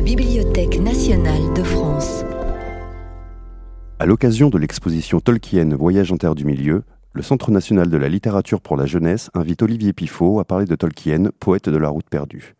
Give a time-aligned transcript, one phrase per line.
[0.00, 2.24] la Bibliothèque nationale de France.
[3.98, 8.08] À l'occasion de l'exposition Tolkien Voyage en terre du milieu, le Centre national de la
[8.08, 12.08] littérature pour la jeunesse invite Olivier Pifot à parler de Tolkien, poète de la route
[12.08, 12.54] perdue.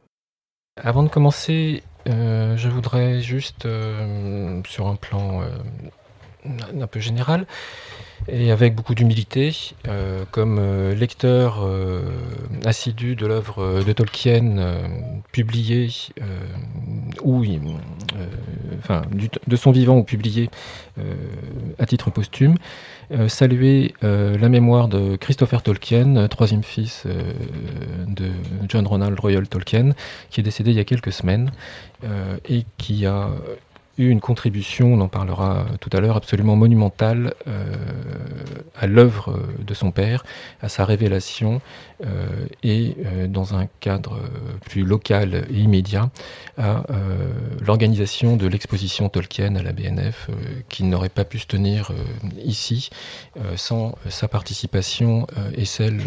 [0.82, 5.48] Avant de commencer, euh, je voudrais juste, euh, sur un plan euh,
[6.45, 7.46] un peu général,
[8.29, 9.56] et avec beaucoup d'humilité,
[9.88, 12.02] euh, comme euh, lecteur euh,
[12.64, 14.56] assidu de l'œuvre de Tolkien
[15.32, 15.88] publiée,
[17.23, 17.45] ou
[18.79, 19.02] enfin,
[19.46, 20.51] de son vivant ou publiée
[21.79, 22.57] à titre posthume,
[23.29, 28.30] saluer la mémoire de Christopher Tolkien, troisième fils de
[28.68, 29.91] John Ronald Royal Tolkien,
[30.30, 31.51] qui est décédé il y a quelques semaines
[32.48, 33.30] et qui a
[34.09, 37.74] une contribution, on en parlera tout à l'heure, absolument monumentale euh,
[38.78, 40.24] à l'œuvre de son père,
[40.62, 41.60] à sa révélation,
[42.04, 44.20] euh, et euh, dans un cadre
[44.64, 46.10] plus local et immédiat,
[46.56, 46.84] à
[47.62, 50.29] l'organisation de l'exposition Tolkien à la BNF,
[50.68, 51.92] qui n'aurait pas pu se tenir
[52.45, 52.90] ici
[53.57, 56.02] sans sa participation et celle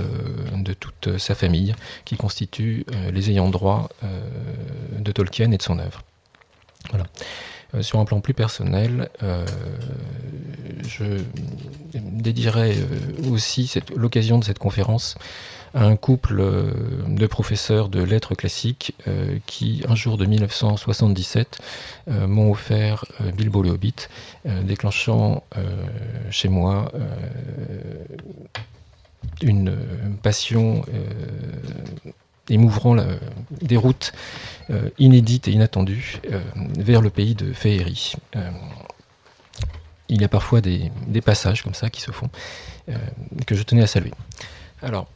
[0.55, 1.73] de toute sa famille,
[2.05, 3.89] qui constitue les ayants droit
[5.00, 6.03] de Tolkien et de son œuvre.
[6.89, 7.05] Voilà.
[7.75, 9.45] Euh, sur un plan plus personnel, euh,
[10.88, 11.21] je
[11.93, 15.16] dédierai euh, aussi l'occasion de cette conférence
[15.73, 16.44] à un couple
[17.07, 18.95] de professeurs de lettres classiques
[19.47, 21.57] qui, un jour de 1977,
[22.27, 23.95] m'ont offert Bilbo le Hobbit,
[24.45, 25.44] déclenchant
[26.29, 26.91] chez moi
[29.41, 29.75] une
[30.21, 30.83] passion
[32.49, 32.95] et m'ouvrant
[33.52, 34.11] des routes
[34.69, 36.39] euh, inédites et inattendues euh,
[36.77, 38.13] vers le pays de Féerie.
[38.35, 38.50] Euh,
[40.08, 40.91] il y a parfois des,
[41.23, 42.30] passages comme ça qui se font,
[43.47, 44.11] que je tenais à saluer.
[44.81, 45.08] Alors,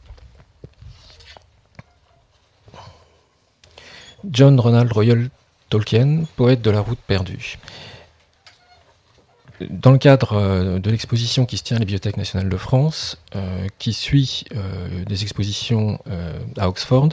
[4.28, 5.28] John Ronald Royal
[5.68, 7.58] Tolkien, poète de la route perdue.
[9.60, 13.18] Dans le cadre euh, de l'exposition qui se tient à la Bibliothèque nationale de France,
[13.34, 15.98] euh, qui suit euh, des expositions
[16.56, 17.10] à Oxford,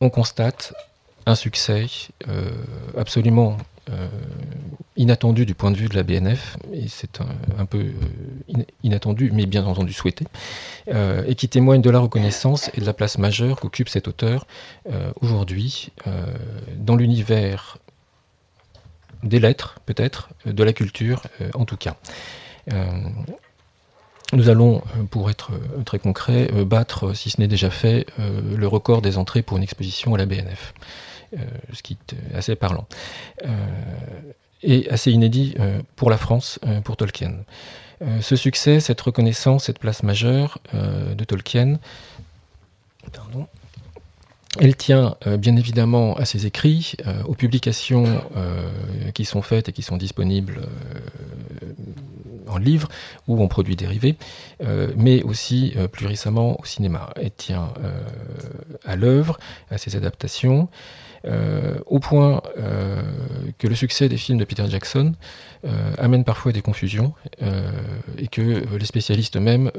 [0.00, 0.74] on constate
[1.26, 1.86] un succès
[2.96, 3.56] absolument
[4.96, 7.20] inattendu du point de vue de la BNF, et c'est
[7.58, 7.86] un, peu
[8.82, 10.26] inattendu, mais bien entendu souhaité,
[10.88, 14.46] et qui témoigne de la reconnaissance et de la place majeure qu'occupe cet auteur
[15.20, 15.90] aujourd'hui
[16.76, 17.78] dans l'univers
[19.22, 21.96] des lettres peut-être, euh, de la culture euh, en tout cas.
[22.72, 22.86] Euh,
[24.32, 25.50] nous allons, pour être
[25.84, 30.14] très concret, battre, si ce n'est déjà fait, le record des entrées pour une exposition
[30.14, 30.72] à la BNF,
[31.72, 32.86] ce qui est assez parlant.
[34.62, 35.56] et assez inédit
[35.96, 37.38] pour la France, pour Tolkien.
[38.20, 41.80] ce succès, cette reconnaissance, cette place majeure de Tolkien,
[43.12, 43.48] pardon,
[44.58, 48.04] elle tient euh, bien évidemment à ses écrits, euh, aux publications
[48.36, 48.68] euh,
[49.14, 50.60] qui sont faites et qui sont disponibles
[52.48, 52.88] en livre
[53.28, 54.16] ou en produits dérivés,
[54.96, 57.10] mais aussi plus récemment au cinéma.
[57.14, 57.72] Elle tient
[58.84, 59.38] à l'œuvre,
[59.70, 60.68] à ses adaptations,
[61.24, 63.02] au point euh,
[63.58, 65.14] que le succès des films de Peter Jackson
[65.64, 67.12] euh, amène parfois des confusions
[68.16, 69.70] et que les spécialistes eux-mêmes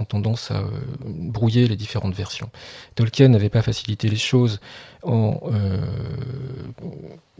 [0.00, 0.64] ont tendance à
[1.04, 2.50] brouiller les différentes versions.
[2.94, 4.60] Tolkien n'avait pas facilité les choses
[5.02, 5.40] en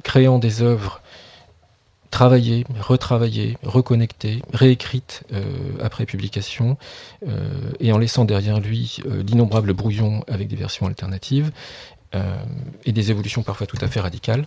[0.02, 1.00] créant des œuvres
[2.10, 5.22] travaillées, retravaillées, reconnectées, réécrites
[5.80, 6.76] après publication,
[7.78, 11.52] et en laissant derrière lui d'innombrables brouillons avec des versions alternatives,
[11.99, 11.99] euh,
[12.84, 14.46] et des évolutions parfois tout à fait radicales.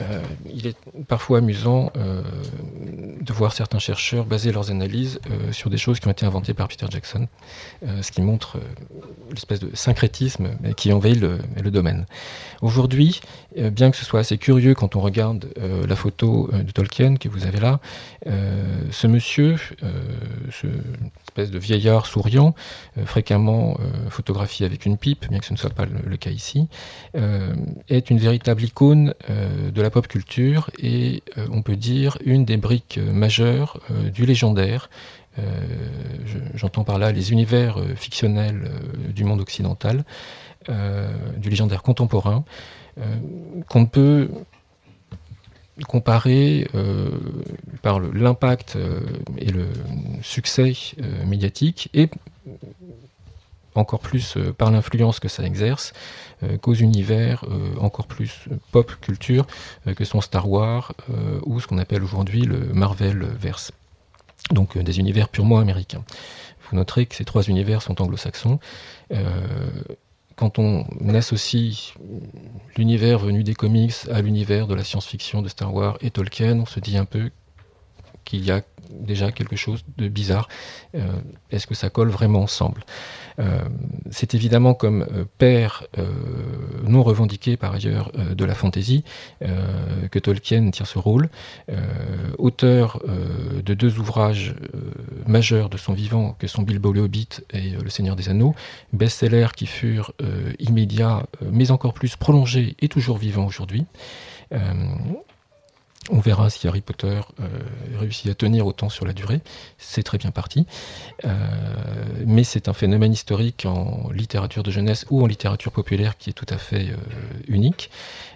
[0.00, 0.76] Euh, il est
[1.08, 2.22] parfois amusant euh,
[3.20, 6.68] de voir certains chercheurs baser leurs analyses sur des choses qui ont été inventées par
[6.68, 7.26] Peter Jackson,
[8.00, 8.58] ce qui montre
[9.30, 12.06] l'espèce de syncrétisme qui envahit le, le domaine.
[12.62, 13.20] Aujourd'hui,
[13.56, 15.52] bien que ce soit assez curieux quand on regarde
[15.86, 17.80] la photo de Tolkien que vous avez là,
[18.24, 19.56] ce monsieur,
[20.50, 20.66] ce
[21.30, 22.54] espèce de vieillard souriant,
[22.98, 26.30] euh, fréquemment euh, photographié avec une pipe, bien que ce ne soit pas le, cas
[26.30, 26.68] ici,
[27.16, 27.54] euh,
[27.88, 32.98] est une véritable icône de la pop culture et on peut dire une des briques
[32.98, 33.80] majeures
[34.12, 34.90] du légendaire.
[36.54, 38.70] J'entends par là les univers fictionnels
[39.14, 40.04] du monde occidental,
[40.68, 42.44] du légendaire contemporain,
[43.68, 44.28] qu'on ne peut
[45.84, 47.10] comparé euh,
[47.82, 49.00] par l'impact euh,
[49.38, 49.68] et le
[50.22, 52.08] succès euh, médiatique et
[53.74, 55.92] encore plus par l'influence que ça exerce
[56.60, 57.44] qu'aux univers
[57.80, 59.46] encore plus pop culture
[59.94, 60.92] que sont Star Wars
[61.46, 63.70] ou ce qu'on appelle aujourd'hui le Marvel verse.
[64.50, 66.02] Donc des univers purement américains.
[66.68, 68.58] Vous noterez que ces trois univers sont anglo-saxons
[70.40, 71.92] quand on associe
[72.78, 76.64] l'univers venu des comics à l'univers de la science-fiction de Star Wars et Tolkien, on
[76.64, 77.30] se dit un peu
[78.24, 80.48] qu'il y a déjà quelque chose de bizarre.
[80.94, 81.00] Euh,
[81.50, 82.84] est-ce que ça colle vraiment ensemble?
[83.38, 83.60] Euh,
[84.10, 85.84] C'est évidemment comme euh, père
[86.84, 89.04] non revendiqué par ailleurs de la fantaisie
[89.40, 91.28] que Tolkien tient ce rôle.
[92.38, 93.00] auteur
[93.64, 94.54] de deux ouvrages
[95.26, 98.54] majeurs de son vivant, que sont Bilbo le Hobbit et Le Seigneur des Anneaux,
[98.92, 100.12] best-sellers qui furent
[100.58, 103.84] immédiats, mais encore plus prolongés et toujours vivants aujourd'hui.
[106.08, 107.46] On verra si Harry Potter euh,
[107.98, 109.42] réussit à tenir autant sur la durée.
[109.76, 110.66] C'est très bien parti.
[111.26, 111.34] Euh,
[112.26, 116.32] mais c'est un phénomène historique en littérature de jeunesse ou en littérature populaire qui est
[116.32, 116.96] tout à fait euh,
[117.48, 117.90] unique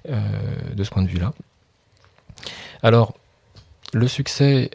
[0.06, 1.32] de ce point de vue-là.
[2.82, 3.14] Alors,
[3.94, 4.70] le succès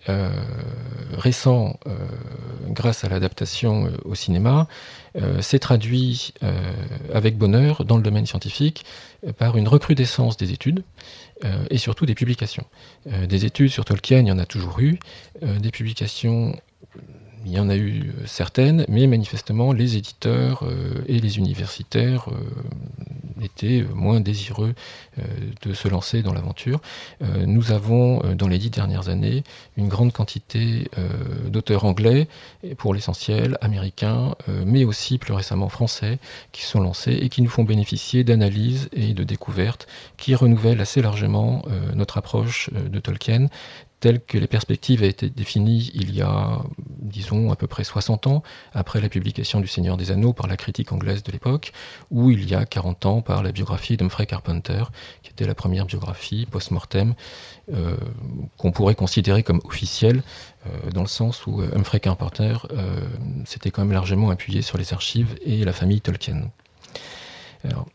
[1.11, 1.79] récent
[2.69, 4.67] grâce à l'adaptation au cinéma
[5.41, 6.33] s'est traduit
[7.13, 8.85] avec bonheur dans le domaine scientifique
[9.37, 10.83] par une recrudescence des études
[11.45, 12.65] euh, et surtout des publications.
[13.07, 14.99] Euh, des études sur Tolkien, il y en a toujours eu.
[15.43, 16.55] Euh, des publications,
[17.45, 20.63] il y en a eu certaines, mais manifestement, les éditeurs
[21.07, 22.27] et les universitaires
[23.41, 24.73] étaient moins désireux
[25.61, 26.81] de se lancer dans l'aventure.
[27.21, 29.43] nous avons, dans les dix dernières années,
[29.77, 30.89] une grande quantité
[31.47, 32.27] d'auteurs anglais,
[32.77, 34.35] pour l'essentiel américains,
[34.65, 36.19] mais aussi plus récemment français,
[36.51, 39.87] qui sont lancés et qui nous font bénéficier d'analyses et de découvertes
[40.17, 43.47] qui renouvellent assez largement euh, notre approche euh, de Tolkien
[43.99, 48.27] telle que les perspectives ont été définies il y a, disons, à peu près 60
[48.27, 48.43] ans,
[48.73, 51.73] après la publication du Seigneur des Anneaux par la critique anglaise de l'époque,
[52.11, 54.83] ou il y a 40 ans par la biographie d'Humphrey Carpenter,
[55.23, 57.13] qui était la première biographie post-mortem
[57.73, 57.97] euh,
[58.57, 60.23] qu'on pourrait considérer comme officielle,
[60.93, 62.57] dans le sens où Humphrey Carpenter
[63.45, 66.51] s'était quand même largement appuyé sur les archives et la famille Tolkien.
[67.63, 67.87] Alors,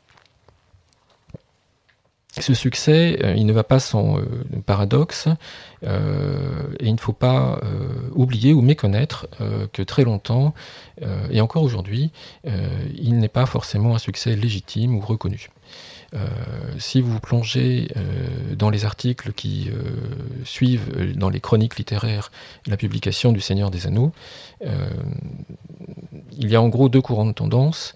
[2.42, 4.24] ce succès, euh, il ne va pas sans euh,
[4.66, 5.28] paradoxe,
[5.84, 7.60] euh, et il ne faut pas
[8.14, 9.28] oublier ou méconnaître
[9.72, 10.54] que très longtemps,
[11.30, 12.10] et encore aujourd'hui,
[12.96, 15.50] il n'est pas forcément un succès légitime ou reconnu.
[16.78, 17.88] si vous plongez
[18.56, 19.70] dans les articles qui
[20.44, 22.30] suivent dans les chroniques littéraires
[22.66, 24.12] la publication du Seigneur des Anneaux,
[24.62, 27.94] il y a en gros deux courants de tendance.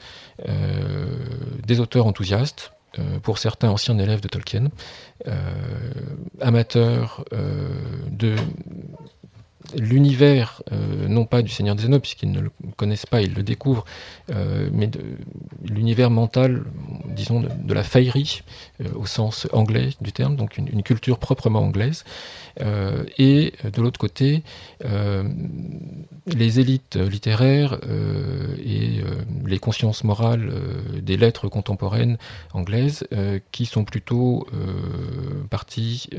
[1.67, 2.73] des auteurs enthousiastes,
[3.23, 4.69] pour certains anciens élèves de Tolkien,
[5.27, 5.33] euh,
[6.41, 7.69] amateurs euh,
[8.11, 8.35] de
[9.77, 10.63] l'univers,
[11.09, 13.85] non pas du Seigneur des Anneaux, puisqu'ils ne le connaissent pas, ils le découvrent,
[14.73, 15.01] mais de
[15.63, 16.65] l'univers mental,
[17.05, 18.41] disons, de, la faillerie,
[18.95, 22.05] au sens anglais du terme, donc une culture proprement anglaise,
[22.61, 24.43] euh, et euh, de l'autre côté,
[24.85, 25.25] euh,
[26.27, 27.79] les élites littéraires
[28.63, 29.01] et
[29.47, 30.53] les consciences morales
[31.01, 32.19] des lettres contemporaines
[32.53, 33.07] anglaises
[33.51, 34.47] qui sont plutôt
[35.49, 36.11] parties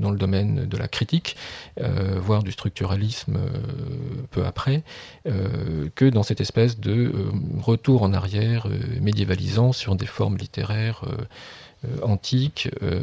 [0.00, 1.36] dans le domaine de la critique,
[2.16, 3.38] voire du structuralisme
[4.32, 4.82] peu après,
[5.24, 7.12] que dans cette espèce de
[7.60, 8.66] retour en arrière
[9.00, 11.04] médiévalisant sur des formes littéraires
[12.02, 13.00] antiques euh,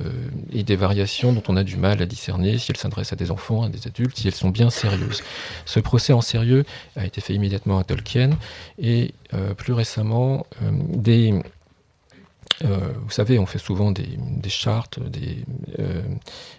[0.51, 3.31] et des variations dont on a du mal à discerner si elles s'adressent à des
[3.31, 5.21] enfants, à des adultes, si elles sont bien sérieuses.
[5.65, 6.65] Ce procès en sérieux
[6.95, 8.31] a été fait immédiatement à Tolkien
[8.77, 11.33] et euh, plus récemment des
[12.65, 14.06] euh, vous savez, on fait souvent des,
[14.49, 15.45] chartes, des,
[15.79, 16.01] euh,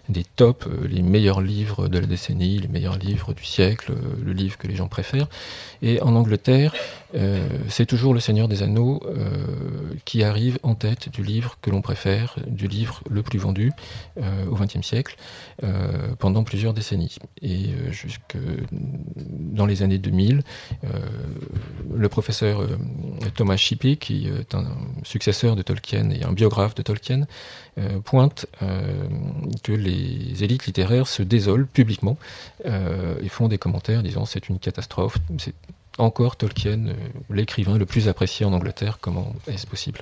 [0.09, 3.93] des tops, euh, les meilleurs livres de la décennie, les meilleurs livres du siècle,
[4.23, 5.27] le livre que les gens préfèrent.
[5.81, 6.73] Et en Angleterre,
[7.67, 9.01] c'est toujours Le Seigneur des Anneaux
[10.05, 13.71] qui arrive en tête du livre que l'on préfère, du livre le plus vendu
[14.17, 15.17] au XXe siècle,
[16.19, 17.17] pendant plusieurs décennies.
[17.41, 18.37] Et jusque
[18.71, 20.43] dans les années 2000,
[21.93, 22.65] le professeur
[23.35, 24.67] Thomas Shippey, qui est un
[25.03, 27.27] successeur de Tolkien, et un biographe de Tolkien
[27.77, 29.07] euh, pointent euh,
[29.63, 32.17] que les élites littéraires se désolent publiquement
[32.65, 35.53] euh, et font des commentaires disant c'est une catastrophe, c'est
[35.97, 36.93] encore Tolkien,
[37.29, 40.01] l'écrivain le plus apprécié en Angleterre, comment est-ce possible?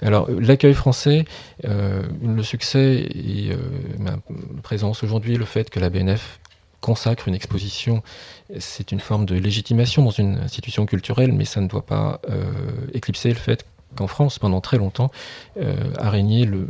[0.00, 1.26] Alors l'accueil français,
[1.62, 3.52] le succès et
[3.98, 4.16] ma
[4.62, 6.40] présence aujourd'hui, le fait que la BNF
[6.80, 8.02] consacre une exposition,
[8.58, 12.22] c'est une forme de légitimation dans une institution culturelle, mais ça ne doit pas
[12.94, 13.66] éclipser le fait
[13.96, 15.10] qu'en France, pendant très longtemps,
[15.56, 16.68] euh, a régné le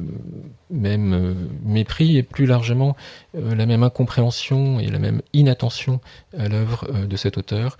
[0.70, 1.34] même euh,
[1.64, 2.96] mépris et plus largement
[3.34, 6.00] euh, la même incompréhension et la même inattention
[6.36, 7.76] à l'œuvre de cet auteur,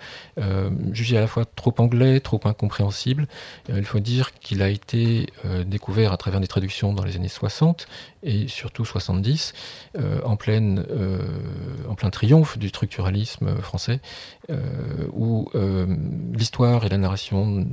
[0.91, 3.27] jugé à la fois trop anglais, trop incompréhensible.
[3.69, 5.27] il faut dire qu'il a été
[5.65, 7.87] découvert à travers des traductions dans les années 60
[8.23, 9.53] et surtout 70,
[9.97, 14.01] en, en plein triomphe du structuralisme français,
[15.13, 15.49] où
[16.33, 17.65] l'histoire et la narration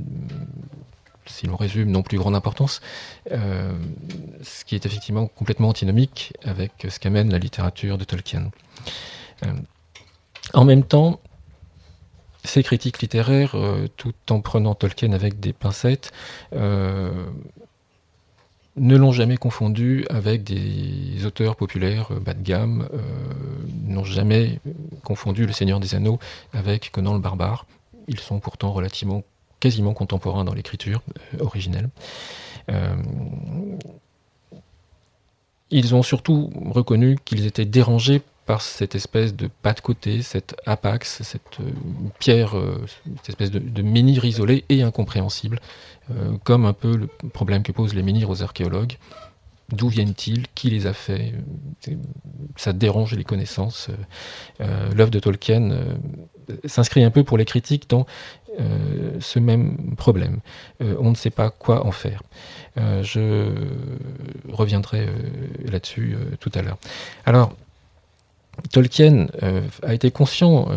[1.29, 2.81] si l'on résume, non plus grande importance,
[3.29, 8.51] ce qui est effectivement complètement antinomique avec ce qu'amène la littérature de Tolkien.
[10.53, 11.19] en même temps,
[12.43, 13.55] ces critiques littéraires,
[13.97, 16.11] tout en prenant Tolkien avec des pincettes,
[18.79, 22.87] ne l'ont jamais confondu avec des auteurs populaires bas de gamme,
[23.83, 24.59] n'ont jamais
[25.03, 26.19] confondu Le Seigneur des Anneaux
[26.53, 27.65] avec Conan le Barbare.
[28.07, 29.23] Ils sont pourtant relativement
[29.59, 31.01] quasiment contemporains dans l'écriture
[31.33, 31.89] euh, originelle.
[32.69, 32.95] Euh,
[35.71, 40.55] ils ont surtout reconnu qu'ils étaient dérangés par cette espèce de pas de côté, cette
[40.65, 41.71] apax, cette euh,
[42.17, 42.55] pierre,
[43.17, 45.59] cette espèce de, menhir isolé et incompréhensible,
[46.43, 48.97] comme un peu le problème que posent les menhirs aux archéologues.
[49.71, 50.47] D'où viennent-ils?
[50.55, 51.35] Qui les a faits
[52.55, 53.89] Ça dérange les connaissances.
[54.59, 55.69] L'œuvre de Tolkien
[56.65, 58.07] s'inscrit un peu pour les critiques dans
[58.59, 60.39] euh, ce même problème.
[60.81, 62.23] Euh, on ne sait pas quoi en faire.
[62.77, 63.51] Euh, je
[64.51, 65.07] reviendrai
[65.65, 66.77] là-dessus tout à l'heure.
[67.25, 67.53] Alors,
[68.71, 69.27] Tolkien
[69.83, 70.67] a été conscient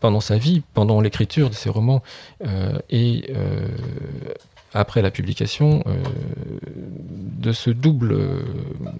[0.00, 2.02] pendant sa vie, pendant l'écriture de ses romans
[2.88, 3.30] et
[4.72, 5.84] après la publication,
[6.62, 8.18] de ce double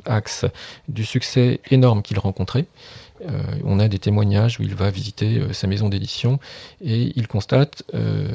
[0.05, 0.45] axe
[0.89, 2.67] du succès énorme qu'il rencontrait
[3.65, 6.39] on a des témoignages où il va visiter euh, sa maison d'édition
[6.81, 8.29] et il constate, euh,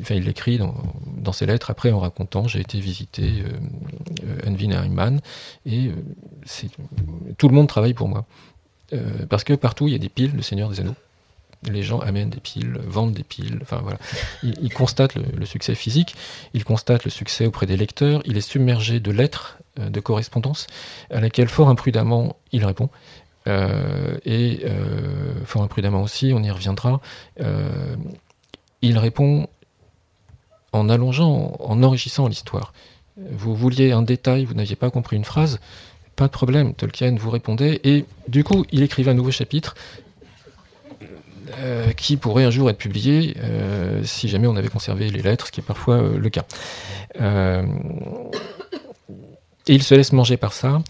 [0.00, 3.42] enfin il l'écrit dans, ses lettres après en racontant j'ai été visiter
[4.46, 5.20] Envin Herriman
[5.66, 5.90] et
[7.38, 8.24] tout le monde travaille pour moi.
[9.28, 10.94] parce que partout il y a des piles le Seigneur des Anneaux
[11.70, 13.98] les gens amènent des piles, vendent des piles, enfin voilà.
[14.42, 16.14] Il, constate le, succès physique,
[16.52, 20.66] il constate le succès auprès des lecteurs, il est submergé de lettres, de correspondances,
[21.10, 22.90] à laquelle fort imprudemment il répond.
[23.46, 27.00] Euh, et euh, fort imprudemment aussi, on y reviendra,
[27.40, 27.96] euh,
[28.80, 29.48] il répond
[30.72, 32.72] en allongeant, en enrichissant l'histoire.
[33.16, 35.60] Vous vouliez un détail, vous n'aviez pas compris une phrase,
[36.16, 39.74] pas de problème, Tolkien vous répondait, et du coup, il écrivait un nouveau chapitre
[41.96, 43.36] qui pourrait un jour être publié
[44.02, 46.44] si jamais on avait conservé les lettres, ce qui est parfois le cas.
[49.66, 50.82] Et il se laisse manger par ça,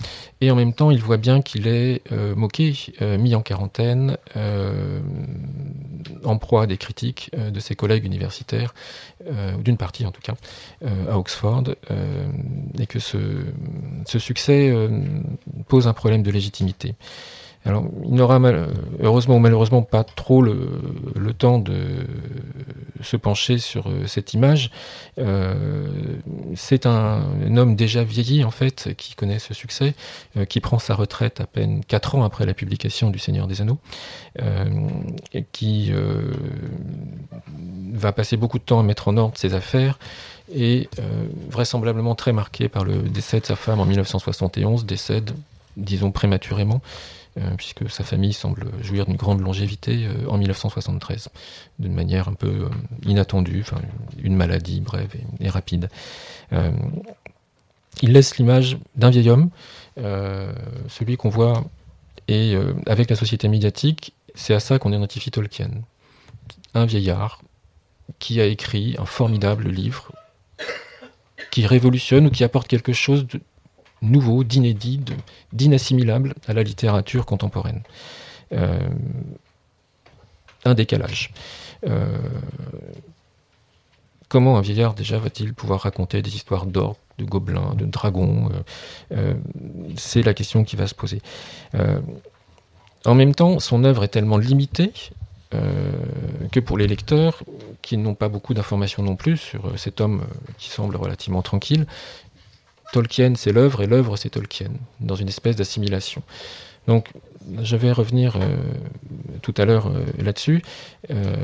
[0.44, 4.18] et en même temps, il voit bien qu'il est euh, moqué, euh, mis en quarantaine,
[4.36, 5.00] euh,
[6.22, 8.74] en proie à des critiques de ses collègues universitaires,
[9.58, 10.34] d'une partie en tout cas,
[11.10, 11.64] à Oxford,
[12.78, 14.72] et que ce succès
[15.68, 16.94] pose un problème de légitimité.
[17.66, 18.38] Alors, il n'aura
[19.00, 22.06] heureusement ou malheureusement pas trop le, temps de
[23.00, 24.71] se pencher sur euh, cette image.
[25.18, 25.87] Euh,
[26.54, 29.94] c'est un, homme déjà vieilli, en fait, qui connaît ce succès,
[30.37, 33.62] euh, qui prend sa retraite à peine 4 ans après la publication du Seigneur des
[33.62, 33.78] Anneaux,
[35.52, 35.92] qui
[37.92, 39.99] va passer beaucoup de temps à mettre en ordre ses affaires,
[40.54, 40.88] et
[41.50, 45.30] vraisemblablement très marqué par le décès de sa femme en 1971, décède,
[45.76, 46.80] disons, prématurément.
[47.36, 51.30] Euh, puisque sa famille semble jouir d'une grande longévité euh, en 1973,
[51.80, 52.68] d'une manière un peu euh,
[53.04, 53.64] inattendue,
[54.22, 55.88] une maladie brève et, rapide.
[58.02, 59.50] il laisse l'image d'un vieil homme,
[59.96, 61.64] celui qu'on voit,
[62.28, 62.54] et
[62.86, 65.70] avec la société médiatique, c'est à ça qu'on identifie Tolkien.
[66.74, 67.42] Un vieillard
[68.20, 70.12] qui a écrit un formidable livre
[71.50, 73.40] qui révolutionne ou qui apporte quelque chose de,
[74.04, 75.00] nouveau, d'inédit,
[75.52, 77.82] d'inassimilable à la littérature contemporaine.
[78.52, 78.78] Euh,
[80.66, 81.30] un décalage.
[81.87, 82.18] Euh,
[84.28, 88.50] comment un vieillard déjà va-t-il pouvoir raconter des histoires d'or, de gobelins, de dragons
[89.12, 89.34] euh,
[89.96, 91.20] C'est la question qui va se poser.
[93.04, 94.92] en même temps, son œuvre est tellement limitée
[96.50, 97.44] que pour les lecteurs,
[97.80, 100.25] qui n'ont pas beaucoup d'informations non plus sur cet homme
[100.58, 101.87] qui semble relativement tranquille,
[102.94, 104.70] Tolkien, c'est l'œuvre et l'œuvre, c'est Tolkien,
[105.00, 106.22] dans une espèce d'assimilation.
[106.86, 107.10] Donc,
[107.60, 108.56] je vais revenir euh,
[109.42, 110.62] tout à l'heure euh, là-dessus.
[111.10, 111.34] Euh,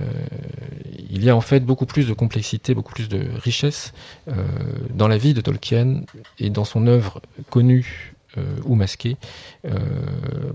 [1.09, 3.93] il y a en fait beaucoup plus de complexité, beaucoup plus de richesse
[4.95, 6.03] dans la vie de Tolkien
[6.39, 8.15] et dans son œuvre connue
[8.65, 9.17] ou masquée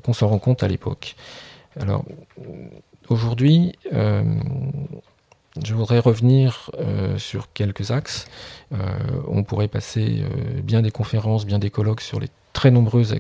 [0.04, 1.16] qu'on s'en rend compte à l'époque.
[1.78, 2.06] Alors,
[3.10, 3.74] aujourd'hui,
[5.64, 8.26] je voudrais revenir euh, sur quelques axes.
[8.74, 8.78] Euh,
[9.28, 13.14] on pourrait passer euh, bien des conférences, bien des colloques sur les très nombreux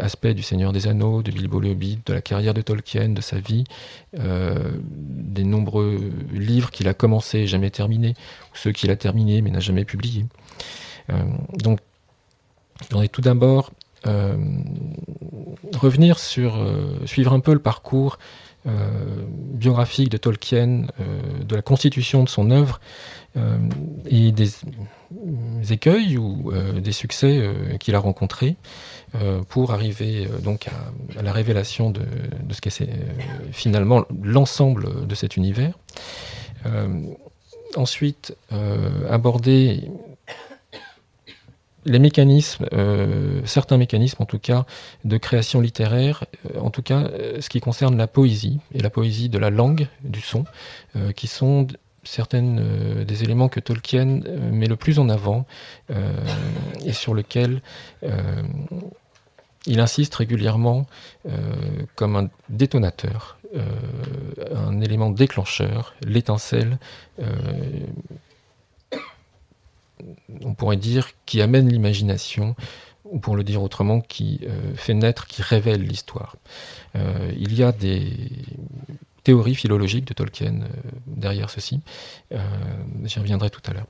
[0.00, 3.20] aspects du Seigneur des Anneaux, de Bilbo le Hobbit, de la carrière de Tolkien, de
[3.20, 3.64] sa vie,
[4.14, 8.14] des nombreux livres qu'il a commencé et jamais terminés,
[8.50, 10.24] ou ceux qu'il a terminés mais n'a jamais publiés.
[11.52, 11.80] donc,
[12.80, 13.72] je voudrais tout d'abord
[15.76, 16.56] revenir sur,
[17.04, 18.22] suivre un peu le parcours euh,
[18.66, 22.80] biographique de Tolkien, euh, de la constitution de son œuvre,
[24.06, 24.48] et des,
[25.70, 26.50] écueils ou
[26.80, 27.40] des succès
[27.78, 28.56] qu'il a rencontrés
[29.48, 32.02] pour arriver donc à, la révélation de
[32.50, 32.90] ce qu'est
[33.52, 35.78] finalement l'ensemble de cet univers.
[37.76, 38.36] ensuite,
[39.08, 39.88] aborder
[41.84, 44.66] les mécanismes, euh, certains mécanismes en tout cas,
[45.04, 48.90] de création littéraire, euh, en tout cas euh, ce qui concerne la poésie et la
[48.90, 50.44] poésie de la langue, du son,
[51.14, 51.66] qui sont
[52.02, 54.20] certaines des éléments que Tolkien
[54.50, 55.46] met le plus en avant
[56.84, 57.60] et sur lesquels
[59.66, 60.86] il insiste régulièrement
[61.94, 63.38] comme un détonateur,
[64.54, 66.78] un élément déclencheur, l'étincelle
[70.44, 72.54] on pourrait dire, qui amène l'imagination,
[73.04, 76.36] ou pour le dire autrement, qui euh, fait naître, qui révèle l'histoire.
[76.96, 78.12] Euh, il y a des
[79.24, 80.66] théories philologiques de Tolkien euh,
[81.06, 81.80] derrière ceci.
[83.04, 83.86] J'y reviendrai tout à l'heure.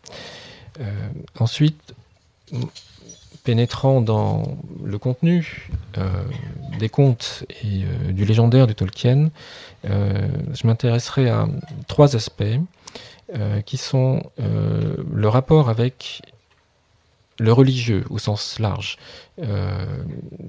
[1.38, 1.94] ensuite,
[3.44, 5.68] pénétrant dans le contenu
[6.78, 9.30] des contes et du légendaire de Tolkien,
[9.84, 11.48] je m'intéresserai à
[11.88, 12.58] trois aspects.
[13.34, 16.22] Euh, qui sont euh, le rapport avec
[17.38, 18.96] le religieux au sens large,
[19.38, 19.84] euh,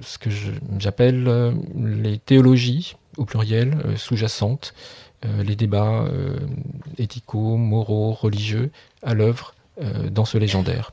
[0.00, 0.30] ce que
[0.78, 4.72] j'appelle les théologies au pluriel sous-jacentes,
[5.44, 6.06] les débats
[6.96, 8.70] éthicaux, moraux, religieux
[9.02, 9.54] à l'œuvre
[10.10, 10.92] dans ce légendaire.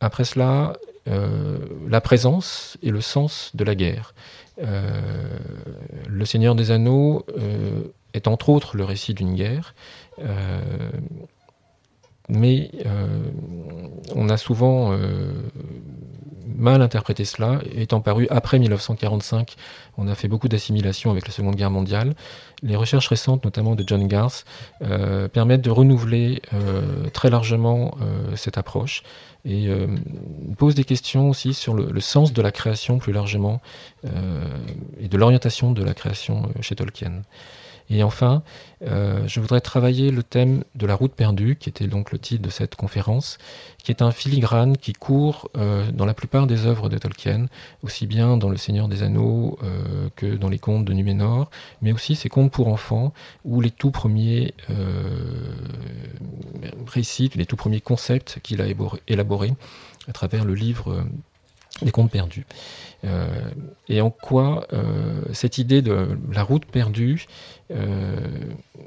[0.00, 0.74] Après cela,
[1.06, 4.14] la présence et le sens de la guerre.
[4.58, 7.24] le Seigneur des Anneaux
[8.14, 9.74] est entre autres le récit d'une guerre.
[10.20, 10.90] Euh,
[12.30, 13.06] mais euh,
[14.14, 15.30] on a souvent euh,
[16.46, 17.60] mal interprété cela.
[17.76, 19.56] Étant paru après 1945,
[19.98, 22.14] on a fait beaucoup d'assimilation avec la Seconde Guerre mondiale.
[22.62, 24.46] Les recherches récentes, notamment de John Garth,
[25.34, 26.40] permettent de renouveler
[27.12, 27.94] très largement
[28.36, 29.02] cette approche
[29.44, 29.68] et
[30.56, 33.60] posent des questions aussi sur le, sens de la création plus largement
[34.04, 37.22] et de l'orientation de la création chez Tolkien.
[37.90, 38.42] Et enfin,
[38.82, 42.42] euh, je voudrais travailler le thème de la route perdue, qui était donc le titre
[42.42, 43.38] de cette conférence,
[43.82, 47.46] qui est un filigrane qui court euh, dans la plupart des œuvres de Tolkien,
[47.82, 51.50] aussi bien dans Le Seigneur des Anneaux euh, que dans les contes de Numénor,
[51.82, 53.12] mais aussi ses contes pour enfants,
[53.44, 54.54] où les tout premiers
[56.86, 58.66] récits, les tout premiers concepts qu'il a
[59.08, 59.54] élaborés
[60.08, 61.04] à travers le livre
[61.82, 62.46] des contes perdus.
[63.04, 63.50] Euh,
[63.88, 67.26] et en quoi euh, cette idée de la route perdue
[67.70, 68.16] euh,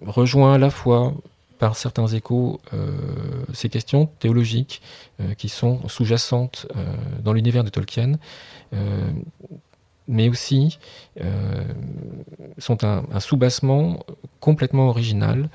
[0.05, 1.13] rejoint à la fois
[1.59, 2.61] par certains échos
[3.51, 4.79] ces questions théologiques
[5.39, 6.67] qui sont sous-jacentes
[7.23, 8.19] dans l'univers de Tolkien,
[10.07, 10.77] mais aussi
[12.59, 14.05] sont un, sous-bassement
[14.39, 15.49] complètement original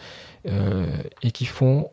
[0.45, 1.89] et qui font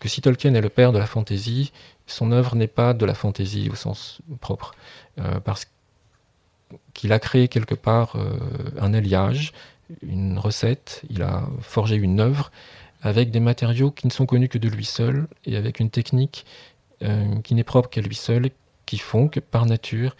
[0.00, 1.70] que si Tolkien est le père de la fantaisie,
[2.06, 4.74] son œuvre n'est pas de la fantaisie au sens propre,
[5.18, 5.66] euh, parce
[6.94, 8.38] qu'il a créé quelque part euh,
[8.80, 9.52] un alliage,
[10.02, 12.50] une recette, il a forgé une œuvre
[13.02, 16.46] avec des matériaux qui ne sont connus que de lui seul et avec une technique
[17.02, 18.50] euh, qui n'est propre qu'à lui seul,
[18.84, 20.16] qui font que par nature,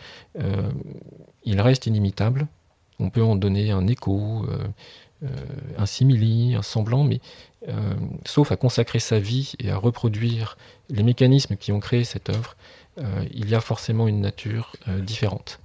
[1.45, 2.49] il reste inimitable.
[2.99, 4.45] On peut en donner un écho,
[5.79, 7.21] un simili, un semblant, mais
[7.69, 10.57] euh, sauf à consacrer sa vie et à reproduire
[10.89, 12.57] les mécanismes qui ont créé cette œuvre,
[12.99, 15.61] euh, il y a forcément une nature euh, différente.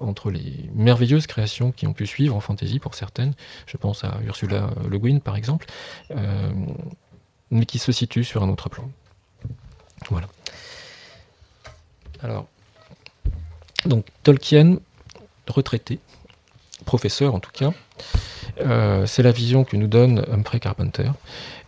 [0.00, 3.34] entre les merveilleuses créations qui ont pu suivre en fantasy pour certaines,
[3.66, 5.66] je pense à Ursula Le Guin par exemple,
[7.52, 8.90] mais qui se situent sur un autre plan.
[10.10, 10.26] Voilà.
[12.20, 12.48] Alors,
[13.86, 14.78] donc Tolkien,
[15.46, 16.00] retraité,
[16.84, 17.72] professeur en tout cas,
[18.60, 21.10] euh, c'est la vision que nous donne Humphrey Carpenter.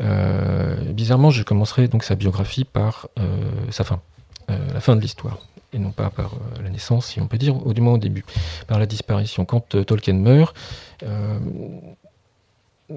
[0.00, 3.24] Euh, bizarrement, je commencerai donc sa biographie par euh,
[3.70, 4.00] sa fin,
[4.48, 5.38] la fin de l'histoire,
[5.72, 8.24] et non pas par la naissance, si on peut dire, au du moins au début,
[8.66, 9.44] par la disparition.
[9.44, 10.56] Quand Tolkien meurt,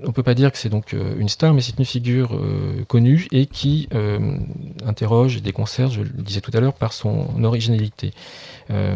[0.05, 2.39] on peut pas dire que c'est donc une star, mais c'est une figure
[2.87, 3.89] connue et qui
[4.85, 8.13] interroge et déconcerte, je le disais tout à l'heure, par son originalité.
[8.71, 8.95] Euh,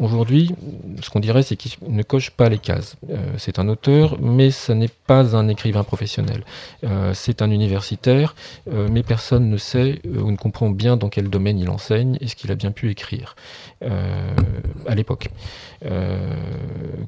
[0.00, 0.54] aujourd'hui,
[1.02, 2.96] ce qu'on dirait, c'est qu'il ne coche pas les cases.
[3.10, 6.44] Euh, c'est un auteur, mais ce n'est pas un écrivain professionnel.
[6.84, 8.34] Euh, c'est un universitaire,
[8.90, 12.36] mais personne ne sait ou ne comprend bien dans quel domaine il enseigne et ce
[12.36, 13.34] qu'il a bien pu écrire
[13.82, 15.28] à l'époque.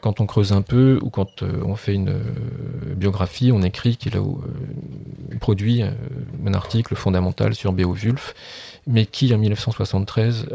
[0.00, 2.14] quand on creuse un peu ou quand on fait une
[2.96, 4.22] biographie, biographie, on écrit qu'il a
[5.40, 8.34] produit un article fondamental sur Beowulf,
[8.86, 10.46] mais qui en 1973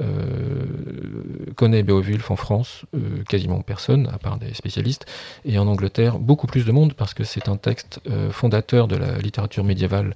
[1.55, 2.85] connaît Beowulf en France
[3.27, 5.05] Quasiment personne, à part des spécialistes,
[5.43, 7.99] et en Angleterre beaucoup plus de monde parce que c'est un texte
[8.31, 10.15] fondateur de la littérature médiévale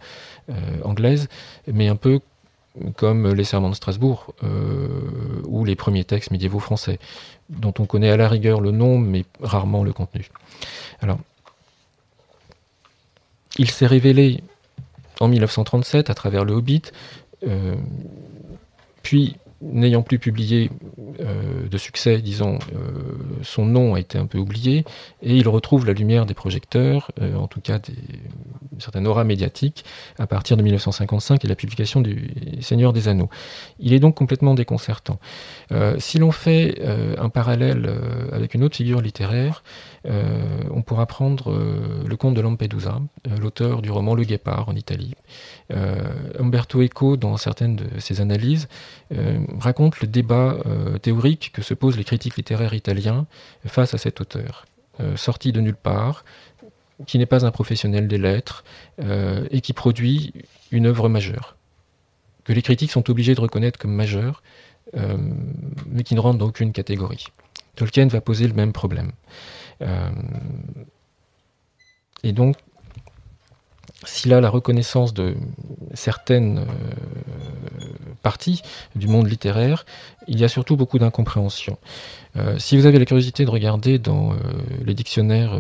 [0.84, 1.28] anglaise,
[1.72, 2.22] mais un peu
[2.96, 7.00] comme les serments de Strasbourg euh, ou les premiers textes médiévaux français,
[7.50, 10.30] dont on connaît à la rigueur le nom mais rarement le contenu.
[11.02, 11.20] Alors,
[13.58, 14.44] il s'est révélé
[15.20, 16.84] en 1937 à travers le Hobbit,
[17.48, 17.76] euh,
[19.04, 20.70] puis n'ayant plus publié
[21.20, 24.86] euh, de succès, disons, euh, son nom a été un peu oublié,
[25.22, 27.94] et il retrouve la lumière des projecteurs, euh, en tout cas des,
[28.78, 29.84] certaines aura médiatique,
[30.18, 33.30] à partir de 1955 et la publication du Seigneur des Anneaux.
[33.80, 35.20] Il est donc complètement déconcertant.
[35.98, 36.82] si l'on fait
[37.18, 37.92] un parallèle
[38.32, 39.64] avec une autre figure littéraire,
[40.06, 41.54] on pourra prendre
[42.06, 43.00] le comte de Lampedusa,
[43.40, 45.14] l'auteur du roman Le Guépard en Italie.
[46.40, 48.68] Umberto Eco, dans certaines de ses analyses,
[49.60, 53.26] raconte le débat euh, théorique que se posent les critiques littéraires italiens
[53.66, 54.66] face à cet auteur,
[55.00, 56.26] euh, sorti de nulle part,
[57.08, 58.64] qui n'est pas un professionnel des lettres
[59.02, 60.34] euh, et qui produit
[60.72, 61.56] une œuvre majeure,
[62.44, 64.44] que les critiques sont obligés de reconnaître comme majeure,
[65.86, 67.28] mais qui ne rentre dans aucune catégorie.
[67.76, 69.12] Tolkien va poser le même problème.
[72.24, 72.58] Et donc,
[74.06, 75.36] s'il a la reconnaissance de
[75.94, 76.64] certaines euh,
[78.22, 78.62] parties
[78.96, 79.86] du monde littéraire,
[80.28, 81.78] il y a surtout beaucoup d'incompréhension.
[82.38, 84.36] Euh, si vous avez la curiosité de regarder dans euh,
[84.86, 85.58] les dictionnaires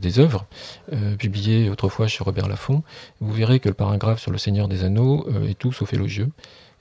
[0.00, 0.46] des œuvres,
[1.18, 2.82] publiés autrefois chez Robert Laffont,
[3.20, 6.30] vous verrez que le paragraphe sur le Seigneur des Anneaux est tout sauf élogieux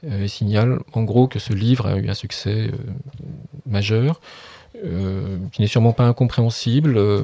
[0.06, 2.70] et signale en gros que ce livre a eu un succès
[3.66, 4.20] majeur,
[4.76, 7.24] euh, qui n'est sûrement pas incompréhensible, euh,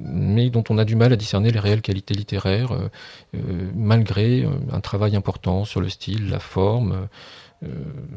[0.00, 4.80] mais dont on a du mal à discerner les réelles qualités littéraires, euh, malgré un
[4.80, 7.08] travail important sur le style, la forme.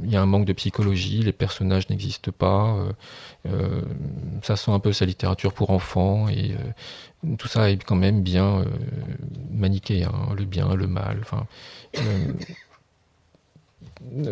[0.05, 2.77] Il y a un manque de psychologie, les personnages n'existent pas,
[4.41, 6.55] ça sent un peu sa littérature pour enfants, et
[7.37, 8.63] tout ça est quand même bien
[9.51, 11.23] maniqué, le bien, le mal.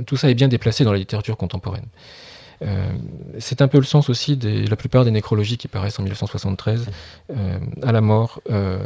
[0.05, 1.87] Tout ça est bien déplacé dans la littérature contemporaine.
[2.61, 2.91] Euh,
[3.39, 6.87] c'est un peu le sens aussi de la plupart des nécrologies qui paraissent en 1973
[7.29, 8.79] euh, à la mort euh,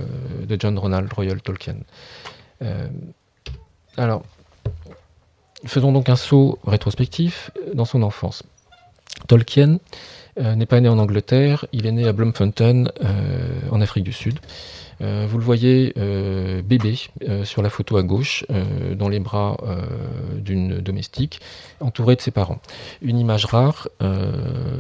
[0.48, 1.78] de John Ronald Royal Tolkien.
[3.98, 4.24] alors,
[5.66, 8.44] faisons donc un saut rétrospectif dans son enfance.
[9.28, 9.80] Tolkien
[10.38, 12.86] n'est pas né en Angleterre, il est né à Bloemfontein,
[13.72, 14.40] en Afrique du Sud.
[15.02, 18.46] Euh, vous le voyez euh, bébé euh, sur la photo à gauche,
[18.94, 19.58] dans les bras
[20.38, 21.40] d'une domestique,
[21.80, 22.60] entouré de ses parents.
[23.02, 23.88] Une image rare,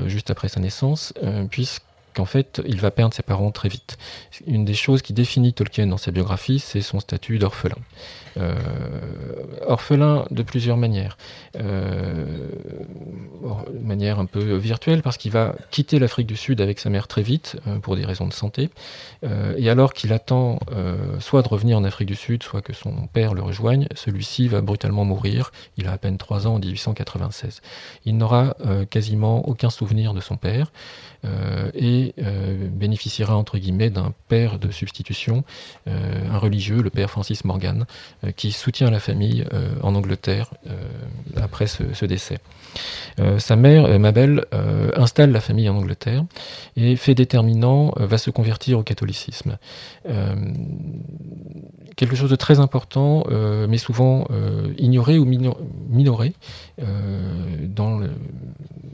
[0.05, 1.13] juste après sa naissance,
[1.49, 3.97] puisqu'en fait, il va perdre ses parents très vite.
[4.47, 7.77] Une des choses qui définit Tolkien dans sa biographie, c'est son statut d'orphelin.
[8.37, 8.53] Euh,
[9.65, 11.17] orphelin de plusieurs manières.
[11.57, 12.25] Euh,
[13.73, 17.07] de manière un peu virtuelle, parce qu'il va quitter l'Afrique du Sud avec sa mère
[17.07, 18.69] très vite, euh, pour des raisons de santé.
[19.57, 20.59] et alors qu'il attend
[21.19, 24.61] soit de revenir en Afrique du Sud, soit que son père le rejoigne, celui-ci va
[24.61, 25.51] brutalement mourir.
[25.77, 27.61] Il a à peine 3 ans en 1896.
[28.05, 28.55] Il n'aura
[28.89, 30.71] quasiment aucun souvenir de son père.
[31.73, 35.43] et bénéficiera entre guillemets d'un père de substitution,
[35.87, 37.85] un religieux, le père Francis Morgan,
[38.35, 40.73] qui soutient la famille euh, en Angleterre euh,
[41.35, 42.37] après ce, décès.
[43.37, 44.45] sa mère, Mabel,
[44.95, 46.25] installe la famille en Angleterre
[46.75, 49.57] et, fait déterminant, va se convertir au catholicisme
[51.95, 53.23] quelque chose de très important,
[53.67, 54.27] mais souvent
[54.77, 56.33] ignoré ou minoré
[56.77, 58.01] dans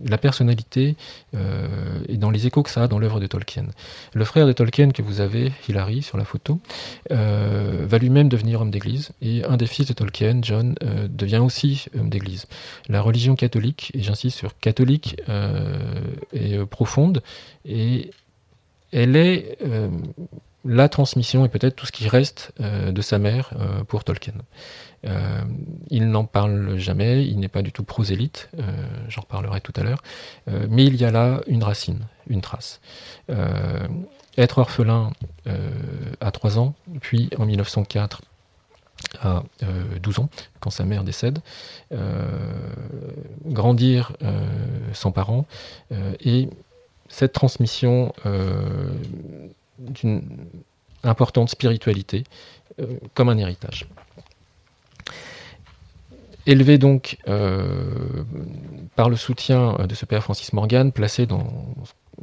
[0.06, 0.96] la personnalité
[1.34, 3.66] et dans les échos que ça a dans l'œuvre de Tolkien.
[4.14, 6.60] Le frère de Tolkien que vous avez, Hilary, sur la photo,
[7.10, 11.86] va lui-même devenir homme d'église et un des fils de Tolkien, John, euh, devient aussi
[11.98, 12.46] homme d'église.
[12.88, 16.02] La religion catholique, et j'insiste sur catholique, euh,
[16.34, 17.22] est euh, profonde
[17.66, 18.12] et
[18.92, 19.58] elle est
[20.66, 23.54] la transmission et peut-être tout ce qui reste de sa mère
[23.88, 24.34] pour Tolkien.
[25.90, 28.50] Il n'en parle jamais, il n'est pas du tout prosélyte,
[29.08, 30.02] j'en reparlerai tout à l'heure,
[30.70, 32.82] mais il y a là une racine, une trace.
[34.38, 35.12] être orphelin
[36.20, 38.22] à 3 ans, puis en 1904
[39.20, 39.44] à
[40.02, 41.40] 12 euh, ans, quand sa mère décède,
[41.92, 42.28] euh,
[43.46, 44.46] grandir euh,
[44.94, 45.46] sans parents,
[46.24, 46.50] et
[47.10, 48.14] cette transmission
[49.80, 50.22] d'une
[51.04, 52.24] importante spiritualité
[53.14, 53.88] comme un héritage.
[56.46, 57.18] Élevé donc
[58.96, 61.46] par le soutien de ce père Francis Morgan, placé dans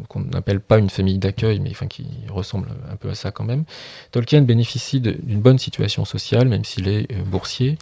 [0.08, 3.64] qu'on n'appelle pas une famille d'accueil, mais qui ressemble un peu à ça quand même.
[4.12, 7.78] Tolkien bénéficie d'une bonne situation sociale, même s'il est boursier.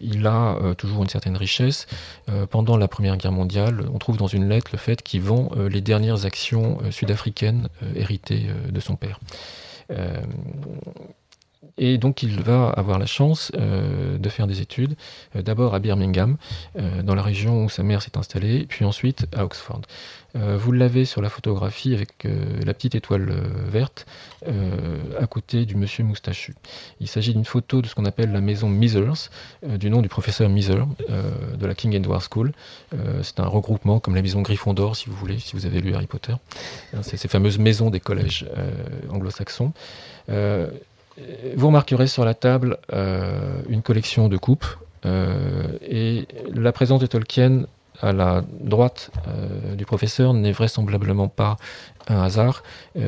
[0.00, 1.86] il a toujours une certaine richesse.
[2.50, 5.80] pendant la Première Guerre mondiale, on trouve dans une lettre le fait qu'il vend les
[5.80, 9.18] dernières actions sud-africaines héritées de son père.
[11.78, 14.94] Et donc il va avoir la chance euh, de faire des études,
[15.36, 16.36] euh, d'abord à Birmingham,
[16.78, 19.80] euh, dans la région où sa mère s'est installée, puis ensuite à Oxford.
[20.34, 22.26] vous l'avez sur la photographie avec
[22.64, 23.34] la petite étoile
[23.70, 24.06] verte
[25.20, 26.54] à côté du monsieur moustachu.
[27.00, 29.30] Il s'agit d'une photo de ce qu'on appelle la maison Misers,
[29.62, 30.84] du nom du professeur Miser
[31.60, 32.52] de la King Edward School.
[33.22, 36.06] C'est un regroupement comme la maison Gryffondor, si vous voulez, si vous avez lu Harry
[36.06, 36.34] Potter.
[37.02, 38.46] C'est ces fameuses maisons des collèges
[39.10, 39.74] anglo-saxons.
[41.56, 44.66] Vous remarquerez sur la table euh, une collection de coupes
[45.04, 47.64] euh, et la présence de Tolkien
[48.00, 51.56] à la droite euh, du professeur n'est vraisemblablement pas
[52.08, 52.62] un hasard.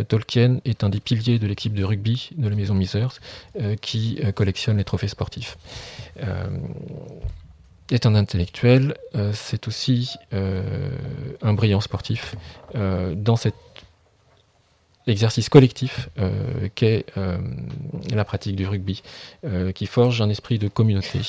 [0.09, 3.21] Tolkien est un des piliers de l'équipe de rugby de la maison Misers
[3.81, 5.59] qui collectionne les trophées sportifs.
[7.91, 8.95] est un intellectuel,
[9.33, 12.37] c'est aussi un brillant sportif.
[12.73, 13.57] dans cette
[15.07, 17.37] exercice collectif euh, qu'est euh,
[18.13, 19.03] la pratique du rugby,
[19.45, 21.21] euh, qui forge un esprit de communauté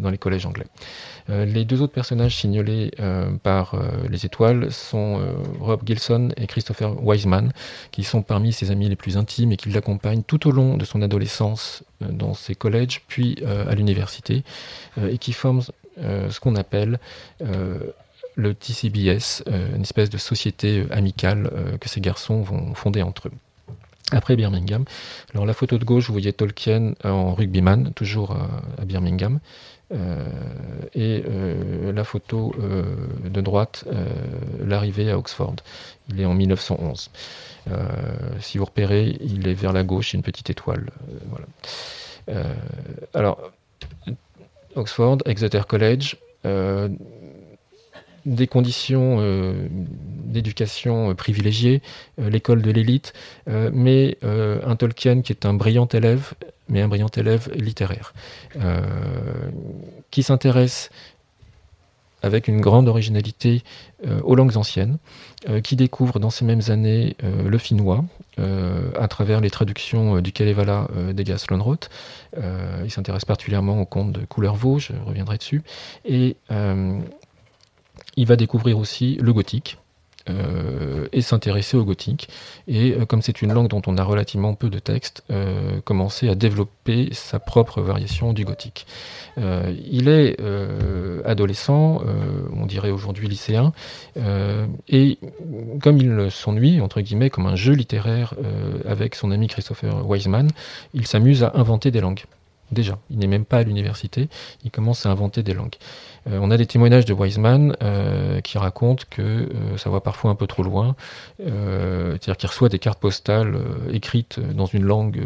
[0.00, 0.66] dans les collèges anglais.
[1.28, 2.90] les deux autres personnages signalés
[3.42, 5.20] par les étoiles sont
[5.60, 7.52] Rob Gilson et Christopher Wiseman,
[7.90, 10.84] qui sont parmi ses amis les plus intimes et qui l'accompagnent tout au long de
[10.84, 14.42] son adolescence dans ses collèges, puis à l'université,
[15.02, 15.62] et qui forment
[15.96, 16.98] ce qu'on appelle
[18.36, 23.02] le TCBS, euh, une espèce de société euh, amicale euh, que ces garçons vont fonder
[23.02, 23.32] entre eux.
[24.12, 24.84] Après Birmingham,
[25.34, 29.38] alors la photo de gauche, vous voyez Tolkien en rugbyman, toujours à, Birmingham.
[30.96, 31.22] et
[31.94, 32.52] la photo
[33.22, 33.84] de droite,
[34.58, 35.54] l'arrivée à Oxford.
[36.08, 37.08] Il est en 1911.
[38.40, 40.90] si vous repérez, il est vers la gauche, une petite étoile.
[41.28, 42.48] voilà.
[43.14, 43.52] alors,
[44.74, 46.16] Oxford, Exeter College,
[48.26, 51.82] des conditions euh, d'éducation euh, privilégiées,
[52.20, 53.12] euh, l'école de l'élite,
[53.72, 56.34] mais un Tolkien qui est un brillant élève,
[56.68, 58.14] mais un brillant élève littéraire,
[60.10, 60.90] qui s'intéresse
[62.22, 63.62] avec une grande originalité
[64.22, 64.98] aux langues anciennes,
[65.64, 68.04] qui découvre dans ces mêmes années le finnois
[68.38, 71.90] à travers les traductions du Kalevala d'Egas Lonroth.
[72.36, 75.62] il s'intéresse particulièrement au conte de Couleur je reviendrai dessus.
[76.04, 76.36] Et
[78.16, 79.78] il va découvrir aussi le gothique.
[80.28, 82.28] Euh, et s'intéresser au gothique.
[82.68, 86.28] Et euh, comme c'est une langue dont on a relativement peu de textes, euh, commencer
[86.28, 88.86] à développer sa propre variation du gothique.
[89.38, 90.36] il est
[91.24, 92.02] adolescent,
[92.52, 93.72] on dirait aujourd'hui lycéen,
[94.88, 95.18] et
[95.82, 98.34] comme il s'ennuie, entre guillemets, comme un jeu littéraire
[98.86, 100.48] avec son ami Christopher Wiseman,
[100.94, 102.24] il s'amuse à inventer des langues.
[102.72, 104.28] Déjà, il n'est même pas à l'université,
[104.64, 105.76] il commence à inventer des langues.
[106.28, 110.30] Euh, on a des témoignages de Wiseman euh, qui racontent que euh, ça va parfois
[110.30, 110.94] un peu trop loin,
[111.38, 113.58] c'est-à-dire qu'il reçoit des cartes postales
[113.92, 115.22] écrites dans une langue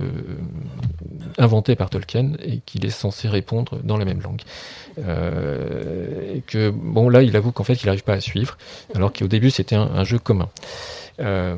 [1.39, 4.43] inventée par Tolkien et qu'il est censé répondre dans la même langue.
[4.99, 8.57] et que, bon, là, il avoue qu'en fait, il n'arrive pas à suivre,
[8.95, 10.49] alors qu'au début, c'était un, jeu commun.
[11.21, 11.57] Euh,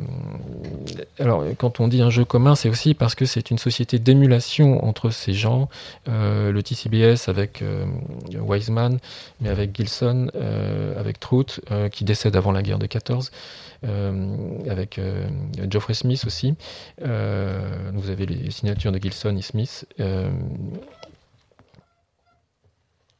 [1.19, 4.85] alors, quand on dit un jeu commun, c'est aussi parce que c'est une société d'émulation
[4.85, 5.69] entre ces gens.
[6.09, 7.87] Euh, le TCBS avec euh,
[8.35, 8.99] Wiseman,
[9.41, 10.31] mais avec Gilson,
[10.97, 11.61] avec Trout,
[11.93, 13.31] qui décède avant la guerre de 14.
[13.83, 15.01] avec
[15.71, 16.55] Geoffrey Smith aussi.
[17.01, 19.87] vous avez les signatures de Gilson et Smith.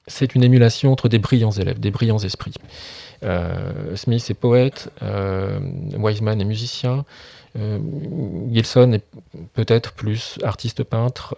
[0.07, 2.55] c'est une émulation entre des brillants élèves, des brillants esprits.
[3.27, 5.59] Euh, Smith est poète, euh,
[5.97, 7.05] Wiseman est musicien,
[7.59, 7.79] euh,
[8.53, 9.05] Gilson est
[9.55, 11.37] peut-être plus artiste peintre,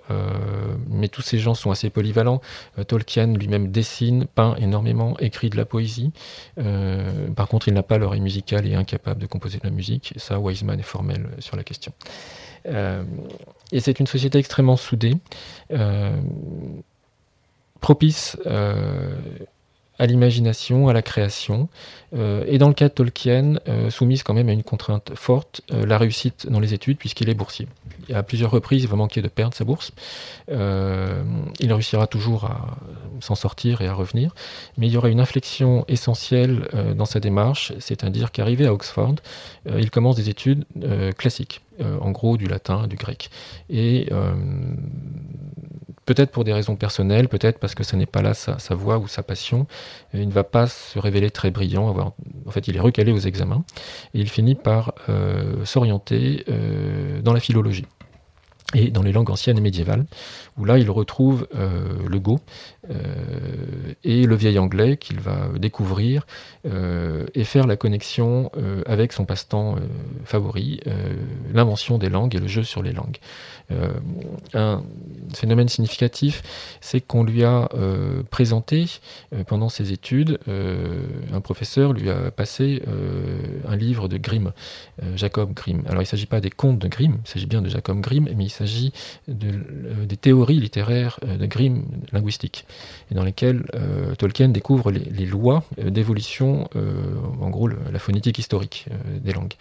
[0.89, 2.41] mais tous ces gens sont assez polyvalents.
[2.89, 6.13] Tolkien lui-même dessine, peint énormément, écrit de la poésie.
[7.37, 10.13] par contre, il n'a pas l'oreille musicale et est incapable de composer de la musique.
[10.17, 11.93] ça, Wiseman est formel sur la question.
[12.67, 15.15] et c'est une société extrêmement soudée,
[17.81, 18.37] propice
[19.99, 21.69] à l'imagination, à la création,
[22.15, 25.61] euh, et dans le cas de Tolkien, euh, soumise quand même à une contrainte forte,
[25.73, 27.67] euh, la réussite dans les études, puisqu'il est boursier.
[28.13, 29.93] À plusieurs reprises, il va manquer de perdre sa bourse.
[30.49, 32.79] il réussira toujours à
[33.21, 34.35] s'en sortir et à revenir,
[34.79, 39.17] mais il y aura une inflexion essentielle dans sa démarche, c'est-à-dire qu'arrivé à Oxford,
[39.67, 40.65] il commence des études
[41.19, 41.61] classiques,
[42.01, 43.29] en gros du latin, du grec.
[43.69, 44.09] Et
[46.09, 49.07] peut-être pour des raisons personnelles, peut-être parce que ce n'est pas là sa, voix ou
[49.07, 49.67] sa passion,
[50.15, 52.15] il ne va pas se révéler très brillant.
[52.47, 53.63] En fait, il est recalé aux examens
[54.15, 54.95] et il finit par
[55.65, 56.47] s'orienter
[57.23, 57.85] dans la philologie
[58.75, 60.05] et dans les langues anciennes et médiévales,
[60.59, 62.78] où là il retrouve euh, le go euh,
[64.05, 66.27] et le vieil anglais qu'il va découvrir
[66.67, 68.51] euh, et faire la connexion
[68.87, 69.77] avec son passe-temps
[70.25, 70.81] favori,
[71.53, 73.19] l'invention des langues et le jeu sur les langues.
[74.55, 74.83] un
[75.35, 76.43] phénomène significatif,
[76.81, 77.69] c'est qu'on lui a
[78.31, 78.87] présenté
[79.47, 82.83] pendant ses études, un professeur lui a passé
[83.67, 84.53] un livre de Grimm,
[85.17, 85.83] Jacob Grimm.
[85.87, 88.29] Alors il ne s'agit pas des contes de Grimm, il s'agit bien de Jacob Grimm,
[88.37, 88.93] mais il s'agit
[89.27, 92.67] de, des théories littéraires de Grimm linguistique,
[93.11, 98.39] et dans lesquelles euh, Tolkien découvre les, lois euh, d'évolution, euh, en gros la phonétique
[98.39, 98.87] historique
[99.21, 99.55] des langues.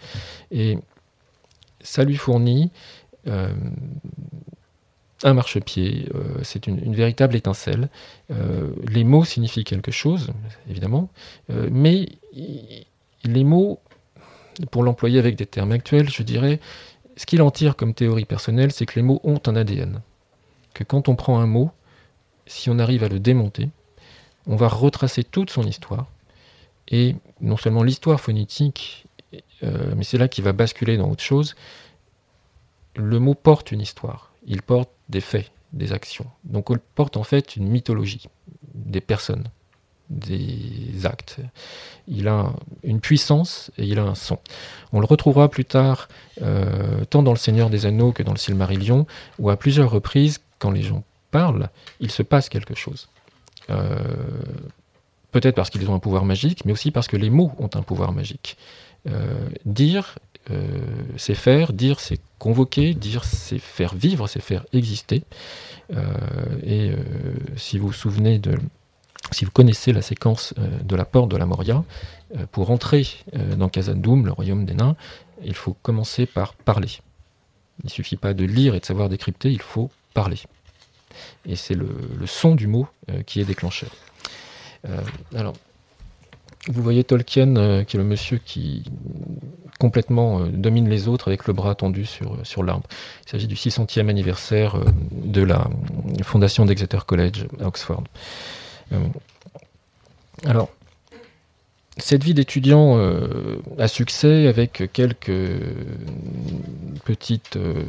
[0.50, 0.78] Et
[1.80, 2.70] ça lui fournit
[5.24, 6.08] un marchepied,
[6.42, 7.88] c'est une, véritable étincelle.
[8.30, 10.30] les mots signifient quelque chose,
[10.70, 11.10] évidemment,
[11.70, 12.08] mais
[13.24, 13.80] les mots,
[14.70, 16.58] pour l'employer avec des termes actuels, je dirais,
[17.18, 20.00] ce qu'il en tire comme théorie personnelle, c'est que les mots ont un ADN.
[20.72, 21.70] Que quand on prend un mot,
[22.48, 23.70] si on arrive à le démonter,
[24.46, 26.06] on va retracer toute son histoire.
[26.88, 29.06] Et non seulement l'histoire phonétique,
[29.62, 31.54] euh, mais c'est là qu'il va basculer dans autre chose.
[32.96, 34.32] Le mot porte une histoire.
[34.46, 36.26] Il porte des faits, des actions.
[36.44, 38.26] Donc il porte en fait une mythologie
[38.74, 39.44] des personnes
[40.10, 41.36] des actes.
[42.06, 44.38] Il a une puissance et il a un son.
[44.92, 46.08] On le retrouvera plus tard,
[46.40, 49.06] euh, tant dans Le Seigneur des Anneaux que dans le Silmarillion,
[49.38, 51.68] où à plusieurs reprises, quand les gens parlent,
[52.00, 53.08] il se passe quelque chose.
[53.70, 53.98] Euh,
[55.32, 57.82] peut-être parce qu'ils ont un pouvoir magique, mais aussi parce que les mots ont un
[57.82, 58.56] pouvoir magique.
[59.08, 60.18] Euh, dire,
[61.18, 65.22] c'est faire, dire, c'est convoquer, dire, c'est faire vivre, c'est faire exister.
[66.62, 66.92] et
[67.56, 68.56] si vous vous souvenez de
[69.32, 71.84] si vous connaissez la séquence euh, de la porte de la Moria,
[72.36, 74.96] euh, pour entrer euh, dans Khazad-dûm, le royaume des nains,
[75.44, 76.88] il faut commencer par parler.
[77.82, 80.38] Il ne suffit pas de lire et de savoir décrypter, il faut parler.
[81.46, 81.88] Et c'est le,
[82.26, 82.86] son du mot
[83.26, 83.90] qui est déclencheur.
[85.34, 85.54] alors,
[86.68, 88.84] vous voyez Tolkien, qui est le monsieur qui
[89.78, 92.86] complètement domine les autres avec le bras tendu sur, l'arbre.
[93.26, 94.76] Il s'agit du 600e anniversaire
[95.12, 95.68] de la
[96.22, 98.04] fondation d'Exeter College à Oxford.
[98.92, 98.98] Euh,
[100.44, 100.68] alors,
[101.98, 105.32] cette vie d'étudiant euh, a succès avec quelques
[107.04, 107.82] petits euh,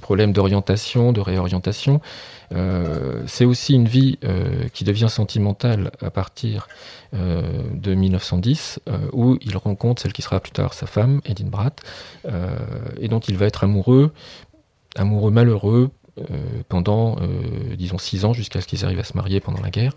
[0.00, 2.00] problèmes d'orientation, de réorientation.
[3.26, 4.18] c'est aussi une vie
[4.74, 6.68] qui devient sentimentale à partir
[7.14, 8.80] de 1910,
[9.12, 11.80] où il rencontre celle qui sera plus tard sa femme, Edith Bratt,
[13.00, 14.12] et dont il va être amoureux,
[14.96, 16.01] amoureux malheureux, euh,
[16.68, 19.92] pendant, euh, disons, six ans jusqu'à ce qu'ils arrivent à se marier pendant la guerre,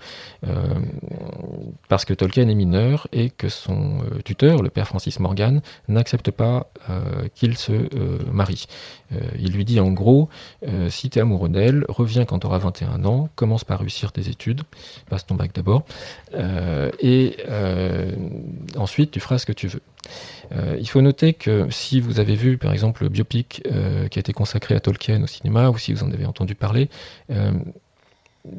[0.47, 0.65] euh,
[1.89, 6.67] parce que Tolkien est mineur et que son tuteur, le père Francis Morgan, n'accepte pas
[7.33, 7.89] qu'il se
[8.31, 8.67] marie.
[9.37, 10.29] il lui dit en gros,
[10.89, 14.29] si tu es amoureux d'elle, reviens quand tu auras 21 ans, commence par réussir tes
[14.29, 14.61] études,
[15.09, 15.83] passe ton bac d'abord,
[17.01, 17.37] et
[18.77, 19.81] ensuite tu feras ce que tu veux.
[20.51, 24.19] Euh, il faut noter que si vous avez vu par exemple le biopic euh, qui
[24.19, 26.89] a été consacré à Tolkien au cinéma, ou si vous en avez entendu parler,
[27.31, 27.51] euh,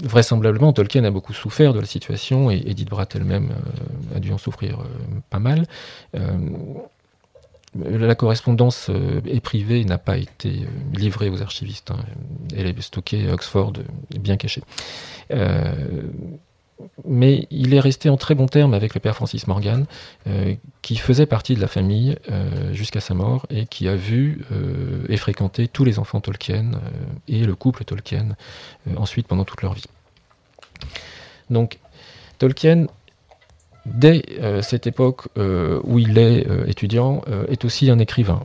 [0.02, 3.50] vraisemblablement Tolkien a beaucoup souffert de la situation et Edith Bratt elle-même
[4.14, 4.80] a dû en souffrir
[5.30, 5.64] pas mal.
[7.74, 8.90] la correspondance
[9.26, 11.92] est privée n'a pas été livrée aux archivistes.
[11.92, 12.00] Hein.
[12.56, 13.74] Elle est stockée à Oxford,
[14.18, 14.62] bien cachée
[17.04, 19.86] mais il est resté en très bon terme avec le père Francis Morgan,
[20.26, 24.44] euh, qui faisait partie de la famille euh, jusqu'à sa mort et qui a vu
[24.52, 26.72] euh, et fréquenté tous les enfants Tolkien
[27.28, 28.36] et le couple Tolkien
[28.96, 29.86] ensuite pendant toute leur vie.
[31.50, 31.78] Donc
[32.38, 32.86] Tolkien,
[33.86, 34.22] dès
[34.62, 38.44] cette époque où il est étudiant, est aussi un écrivain.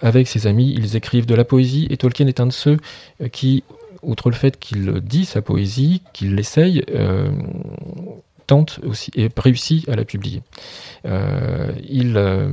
[0.00, 2.78] avec ses amis, ils écrivent de la poésie et Tolkien est un de ceux
[3.32, 3.64] qui
[4.04, 7.30] outre le fait qu'il dit sa poésie, qu'il l'essaye, euh,
[8.46, 10.42] tente aussi et réussit à la publier.
[11.06, 12.48] Euh, il euh,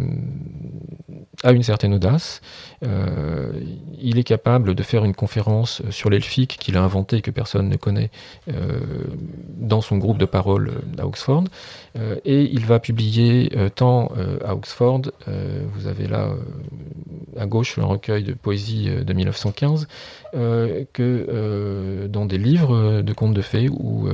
[1.43, 2.41] a une certaine audace.
[2.83, 3.51] Euh,
[3.99, 7.69] il est capable de faire une conférence sur l'elfique qu'il a inventé et que personne
[7.69, 8.09] ne connaît
[9.57, 11.43] dans son groupe de parole à Oxford.
[12.25, 14.11] et il va publier tant
[14.43, 16.29] à Oxford, vous avez là
[17.37, 19.87] à gauche un recueil de poésie de 1915,
[20.33, 24.09] que dans des livres de contes de fées où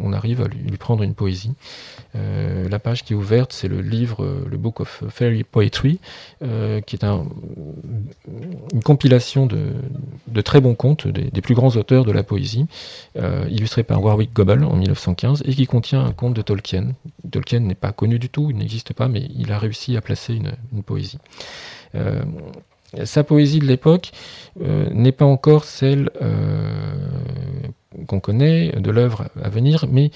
[0.00, 1.52] on arrive à lui prendre une poésie.
[2.16, 6.00] Euh, la page qui est ouverte, c'est le livre, le Book of Fairy Poetry,
[6.40, 12.66] qui est une compilation de, très bons contes des, plus grands auteurs de la poésie,
[13.48, 16.88] illustré par Warwick Gobble en 1915, et qui contient un conte de Tolkien.
[17.30, 20.34] Tolkien n'est pas connu du tout, il n'existe pas, mais il a réussi à placer
[20.34, 21.18] une, poésie
[23.04, 24.12] sa poésie de l'époque
[24.60, 26.72] euh, n'est pas encore celle euh,
[28.06, 30.10] qu'on connaît de l'œuvre à venir, mais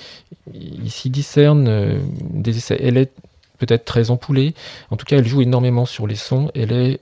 [0.54, 2.78] il s'y discerne euh, des essais.
[2.82, 3.12] Elle est
[3.58, 4.54] peut-être très empoulée,
[4.90, 6.98] en tout cas elle joue énormément sur les sons, elle est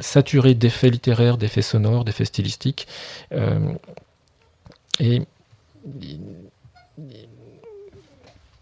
[0.00, 2.88] saturée d'effets littéraires, d'effets sonores, d'effets stylistiques.
[5.00, 5.20] et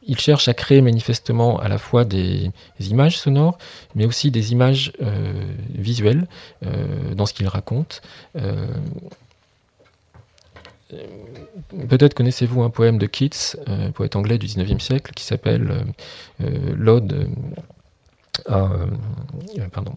[0.09, 2.51] il cherche à créer manifestement à la fois des,
[2.81, 3.59] images sonores,
[3.95, 5.45] mais aussi des images euh,
[5.75, 6.27] visuelles
[6.65, 8.01] euh, dans ce qu'il raconte.
[10.93, 11.07] Euh,
[11.89, 13.57] peut-être connaissez-vous un poème de Keats,
[13.95, 15.85] poète anglais du 19e siècle, qui s'appelle
[16.39, 17.29] L'Ode
[18.47, 18.71] à.
[19.73, 19.95] pardon.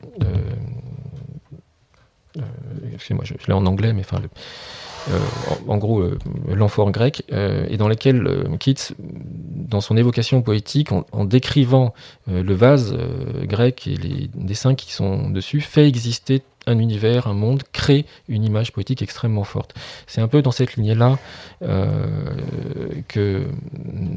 [2.94, 4.22] Excusez-moi, je, l'ai en anglais, mais enfin.
[5.10, 5.18] Euh,
[5.68, 11.94] en, gros euh, grec, euh, et dans laquelle Keats, dans son évocation poétique, en, décrivant
[12.28, 12.96] le vase
[13.44, 18.44] grec et les dessins qui sont dessus, fait exister un univers, un monde, crée une
[18.44, 19.74] image poétique extrêmement forte.
[20.08, 21.18] C'est un peu dans cette lignée-là
[23.08, 23.48] que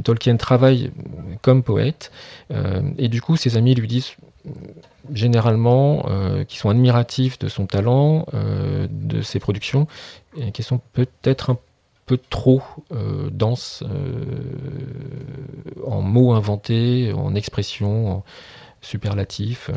[0.02, 0.90] Tolkien travaille
[1.42, 2.10] comme poète,
[2.98, 4.16] et du coup ses amis lui disent
[5.12, 9.86] généralement euh, qui sont admiratifs de son talent, euh, de ses productions,
[10.36, 11.58] et qui sont peut-être un
[12.06, 13.82] peu trop euh, denses
[15.86, 18.24] en mots inventés, en expressions, en
[18.80, 19.70] superlatifs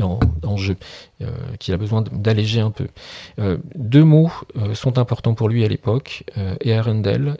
[0.00, 0.76] en, jeu,
[1.22, 1.26] euh,
[1.58, 2.88] qu'il a besoin d'alléger un peu.
[3.38, 6.24] Euh, deux mots euh, sont importants pour lui à l'époque,
[6.60, 7.36] et Arundel,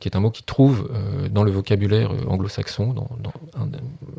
[0.00, 0.90] qui est un mot qu'il trouve
[1.30, 3.08] dans le vocabulaire anglo-saxon, dans,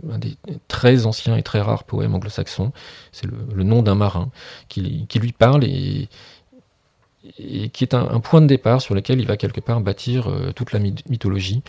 [0.09, 0.35] un, des
[0.67, 2.71] très anciens et très rares poèmes anglo-saxons,
[3.11, 4.29] c'est le, nom d'un marin
[4.69, 6.09] qui, lui parle et,
[7.37, 10.79] qui est un, point de départ sur lequel il va quelque part bâtir toute la
[10.79, 11.61] mythologie,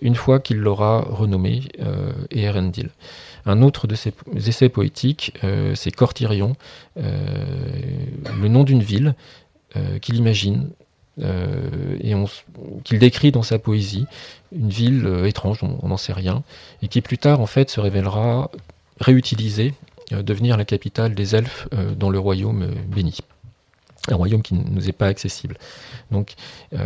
[0.00, 1.62] une fois qu'il l'aura renommé
[2.30, 2.90] Eärendil.
[3.46, 4.12] Un autre de ses
[4.46, 6.56] essais poétiques, euh, c'est Cortirion,
[6.98, 7.34] euh,
[8.40, 9.14] le nom d'une ville
[9.76, 10.70] euh, qu'il imagine
[12.02, 12.14] et
[12.84, 14.06] qu'il décrit dans sa poésie,
[14.56, 16.42] une ville étrange, on n'en sait rien,
[16.80, 18.50] et qui plus tard en fait se révélera
[19.00, 19.74] réutilisée,
[20.12, 23.18] devenir la capitale des elfes dans le royaume béni
[24.08, 25.56] un royaume qui ne nous est pas accessible.
[26.10, 26.34] Donc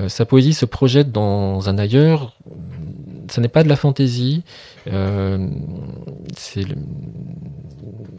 [0.09, 2.35] sa poésie se projette dans un ailleurs,
[3.31, 4.43] ce n'est pas de la fantaisie,
[4.87, 5.49] euh,
[6.37, 6.65] c'est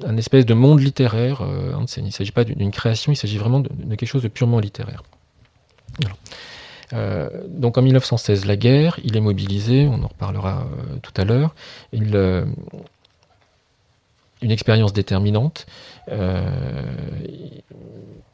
[0.05, 1.41] un espèce de monde littéraire.
[1.41, 4.59] Euh, il ne s'agit pas d'une création, il s'agit vraiment de, quelque chose de purement
[4.59, 5.03] littéraire.
[6.93, 10.67] Euh, donc en 1916, la guerre, il est mobilisé, on en reparlera
[11.01, 11.55] tout à l'heure.
[11.91, 12.45] une
[14.41, 15.65] expérience déterminante.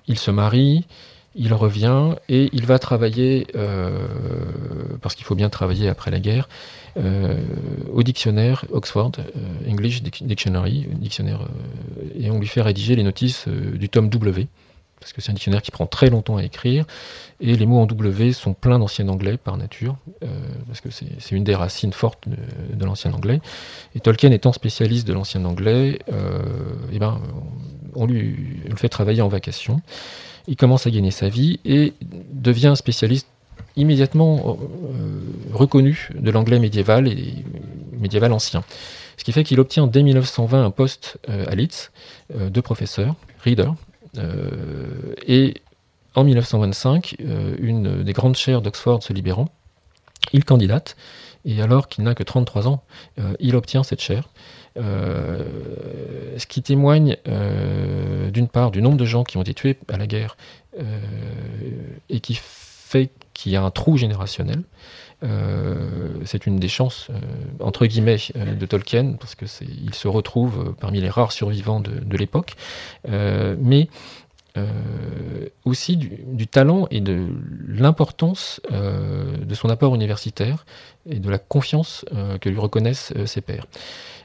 [0.07, 0.85] Il se marie,
[1.35, 4.05] il revient et il va travailler, euh,
[5.01, 6.49] parce qu'il faut bien travailler après la guerre,
[6.97, 7.37] euh,
[7.91, 11.47] au dictionnaire Oxford, euh, English Dictionary, dictionnaire,
[12.15, 14.47] et on lui fait rédiger les notices du tome W,
[14.99, 16.85] parce que c'est un dictionnaire qui prend très longtemps à écrire,
[17.39, 19.95] et les mots en W sont pleins d'ancien anglais par nature,
[20.67, 23.39] parce que c'est une des racines fortes de, l'ancien anglais.
[23.95, 25.97] Et Tolkien étant spécialiste de l'ancien anglais,
[26.91, 27.19] eh ben,
[27.95, 28.35] on lui
[28.75, 29.81] fait travailler en vacation
[30.47, 31.93] il commence à gagner sa vie et
[32.31, 33.27] devient un spécialiste
[33.75, 35.21] immédiatement euh,
[35.53, 37.35] reconnu de l'anglais médiéval et
[37.97, 38.63] médiéval ancien.
[39.17, 41.91] Ce qui fait qu'il obtient dès 1920 un poste euh, à Leeds
[42.35, 43.71] euh, de professeur, reader,
[45.25, 45.53] et
[46.15, 47.15] en 1925,
[47.59, 49.47] une des grandes chaires d'Oxford se libérant,
[50.33, 50.97] il candidate,
[51.45, 52.83] et alors qu'il n'a que 33 ans,
[53.39, 54.27] il obtient cette chaire.
[54.77, 55.43] Euh,
[56.37, 59.97] ce qui témoigne euh, d'une part du nombre de gens qui ont été tués à
[59.97, 60.37] la guerre
[60.79, 60.97] euh,
[62.09, 64.63] et qui fait qu'il y a un trou générationnel.
[66.25, 67.09] c'est une des chances,
[67.59, 72.55] entre guillemets, de Tolkien, parce qu'il se retrouve parmi les rares survivants de, l'époque,
[73.07, 73.87] mais
[75.63, 77.27] aussi du, talent et de
[77.67, 80.65] l'importance de son apport universitaire
[81.09, 82.03] et de la confiance
[82.41, 83.67] que lui reconnaissent ses pairs.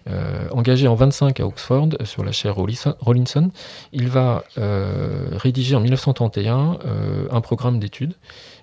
[0.09, 3.51] Euh, engagé en 25 à Oxford sur la chaire Rawlinson,
[3.93, 8.15] il va euh, rédiger en 1931 euh, un programme d'études.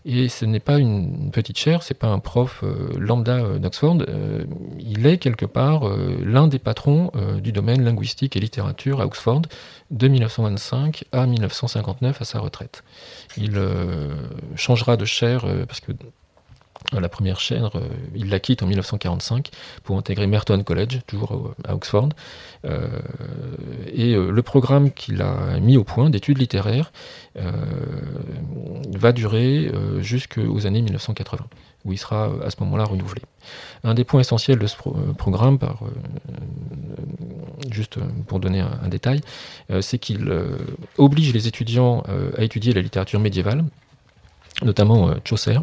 [0.06, 2.64] Et ce n'est pas une petite chaire, c'est pas un prof
[2.98, 4.00] lambda d'Oxford,
[4.78, 5.90] il est quelque part
[6.22, 7.10] l'un des patrons
[7.42, 9.44] du domaine linguistique et littérature à Oxford
[9.92, 12.84] de 1925 à 1959 à sa retraite.
[13.38, 13.58] Il
[14.58, 15.94] changera de chaire parce que
[16.92, 19.50] la première chaire, euh, il la quitte en 1945
[19.84, 22.10] pour intégrer Merton College, toujours à Oxford.
[22.66, 22.88] Euh,
[23.92, 26.92] et euh, le programme qu'il a mis au point d'études littéraires
[28.96, 29.72] va durer
[30.02, 31.46] jusqu'aux années 1980,
[31.84, 33.24] où il sera à ce moment-là renouvelé.
[33.84, 34.78] Un des points essentiels de ce
[35.18, 35.58] programme,
[37.72, 39.22] juste pour donner un détail,
[39.82, 40.32] c'est qu'il
[41.00, 42.04] oblige les étudiants
[42.38, 43.66] à étudier la littérature médiévale,
[44.62, 45.58] notamment euh, Chaucer,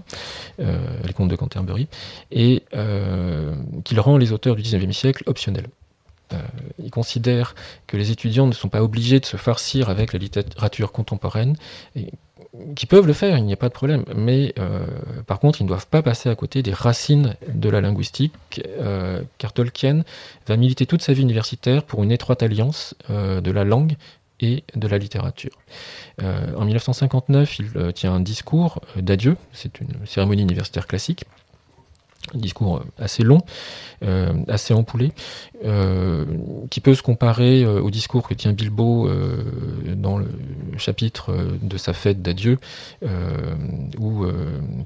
[0.60, 1.88] euh, les contes de Canterbury,
[2.30, 5.68] et euh, qu'il rend les auteurs du XIXe siècle optionnels.
[6.78, 7.56] il considère
[7.88, 11.56] que les étudiants ne sont pas obligés de se farcir avec la littérature contemporaine,
[11.96, 12.12] et,
[12.74, 14.54] qui peuvent le faire, il n'y a pas de problème, mais
[15.26, 18.32] par contre, ils ne doivent pas passer à côté des racines de la linguistique,
[19.38, 20.02] car Tolkien
[20.48, 23.96] va militer toute sa vie universitaire pour une étroite alliance de la langue
[24.40, 25.58] et de la littérature.
[26.22, 31.24] Euh, en 1959, il euh, tient un discours euh, d'adieu, c'est une cérémonie universitaire classique,
[32.34, 33.40] un discours assez long,
[34.46, 35.12] assez empoulé,
[36.70, 39.08] qui peut se comparer au discours que tient Bilbo
[39.96, 40.28] dans le
[40.76, 42.58] chapitre de sa fête d'adieu,
[43.98, 44.26] où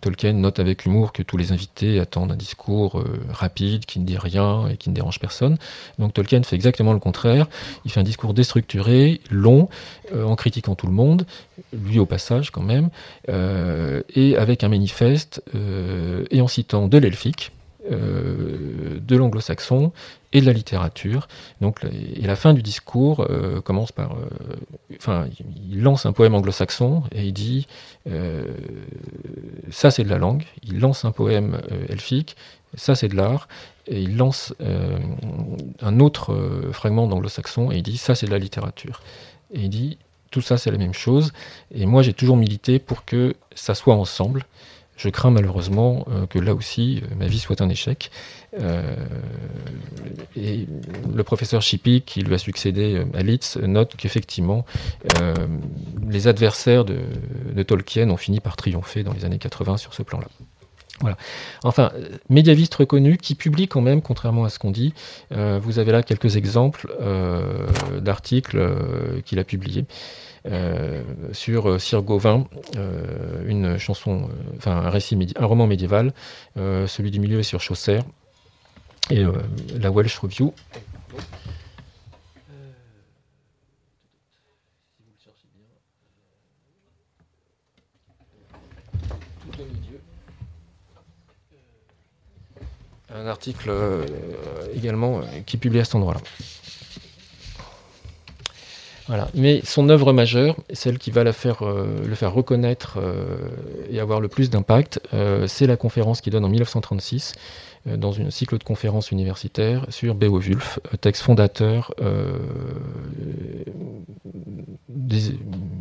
[0.00, 4.18] Tolkien note avec humour que tous les invités attendent un discours rapide, qui ne dit
[4.18, 5.58] rien et qui ne dérange personne.
[5.98, 7.46] Donc Tolkien fait exactement le contraire,
[7.84, 9.68] il fait un discours déstructuré, long,
[10.14, 11.26] en critiquant tout le monde,
[11.72, 12.88] lui au passage quand même,
[13.28, 15.42] et avec un manifeste,
[16.30, 16.98] et en citant de
[17.92, 19.92] euh, de l'anglo-saxon
[20.32, 21.28] et de la littérature.
[21.60, 24.16] Donc, et la fin du discours euh, commence par.
[24.16, 25.28] Euh,
[25.68, 27.66] il lance un poème anglo-saxon et il dit
[29.70, 30.44] Ça, c'est de la langue.
[30.62, 31.60] Il lance un poème
[31.90, 32.36] elfique,
[32.74, 33.48] ça, c'est de l'art.
[33.86, 34.54] Et il lance
[35.82, 36.34] un autre
[36.72, 39.02] fragment d'anglo-saxon et il dit Ça, c'est de la littérature.
[39.52, 39.98] Et il dit
[40.30, 41.34] Tout ça, c'est la même chose.
[41.74, 44.46] Et moi, j'ai toujours milité pour que ça soit ensemble.
[44.96, 48.10] Je crains malheureusement euh, que là aussi, euh, ma vie soit un échec.
[48.60, 48.94] Euh,
[50.36, 50.68] et
[51.12, 54.64] le professeur Chippy, qui lui a succédé à Leeds, note qu'effectivement,
[56.08, 60.28] les adversaires de, Tolkien ont fini par triompher dans les années 80 sur ce plan-là.
[61.64, 61.92] Enfin,
[62.30, 64.94] médiaviste reconnu qui publie quand même, contrairement à ce qu'on dit.
[65.30, 66.86] vous avez là quelques exemples
[68.00, 69.86] d'articles qu'il a publiés.
[70.46, 74.28] Euh, sur euh, Sir Gauvin, euh, une chanson,
[74.66, 76.12] un récit, un roman médiéval.
[76.56, 78.00] celui du milieu est sur Chaucer
[79.10, 79.24] et
[79.78, 80.52] la Welsh Review.
[93.14, 93.72] Un article
[94.74, 96.20] également qui publie à cet endroit-là.
[99.06, 99.28] Voilà.
[99.34, 103.36] Mais son œuvre majeure, celle qui va euh, le faire reconnaître euh,
[103.90, 107.34] et avoir le plus d'impact, euh, c'est la conférence qu'il donne en 1936
[107.86, 111.94] dans une cycle de conférences universitaires sur Beowulf, texte fondateur
[114.88, 115.18] de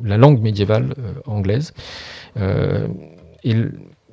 [0.03, 1.73] la langue médiévale anglaise.
[2.35, 3.71] Il,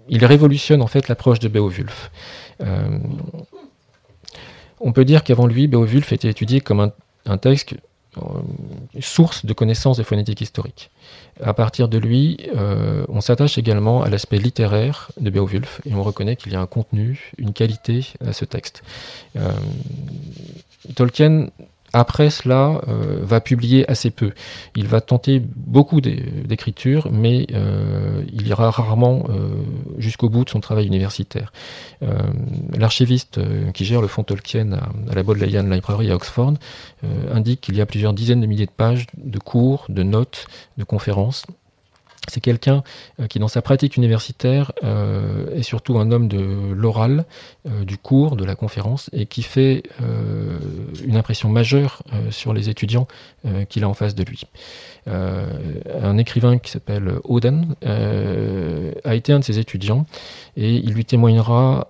[0.08, 2.12] il, révolutionne en fait l'approche de Beowulf.
[4.80, 6.90] On peut dire qu'avant lui, Beowulf était étudié comme
[7.26, 7.74] un, texte
[8.16, 8.20] euh,
[9.00, 10.90] source de connaissances de phonétique historique.
[11.42, 16.02] À partir de lui, euh, on s'attache également à l'aspect littéraire de Beowulf et on
[16.02, 18.82] reconnaît qu'il y a un contenu, une qualité à ce texte.
[19.36, 19.52] Euh,
[20.96, 21.50] Tolkien
[21.92, 24.32] après cela, euh, va publier assez peu.
[24.76, 29.48] Il va tenter beaucoup d'écriture, mais euh, il ira rarement euh,
[29.98, 31.52] jusqu'au bout de son travail universitaire.
[32.76, 33.40] L'archiviste
[33.74, 36.54] qui gère le fonds Tolkien à, la Bodleian Library à Oxford
[37.30, 40.46] indique qu'il y a plusieurs dizaines de milliers de pages de cours, de notes,
[40.78, 41.44] de conférences
[42.28, 42.82] c'est quelqu'un
[43.18, 47.24] euh, qui, dans sa pratique universitaire, euh, est surtout un homme de l'oral,
[47.66, 49.82] euh, du cours, de la conférence, et qui fait
[51.04, 53.06] une impression majeure sur les étudiants
[53.68, 54.42] qu'il a en face de lui.
[55.06, 60.06] un écrivain qui s'appelle Oden a été un de ses étudiants,
[60.56, 61.88] et il lui témoignera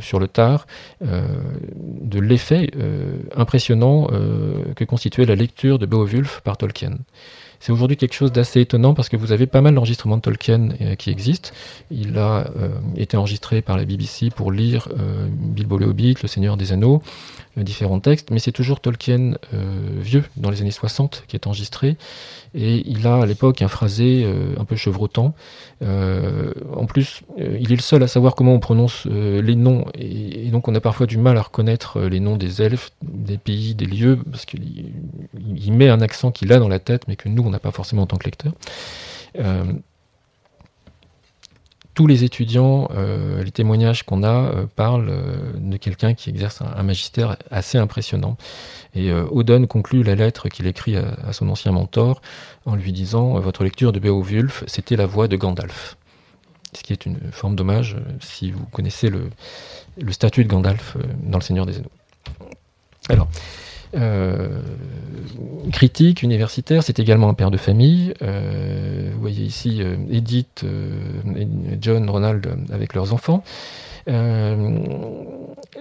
[0.00, 0.66] sur le tard
[1.00, 2.70] de l'effet
[3.34, 4.08] impressionnant
[4.76, 6.98] que constituait la lecture de Beowulf par Tolkien.
[7.64, 10.68] C'est aujourd'hui quelque chose d'assez étonnant parce que vous avez pas mal d'enregistrements de Tolkien
[10.82, 11.48] euh, qui existent.
[11.90, 16.28] Il a euh, été enregistré par la BBC pour lire euh, Bilbo le Hobbit, Le
[16.28, 17.00] Seigneur des Anneaux,
[17.56, 21.96] différents textes, mais c'est toujours Tolkien vieux, dans les années 60, qui est enregistré.
[22.54, 24.26] Et il a à l'époque un phrasé
[24.58, 25.34] un peu chevrotant.
[25.80, 30.68] en plus, il est le seul à savoir comment on prononce les noms, et, donc
[30.68, 34.18] on a parfois du mal à reconnaître les noms des elfes, des pays, des lieux,
[34.30, 34.92] parce qu'il
[35.56, 37.70] il met un accent qu'il a dans la tête, mais que nous, on n'a pas
[37.70, 38.52] forcément en tant que lecteur.
[39.38, 39.64] Euh,
[41.94, 42.88] tous les étudiants,
[43.42, 45.12] les témoignages qu'on a parlent
[45.56, 48.36] de quelqu'un qui exerce un, magistère assez impressionnant.
[48.94, 52.20] Et Oden conclut la lettre qu'il écrit à, son ancien mentor
[52.66, 55.96] en lui disant Votre lecture de Beowulf, c'était la voix de Gandalf.
[56.72, 59.30] Ce qui est une forme d'hommage si vous connaissez le,
[60.00, 61.90] le statut de Gandalf dans Le Seigneur des Anneaux.
[63.08, 63.28] Alors,
[63.96, 64.60] euh,
[65.72, 68.14] critique universitaire, c'est également un père de famille.
[68.22, 70.64] Euh, vous voyez ici euh, Edith
[71.36, 71.48] et
[71.80, 73.42] John Ronald avec leurs enfants.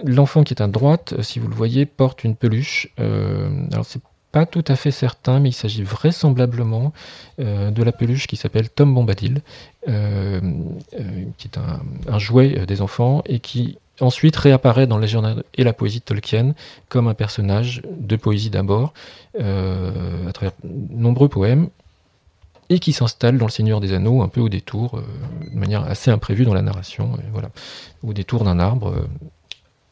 [0.05, 2.93] L'enfant qui est à droite, si vous le voyez, porte une peluche.
[2.97, 4.01] alors c'est
[4.32, 6.93] pas tout à fait certain, mais il s'agit vraisemblablement
[7.38, 9.41] de la peluche qui s'appelle Tom Bombadil,
[9.86, 15.99] qui est un, jouet des enfants et qui ensuite réapparaît dans journaux et la poésie
[15.99, 16.53] de Tolkien
[16.89, 18.93] comme un personnage de poésie d'abord,
[19.39, 21.69] euh, à travers nombreux poèmes,
[22.69, 25.03] et qui s'installe dans Le Seigneur des Anneaux, un peu au détour, euh,
[25.51, 27.49] de manière assez imprévue dans la narration, voilà,
[28.03, 29.07] au détour d'un arbre, euh,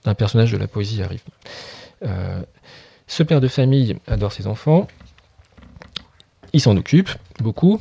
[0.06, 1.24] un personnage de la poésie arrive.
[3.06, 4.88] ce père de famille adore ses enfants,
[6.54, 7.10] il s'en occupe
[7.42, 7.80] beaucoup,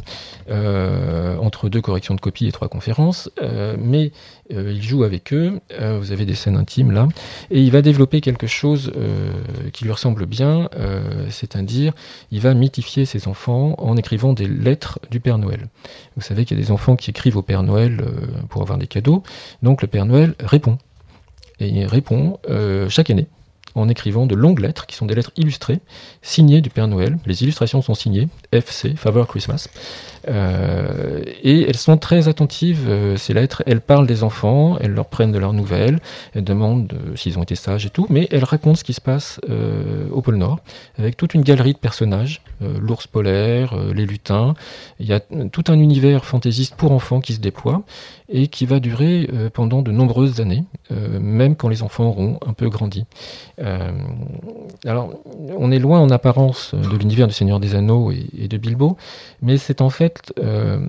[0.49, 4.13] euh, entre deux corrections de copie et trois conférences, euh, mais
[4.53, 7.09] euh, il joue avec eux, vous avez des scènes intimes là,
[7.51, 8.93] et il va développer quelque chose
[9.73, 10.69] qui lui ressemble bien,
[11.29, 11.93] c'est-à-dire
[12.31, 15.69] il va mythifier ses enfants en écrivant des lettres du Père Noël.
[16.17, 18.05] Vous savez qu'il y a des enfants qui écrivent au Père Noël
[18.49, 19.23] pour avoir des cadeaux,
[19.63, 20.79] donc le Père Noël répond.
[21.61, 22.39] Et il répond
[22.89, 23.27] chaque année
[23.75, 25.81] en écrivant de longues lettres, qui sont des lettres illustrées,
[26.23, 27.19] signées du Père Noël.
[27.27, 29.69] Les illustrations sont signées, FC, Favor Christmas.
[30.29, 33.63] Euh, et elles sont très attentives, euh, ces lettres.
[33.67, 36.01] Elles parlent des enfants, elles leur prennent de leurs nouvelles,
[36.35, 39.01] elles demandent euh, s'ils ont été sages et tout, mais elles racontent ce qui se
[39.01, 39.41] passe
[40.13, 40.61] au pôle Nord,
[40.99, 44.55] avec toute une galerie de personnages, l'ours polaire, les lutins.
[44.99, 47.83] Il y a tout un univers fantaisiste pour enfants qui se déploie
[48.29, 52.69] et qui va durer pendant de nombreuses années, même quand les enfants auront un peu
[52.69, 53.05] grandi.
[54.85, 55.15] alors,
[55.57, 58.97] on est loin en apparence de l'univers du Seigneur des Anneaux et de Bilbo,
[59.43, 60.81] mais c'est en fait euh,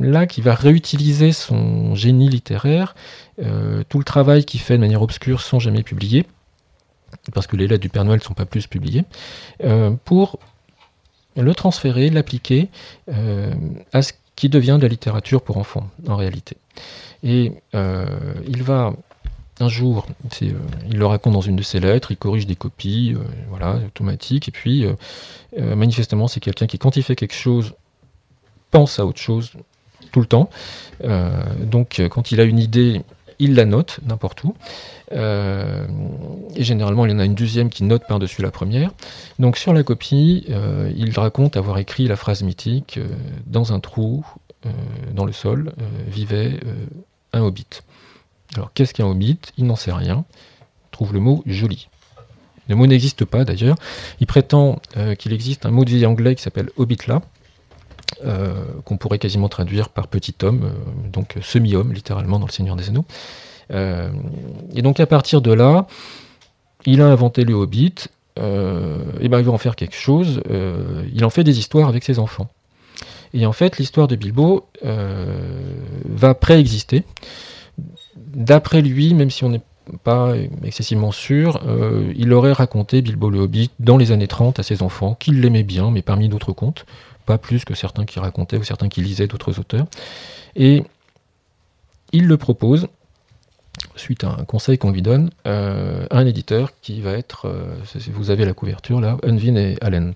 [0.00, 2.94] là qui va réutiliser son génie littéraire,
[3.42, 6.26] euh, tout le travail qu'il fait de manière obscure sans jamais publier,
[7.32, 9.04] parce que les lettres du Père Noël ne sont pas plus publiées,
[9.64, 10.38] euh, pour
[11.36, 12.68] le transférer, l'appliquer
[13.92, 16.56] à ce qui devient de la littérature pour enfants, en réalité.
[17.22, 18.92] Et il va
[19.60, 20.06] un jour,
[20.40, 23.16] il le raconte dans une de ses lettres, il corrige des copies,
[23.48, 24.86] voilà, automatiques, et puis
[25.58, 27.74] manifestement c'est quelqu'un qui, quand il fait quelque chose,
[28.70, 29.52] pense à autre chose
[30.10, 30.50] tout le temps.
[31.04, 31.30] Euh,
[31.62, 33.02] donc quand il a une idée,
[33.38, 34.54] il la note n'importe où.
[35.12, 35.86] Euh,
[36.54, 38.90] et généralement, il y en a une deuxième qui note par-dessus la première.
[39.38, 42.98] Donc sur la copie, euh, il raconte avoir écrit la phrase mythique
[43.46, 44.24] Dans un trou,
[45.12, 45.72] dans le sol,
[46.08, 46.58] vivait
[47.32, 47.66] un hobbit.
[48.54, 49.38] Alors qu'est-ce qu'un hobbit?
[49.56, 50.24] Il n'en sait rien.
[50.30, 51.88] Il trouve le mot joli.
[52.68, 53.76] Le mot n'existe pas d'ailleurs.
[54.20, 54.80] Il prétend
[55.18, 57.22] qu'il existe un mot de vie anglais qui s'appelle hobbitla,
[58.24, 62.74] euh, qu'on pourrait quasiment traduire par petit homme, euh, donc semi-homme littéralement dans Le Seigneur
[62.74, 63.04] des Anneaux.
[63.70, 64.10] Euh,
[64.74, 65.86] et donc à partir de là,
[66.84, 67.94] il a inventé le Hobbit,
[68.36, 70.40] et ben il va en faire quelque chose,
[71.12, 72.48] il en fait des histoires avec ses enfants.
[73.34, 74.64] Et en fait, l'histoire de Bilbo
[76.04, 77.02] va préexister.
[78.34, 79.62] D'après lui, même si on n'est
[80.04, 81.60] pas excessivement sûr,
[82.14, 85.62] il aurait raconté Bilbo le Hobbit dans les années 30 à ses enfants, qu'il l'aimait
[85.62, 86.84] bien, mais parmi d'autres contes
[87.28, 89.86] pas plus que certains qui racontaient ou certains qui lisaient d'autres auteurs.
[90.56, 90.82] Et
[92.12, 92.88] il le propose,
[93.96, 97.76] suite à un conseil qu'on lui donne, euh, à un éditeur qui va être, euh,
[98.12, 100.14] vous avez la couverture là, Unvin et Allen.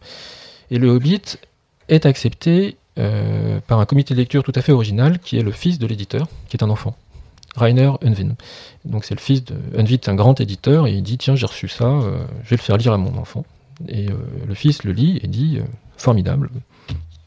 [0.71, 1.37] Et le Hobbit
[1.91, 5.53] est accepté euh, par un comité de lecture tout à fait original, qui est le
[5.53, 6.97] fils de l'éditeur, qui est un enfant.
[7.57, 8.35] Rainer Unvin.
[8.85, 9.57] Donc c'est le fils de
[10.07, 12.01] un grand éditeur, et il dit tiens j'ai reçu ça,
[12.45, 13.45] je vais le faire lire à mon enfant.
[13.89, 14.07] Et
[14.47, 15.61] le fils le lit et dit
[15.97, 16.51] formidable,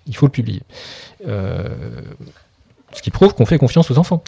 [0.07, 0.61] il faut le publier.
[1.27, 1.67] Euh,
[2.93, 4.23] ce qui prouve qu'on fait confiance aux enfants.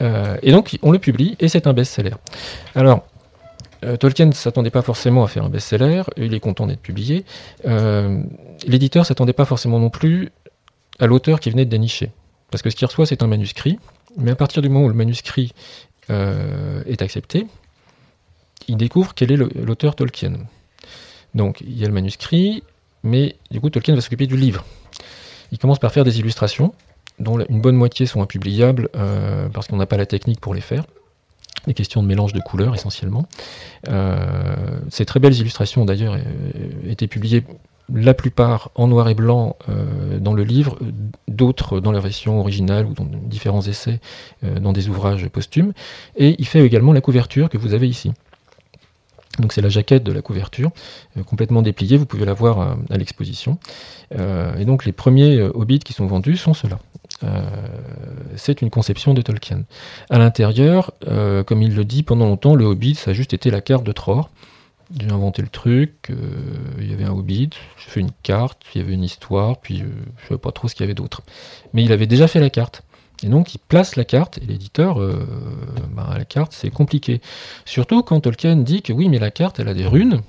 [0.00, 2.14] Euh, et donc, on le publie, et c'est un best-seller.
[2.74, 3.04] Alors,
[3.84, 7.24] euh, Tolkien ne s'attendait pas forcément à faire un best-seller, il est content d'être publié.
[8.66, 10.30] L'éditeur ne s'attendait pas forcément non plus
[10.98, 12.10] à l'auteur qui venait de dénicher.
[12.50, 13.78] Parce que ce qu'il reçoit, c'est un manuscrit,
[14.16, 15.52] mais à partir du moment où le manuscrit
[16.08, 17.46] est accepté,
[18.66, 20.32] il découvre quel est l'auteur Tolkien.
[21.34, 22.64] Donc, il y a le manuscrit,
[23.02, 24.64] mais du coup, Tolkien va s'occuper du livre.
[25.52, 26.72] Il commence par faire des illustrations,
[27.18, 30.60] dont une bonne moitié sont impubliables euh, parce qu'on n'a pas la technique pour les
[30.60, 30.84] faire.
[31.66, 33.26] Des questions de mélange de couleurs essentiellement.
[33.88, 36.20] Euh, ces très belles illustrations d'ailleurs euh,
[36.88, 37.44] étaient publiées
[37.94, 39.56] la plupart en noir et blanc
[40.18, 40.78] dans le livre,
[41.28, 44.00] d'autres dans la version originale ou dans différents essais
[44.42, 45.72] dans des ouvrages posthumes.
[46.16, 48.12] Et il fait également la couverture que vous avez ici.
[49.38, 50.70] Donc c'est la jaquette de la couverture,
[51.16, 53.58] euh, complètement dépliée, vous pouvez la voir euh, à, l'exposition.
[54.18, 56.78] Euh, et donc les premiers hobbits qui sont vendus sont ceux-là.
[58.36, 59.64] c'est une conception de Tolkien.
[60.08, 60.92] À l'intérieur,
[61.46, 63.92] comme il le dit, pendant longtemps, le hobbit, ça a juste été la carte de
[63.92, 64.30] Tror.
[64.98, 66.12] J'ai inventé le truc,
[66.78, 69.78] il y avait un hobbit, j'ai fait une carte, il y avait une histoire, puis
[69.78, 71.22] je ne savais pas trop ce qu'il y avait d'autre.
[71.72, 72.82] Mais il avait déjà fait la carte.
[73.22, 75.26] Et donc il place la carte, et l'éditeur, euh,
[75.92, 77.20] bah, la carte c'est compliqué.
[77.64, 80.22] Surtout quand Tolkien dit que oui, mais la carte elle a des runes.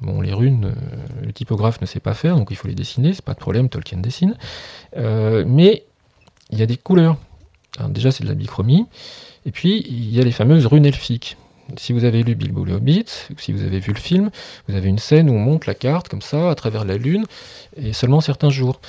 [0.00, 3.14] Bon, les runes, euh, le typographe ne sait pas faire, donc il faut les dessiner,
[3.14, 4.36] c'est pas de problème, Tolkien dessine.
[4.96, 5.84] Euh, mais
[6.50, 7.16] il y a des couleurs.
[7.88, 8.86] déjà c'est de la bichromie,
[9.44, 11.36] et puis il y a les fameuses runes elfiques.
[11.76, 13.06] Si vous avez lu Bilbo le Hobbit,
[13.38, 14.30] si vous avez vu le film,
[14.68, 17.24] vous avez une scène où on monte la carte comme ça, à travers la lune,
[17.76, 18.80] et seulement certains jours.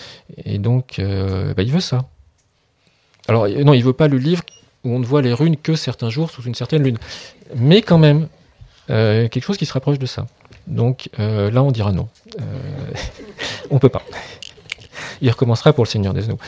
[0.46, 2.06] Et donc, bah, il veut ça.
[3.28, 4.44] Alors, non, il veut pas le livre
[4.84, 6.98] où on ne voit les runes que certains jours sous une certaine lune.
[7.56, 8.28] Mais quand même,
[8.90, 10.28] euh, quelque chose qui se rapproche de ça.
[10.66, 12.08] Donc euh, là, on dira non.
[12.40, 12.44] Euh,
[13.70, 14.04] on peut pas.
[15.22, 16.40] Il recommencera pour le Seigneur des Anneaux.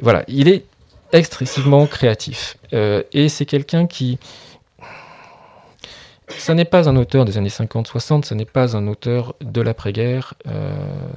[0.00, 0.64] voilà, il est
[1.12, 2.56] excessivement créatif.
[2.72, 4.18] et c'est quelqu'un qui...
[6.30, 10.34] Ça n'est pas un auteur des années 50-60, ce n'est pas un auteur de l'après-guerre,
[10.46, 10.72] euh,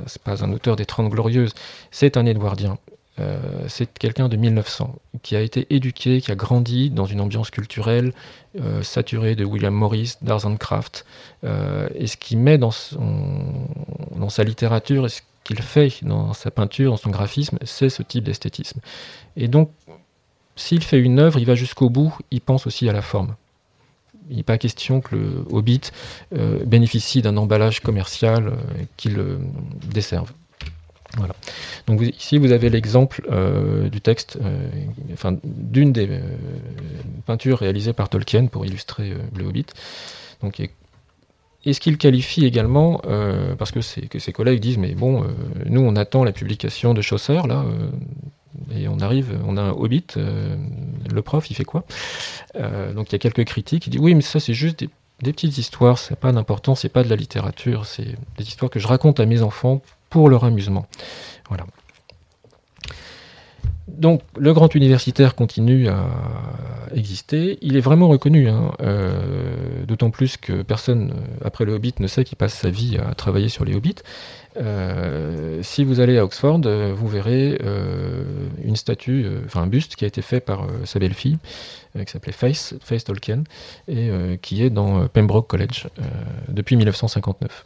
[0.06, 1.54] c'est pas un auteur des Trente Glorieuses,
[1.92, 2.78] c'est un Édouardien.
[3.20, 7.52] Euh, c'est quelqu'un de 1900 qui a été éduqué, qui a grandi dans une ambiance
[7.52, 8.14] culturelle
[8.60, 11.06] euh, saturée de William Morris, d'Arts Craft.
[11.44, 12.72] Euh, et ce qu'il met dans,
[14.16, 18.02] dans sa littérature et ce qu'il fait dans sa peinture, dans son graphisme, c'est ce
[18.02, 18.80] type d'esthétisme.
[19.36, 19.72] Et donc,
[20.56, 23.36] s'il fait une œuvre, il va jusqu'au bout, il pense aussi à la forme.
[24.30, 25.92] Il n'est pas question que le Hobbit
[26.66, 28.54] bénéficie d'un emballage commercial
[28.96, 29.40] qui le
[29.94, 30.32] desserve.
[31.18, 31.36] Voilà.
[31.88, 34.70] Donc ici, vous avez l'exemple euh, du texte, euh,
[35.14, 36.22] enfin d'une des euh,
[37.26, 39.66] peintures réalisées par Tolkien pour illustrer le Hobbit.
[40.42, 40.62] Donc,
[41.66, 43.02] est-ce qu'il qualifie également,
[43.60, 45.24] parce que, que, ses collègues disent, mais bon,
[45.68, 47.64] nous on attend la publication de Chaucer, là,
[48.74, 51.84] et on arrive, on a un Hobbit, le prof, il fait quoi
[52.56, 54.90] Donc il y a quelques critiques, il dit, oui, mais ça c'est juste des,
[55.34, 58.88] petites histoires, c'est pas d'importance, c'est pas de la littérature, c'est des histoires que je
[58.88, 60.88] raconte à mes enfants pour leur amusement.
[61.50, 61.66] Voilà.
[63.88, 66.08] Donc le grand universitaire continue à
[66.96, 67.58] exister.
[67.62, 68.74] Il est vraiment reconnu, hein.
[68.82, 72.98] euh, d'autant plus que personne euh, après le Hobbit ne sait qu'il passe sa vie
[72.98, 73.96] à travailler sur les Hobbits.
[74.58, 77.60] Euh, si vous allez à Oxford, vous verrez
[78.64, 81.38] une statue, enfin un buste qui a été fait par sa belle-fille,
[81.98, 83.44] qui s'appelait Face, Face Tolkien,
[83.88, 84.10] et
[84.42, 85.88] qui est dans Pembroke College
[86.48, 87.66] depuis 1959,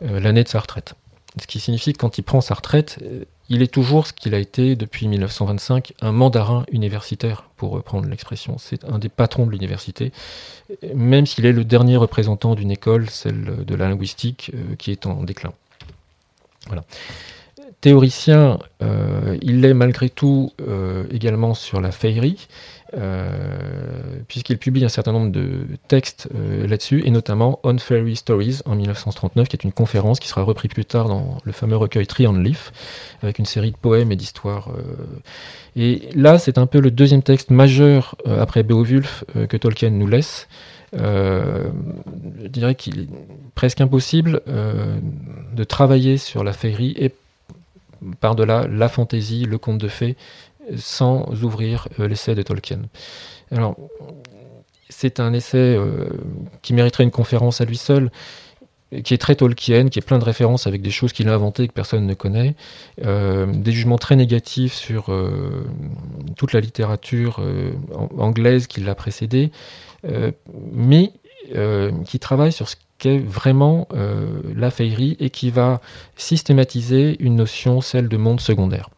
[0.00, 0.94] l'année de sa retraite.
[1.40, 4.34] Ce qui signifie que quand il prend sa retraite, euh, il est toujours ce qu'il
[4.34, 8.56] a été depuis 1925, un mandarin universitaire, pour reprendre l'expression.
[8.58, 10.12] C'est un des patrons de l'université,
[10.94, 15.06] même s'il est le dernier représentant d'une école, celle de la linguistique, euh, qui est
[15.06, 15.52] en déclin.
[17.80, 20.52] Théoricien, euh, il l'est malgré tout
[21.10, 22.48] également sur la féerie.
[22.94, 28.60] Euh, puisqu'il publie un certain nombre de textes euh, là-dessus, et notamment On Fairy Stories
[28.64, 32.06] en 1939, qui est une conférence qui sera reprise plus tard dans le fameux recueil
[32.06, 32.72] Tree on Leaf,
[33.22, 34.70] avec une série de poèmes et d'histoires.
[34.70, 35.20] Euh.
[35.74, 40.48] Et là, c'est un peu le deuxième texte majeur après Beowulf que Tolkien nous laisse.
[40.92, 43.08] Je dirais qu'il est
[43.54, 47.12] presque impossible de travailler sur la féerie et
[48.20, 50.16] par-delà la fantaisie, le conte de fées,
[50.76, 52.80] sans ouvrir euh, l'essai de Tolkien.
[53.50, 53.76] Alors,
[54.88, 56.08] c'est un essai euh,
[56.62, 58.10] qui mériterait une conférence à lui seul,
[59.02, 61.66] qui est très Tolkien, qui est plein de références avec des choses qu'il a inventées
[61.66, 62.54] que personne ne connaît,
[63.04, 65.12] euh, des jugements très négatifs sur
[66.36, 67.44] toute la littérature
[68.16, 69.50] anglaise qui l'a précédé,
[70.72, 71.12] mais
[72.04, 73.88] qui travaille sur ce qu'est vraiment
[74.54, 75.80] la féerie et qui va
[76.16, 78.90] systématiser une notion, celle de monde secondaire.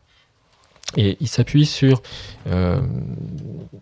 [0.96, 2.00] Et il s'appuie sur
[2.46, 2.80] euh,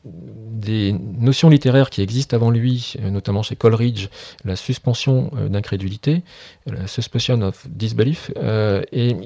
[0.05, 4.09] des notions littéraires qui existent avant lui, euh, notamment chez Coleridge,
[4.45, 6.23] la suspension euh, d'incrédulité,
[6.67, 8.33] la suspension of disbelief,
[8.93, 9.17] et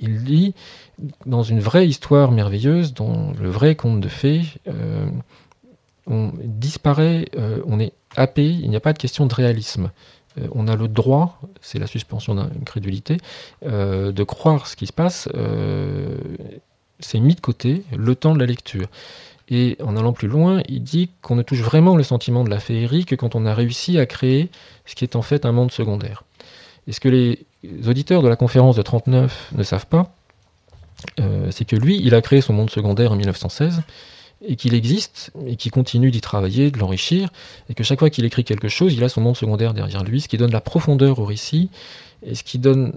[0.00, 0.54] il, lit
[1.26, 4.42] dans une vraie histoire merveilleuse, dans le vrai conte de fées,
[6.06, 7.26] on disparaît,
[7.66, 9.90] on est happé, il n'y a pas de question de réalisme
[10.52, 13.18] on a le droit, c'est la suspension d'incrédulité,
[13.62, 15.28] de croire ce qui se passe
[17.00, 18.88] c'est mis de côté le temps de la lecture.
[19.50, 22.60] Et en allant plus loin, il dit qu'on ne touche vraiment le sentiment de la
[22.60, 24.50] féerie que quand on a réussi à créer
[24.86, 26.24] ce qui est en fait un monde secondaire.
[26.86, 27.46] Et ce que les
[27.86, 30.14] auditeurs de la conférence de 39 ne savent pas,
[31.20, 33.82] euh, c'est que lui, il a créé son monde secondaire en 1916
[34.42, 37.30] et qu'il existe et qu'il continue d'y travailler, de l'enrichir,
[37.68, 40.20] et que chaque fois qu'il écrit quelque chose, il a son monde secondaire derrière lui,
[40.20, 41.70] ce qui donne la profondeur au récit
[42.24, 42.92] et ce qui donne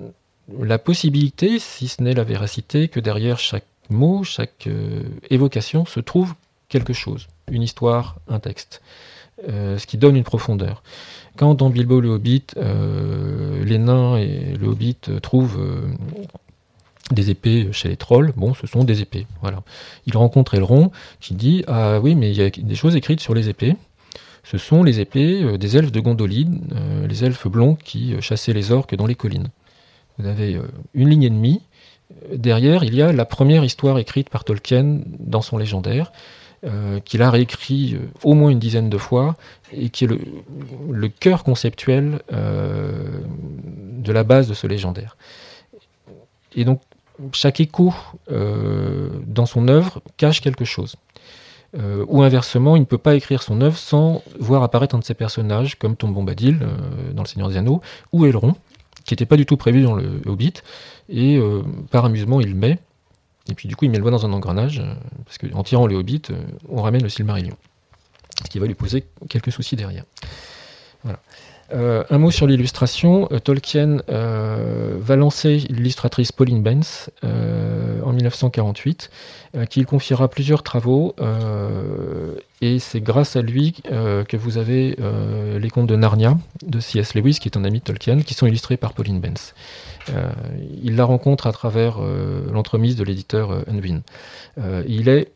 [0.59, 5.99] la possibilité, si ce n'est la véracité, que derrière chaque mot, chaque euh, évocation se
[5.99, 6.33] trouve
[6.69, 8.81] quelque chose, une histoire, un texte,
[9.47, 10.83] euh, ce qui donne une profondeur.
[11.37, 15.59] Quand dans Bilbo le Hobbit, les nains et le Hobbit trouvent
[17.11, 19.27] des épées chez les trolls, bon, ce sont des épées.
[19.41, 19.63] Voilà.
[20.05, 23.33] Il rencontre Elrond qui dit Ah oui, mais il y a des choses écrites sur
[23.33, 23.75] les épées.
[24.49, 28.21] Ce sont les épées euh, des elfes de Gondoline, euh, les elfes blonds qui euh,
[28.21, 29.49] chassaient les orques dans les collines.
[30.17, 30.59] Vous avez
[30.95, 31.61] une ligne et demie.
[32.33, 36.11] Derrière, il y a la première histoire écrite par Tolkien dans son légendaire,
[37.05, 39.35] qu'il a réécrit au moins une dizaine de fois,
[39.71, 40.19] et qui est le,
[40.89, 45.17] le cœur conceptuel de la base de ce légendaire.
[46.55, 46.81] Et donc,
[47.33, 47.93] chaque écho
[48.31, 50.95] euh, dans son œuvre cache quelque chose.
[51.77, 55.03] Euh, ou inversement, il ne peut pas écrire son œuvre sans voir apparaître un de
[55.03, 57.81] ses personnages, comme Tom Bombadil euh, dans Le Seigneur des Anneaux,
[58.13, 58.55] ou Elrond,
[59.05, 60.53] qui n'était pas du tout prévu dans le Hobbit,
[61.09, 61.39] et
[61.91, 62.79] par amusement, il met,
[63.49, 64.83] et puis du coup, il met le doigt dans un engrenage,
[65.23, 66.23] parce qu'en tirant le Hobbit,
[66.67, 67.55] on ramène le Silmarillion,
[68.43, 70.03] ce qui va lui poser quelques soucis derrière.
[71.73, 73.27] Euh, un mot sur l'illustration.
[73.31, 79.09] Euh, Tolkien euh, va lancer l'illustratrice Pauline Benz en 1948,
[79.69, 81.13] qui confiera plusieurs travaux.
[82.61, 84.97] et c'est grâce à lui que vous avez
[85.59, 87.15] les contes de Narnia de C.S.
[87.15, 89.53] Lewis, qui est un ami de Tolkien, qui sont illustrés par Pauline Benz.
[90.81, 91.97] il la rencontre à travers
[92.51, 94.03] l'entremise de l'éditeur Unwin.
[94.87, 95.31] il est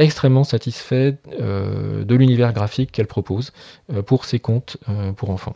[0.00, 3.52] extrêmement satisfait euh, de l'univers graphique qu'elle propose
[3.92, 5.54] euh, pour ses contes euh, pour enfants.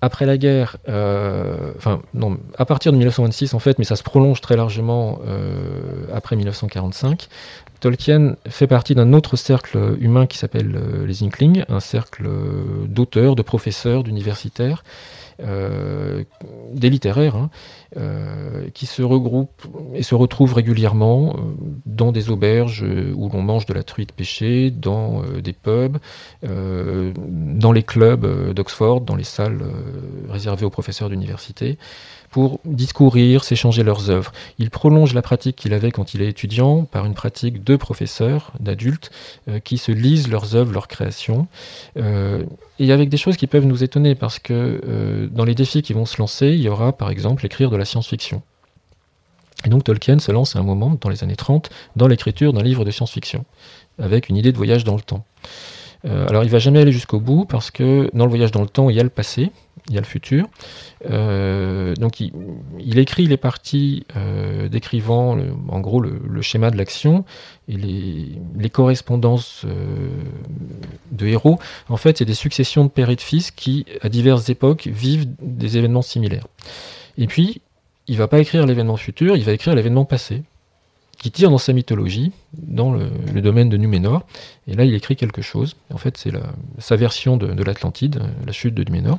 [0.00, 4.40] Après la guerre, enfin non, à partir de 1926 en fait, mais ça se prolonge
[4.40, 5.18] très largement
[6.14, 7.26] après 1945,
[7.80, 12.30] Tolkien fait partie d'un autre cercle humain qui s'appelle les Inklings, un cercle
[12.86, 14.84] d'auteurs, de professeurs, d'universitaires,
[15.40, 16.24] euh,
[16.72, 17.50] des littéraires, hein,
[17.96, 21.40] euh, qui se regroupent et se retrouvent régulièrement euh,
[21.86, 22.84] dans des auberges
[23.14, 25.98] où l'on mange de la truite pêchée, dans des pubs,
[26.42, 29.62] dans les clubs d'Oxford, dans les salles
[30.28, 31.78] réservées aux professeurs d'université
[32.38, 34.30] pour discourir, s'échanger leurs œuvres.
[34.60, 38.52] Il prolonge la pratique qu'il avait quand il est étudiant par une pratique de professeurs,
[38.60, 39.10] d'adultes,
[39.48, 41.48] euh, qui se lisent leurs œuvres, leurs créations,
[41.96, 42.44] euh,
[42.78, 45.94] et avec des choses qui peuvent nous étonner, parce que euh, dans les défis qui
[45.94, 48.40] vont se lancer, il y aura par exemple écrire de la science-fiction.
[49.64, 52.62] Et donc Tolkien se lance à un moment, dans les années 30, dans l'écriture d'un
[52.62, 53.44] livre de science-fiction,
[54.00, 55.24] avec une idée de voyage dans le temps.
[56.04, 58.90] alors il va jamais aller jusqu'au bout, parce que dans le voyage dans le temps,
[58.90, 59.50] il y a le passé,
[59.88, 60.46] il y a le futur.
[61.10, 67.24] Euh, donc il, écrit les parties euh, décrivant en gros le, schéma de l'action
[67.68, 70.08] et les, correspondances euh,
[71.12, 71.58] de héros.
[71.88, 75.26] En fait, c'est des successions de pères et de fils qui, à diverses époques, vivent
[75.40, 76.46] des événements similaires.
[77.16, 77.60] Et puis,
[78.06, 80.42] il va pas écrire l'événement futur, il va écrire l'événement passé
[81.18, 83.10] qui tire dans sa mythologie, dans le,
[83.40, 84.24] domaine de Numénor.
[84.68, 85.74] Et là, il écrit quelque chose.
[85.92, 86.30] En fait, c'est
[86.78, 89.18] sa version de, de l'Atlantide, la chute de Numénor.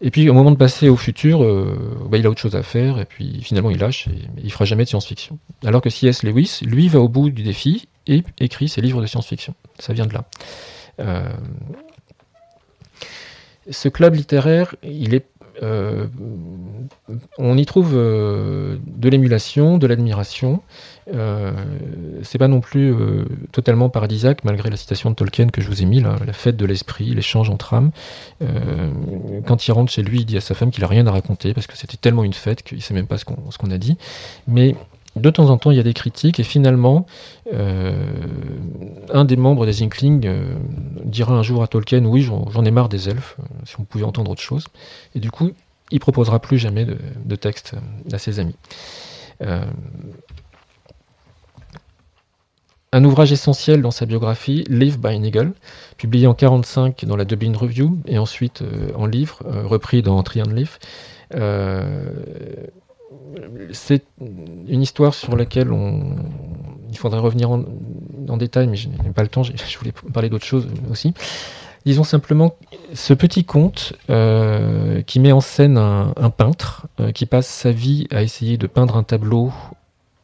[0.00, 2.62] Et puis au moment de passer au futur, euh, bah, il a autre chose à
[2.62, 5.38] faire, et puis finalement il lâche, et il fera jamais de science-fiction.
[5.64, 6.22] Alors que C.S.
[6.22, 9.54] Lewis, lui, va au bout du défi et écrit ses livres de science-fiction.
[9.78, 10.24] Ça vient de là.
[11.00, 11.28] Euh,
[13.70, 15.26] ce club littéraire, il est
[15.60, 16.06] euh,
[17.36, 20.62] on y trouve de l'émulation, de l'admiration.
[21.14, 21.52] Euh,
[22.22, 22.94] c'est pas non plus
[23.52, 26.66] totalement paradisiaque, malgré la citation de Tolkien que je vous ai mis, la fête de
[26.66, 27.90] l'esprit, l'échange entre âmes.
[29.46, 31.54] quand il rentre chez lui, il dit à sa femme qu'il a rien à raconter
[31.54, 33.96] parce que c'était tellement une fête qu'il sait même pas ce qu'on a dit.
[34.46, 34.74] Mais
[35.16, 37.06] de temps en temps, il y a des critiques, et finalement,
[37.52, 40.30] un des membres des Inklings
[41.04, 44.30] dira un jour à Tolkien Oui, j'en ai marre des elfes, si on pouvait entendre
[44.30, 44.66] autre chose.
[45.14, 45.52] Et du coup,
[45.90, 47.74] il proposera plus jamais de, texte
[48.12, 48.56] à ses amis.
[49.42, 49.64] Euh,
[52.92, 55.52] un ouvrage essentiel dans sa biographie, Live by an Eagle,
[55.96, 60.22] publié en 1945 dans la Dublin Review et ensuite euh, en livre, euh, repris dans
[60.22, 60.78] Tree and Leaf.
[63.72, 65.68] c'est une histoire sur laquelle
[66.90, 67.64] il faudrait revenir en,
[68.36, 71.14] détail, mais je n'ai pas le temps, je voulais parler d'autre chose aussi.
[71.88, 72.54] Disons simplement
[72.92, 78.06] ce petit conte euh, qui met en scène un, peintre euh, qui passe sa vie
[78.10, 79.52] à essayer de peindre un tableau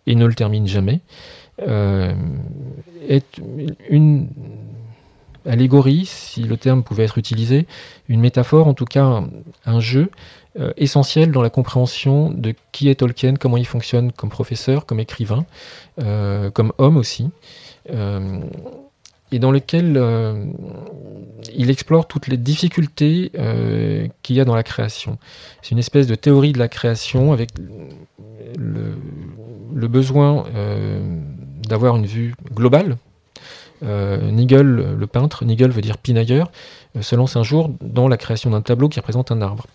[0.06, 3.40] et ne le termine jamais, euh, est
[3.88, 4.28] une
[5.46, 7.66] allégorie, si le terme pouvait être utilisé,
[8.08, 9.22] une métaphore, en tout cas
[9.66, 10.10] un, jeu
[10.76, 15.44] essentiel dans la compréhension de qui est Tolkien, comment il fonctionne comme professeur, comme écrivain,
[15.98, 17.30] comme homme aussi
[19.34, 20.46] et dans lequel euh,
[21.52, 25.18] il explore toutes les difficultés euh, qu'il y a dans la création.
[25.60, 27.50] C'est une espèce de théorie de la création avec
[28.56, 31.18] le, besoin euh,
[31.68, 32.96] d'avoir une vue globale.
[33.82, 36.50] Nigel, le peintre, Nigel veut dire pinailleur,
[37.00, 39.66] se lance un jour dans la création d'un tableau qui représente un arbre.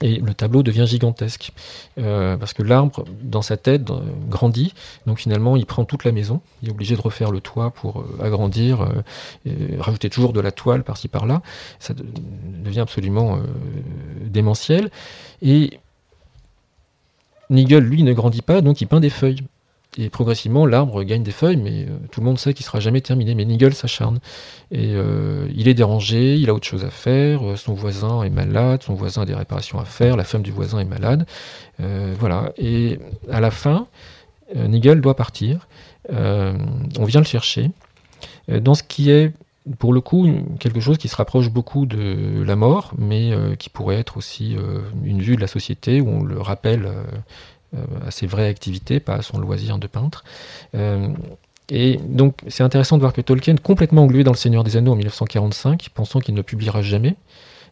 [0.00, 1.52] Et le tableau devient gigantesque,
[1.98, 4.74] euh, parce que l'arbre, dans sa tête, euh, grandit,
[5.06, 8.00] donc finalement il prend toute la maison, il est obligé de refaire le toit pour
[8.00, 8.88] euh, agrandir,
[9.78, 11.42] rajouter toujours de la toile par-ci par-là,
[11.78, 13.38] ça devient absolument
[14.26, 14.90] démentiel.
[15.40, 15.78] Et
[17.50, 19.42] Nigel, lui, ne grandit pas, donc il peint des feuilles.
[19.98, 23.02] Et progressivement, l'arbre gagne des feuilles, mais euh, tout le monde sait qu'il sera jamais
[23.02, 23.34] terminé.
[23.34, 24.20] Mais Nigel s'acharne.
[24.70, 28.30] Et euh, il est dérangé, il a autre chose à faire, euh, son voisin est
[28.30, 31.26] malade, son voisin a des réparations à faire, la femme du voisin est malade.
[31.78, 32.52] voilà.
[32.56, 32.98] Et
[33.30, 33.86] à la fin,
[34.54, 35.68] Nigel doit partir.
[36.08, 37.70] on vient le chercher.
[38.48, 39.32] dans ce qui est,
[39.78, 40.28] pour le coup,
[40.60, 44.56] quelque chose qui se rapproche beaucoup de la mort, mais qui pourrait être aussi
[45.04, 46.88] une vue de la société où on le rappelle
[48.06, 50.24] à ses vraies activités, pas à son loisir de peintre.
[50.74, 51.08] Euh,
[51.70, 54.92] et donc c'est intéressant de voir que Tolkien, complètement englué dans Le Seigneur des Anneaux
[54.92, 57.16] en 1945, pensant qu'il ne publiera jamais,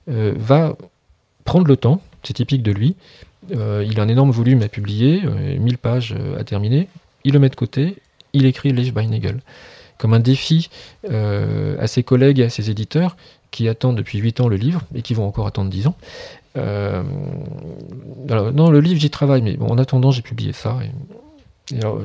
[0.09, 0.77] euh, va
[1.45, 2.97] prendre le temps, c'est typique de lui,
[3.51, 6.89] il a un énorme volume à publier, 1000 pages à terminer,
[7.25, 7.97] il le met de côté,
[8.33, 9.41] il écrit Live by Nagel,
[9.99, 10.69] comme un défi
[11.09, 13.17] à ses collègues et à ses éditeurs
[13.51, 15.97] qui attendent depuis 8 ans le livre et qui vont encore attendre 10 ans.
[16.57, 17.03] Euh,
[18.29, 20.79] alors, non, le livre, j'y travaille, mais en attendant, j'ai publié ça.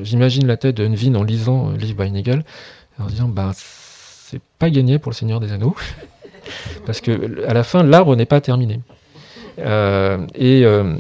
[0.04, 2.44] J'imagine la tête de en lisant le livre by Nagel,
[3.00, 5.76] en disant, bah, c'est pas gagné pour le Seigneur des Anneaux,
[6.86, 8.82] parce que à la fin, l'arbre n'est pas terminé.
[9.60, 10.96] Euh, et euh,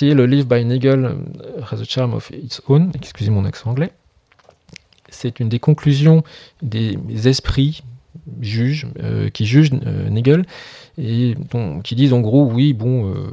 [0.00, 1.16] le livre by Nagel
[1.70, 3.90] has a charm of its own, excusez mon accent anglais.
[5.08, 6.24] C'est une des conclusions
[6.62, 6.98] des
[7.28, 7.82] esprits
[8.40, 10.44] juges euh, qui jugent Nagel
[10.98, 11.34] et
[11.84, 13.30] qui disent en gros, oui, bon, euh,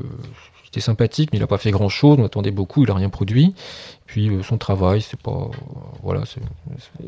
[0.66, 3.54] c'était sympathique, mais il n'a pas fait grand-chose, on attendait beaucoup, il n'a rien produit.
[4.06, 5.50] Puis euh, son travail, c'est pas...
[6.02, 6.24] voilà.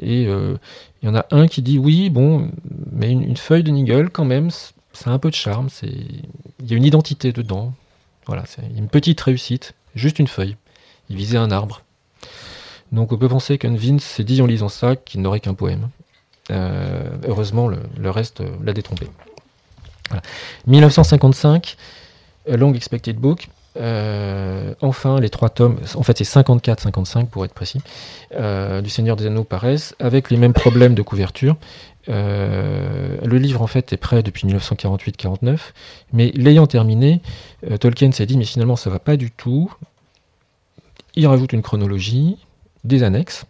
[0.02, 0.58] et euh,
[1.02, 2.50] il y en a un qui dit, oui, bon,
[2.92, 4.50] mais une, feuille de Nigel, quand même,
[4.94, 7.74] c'est un peu de charme, il y a une identité dedans.
[8.28, 10.56] Voilà, c'est une petite réussite, juste une feuille.
[11.10, 11.82] Il visait un arbre.
[12.92, 15.90] Donc on peut penser qu'un Vince s'est dit en lisant ça qu'il n'aurait qu'un poème.
[16.50, 19.08] heureusement, le, le reste l'a détrompé.
[20.68, 21.78] 1955,
[22.48, 23.48] Long Expected Book.
[23.78, 27.82] Euh, enfin, les trois tomes, en fait c'est 54-55 pour être précis,
[28.34, 31.58] euh, du Seigneur des Anneaux paraissent avec les mêmes problèmes de couverture.
[32.08, 35.58] Euh, le livre en fait est prêt depuis 1948-49,
[36.14, 37.22] mais l'ayant terminé,
[37.80, 39.74] Tolkien s'est dit mais finalement ça va pas du tout.
[41.16, 42.38] Il rajoute une chronologie,
[42.84, 43.46] des annexes,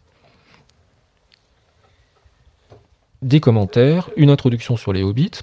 [3.21, 5.41] des commentaires, une introduction sur les hobbits.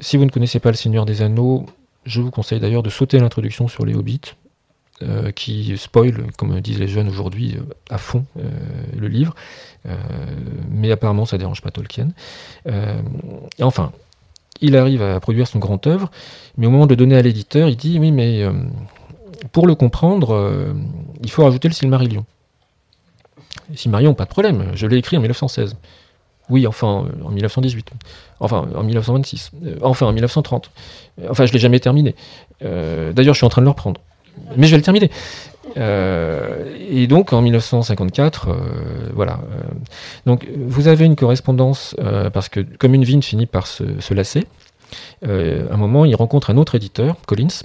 [0.00, 1.66] Si vous ne connaissez pas Le Seigneur des Anneaux,
[2.04, 4.34] je vous conseille d'ailleurs de sauter l'introduction sur les Hobbits,
[5.02, 8.48] euh, qui spoil, comme disent les jeunes aujourd'hui, euh, à fond euh,
[8.96, 9.34] le livre.
[10.70, 12.08] mais apparemment, ça dérange pas Tolkien.
[13.60, 13.92] enfin,
[14.60, 16.10] il arrive à produire son grand œuvre,
[16.56, 18.44] mais au moment de donner à l'éditeur, il dit Oui, mais
[19.52, 20.74] pour le comprendre,
[21.22, 22.26] il faut rajouter le Silmarillion.
[23.74, 25.76] Silmarillion, pas de problème, je l'ai écrit en 1916.
[26.50, 27.90] Oui, enfin, en 1918.
[28.40, 29.50] Enfin, en 1926.
[29.64, 30.70] Euh, enfin, en 1930.
[31.20, 32.14] Euh, enfin, je ne l'ai jamais terminé.
[32.64, 34.00] Euh, d'ailleurs, je suis en train de le reprendre.
[34.56, 35.10] Mais je vais le terminer.
[35.76, 38.48] et donc, en 1954,
[39.14, 39.40] voilà.
[40.26, 41.96] donc, vous avez une correspondance,
[42.32, 44.46] parce que comme une vigne finit par se, lasser,
[45.24, 45.28] à
[45.74, 47.64] un moment, il rencontre un autre éditeur, Collins,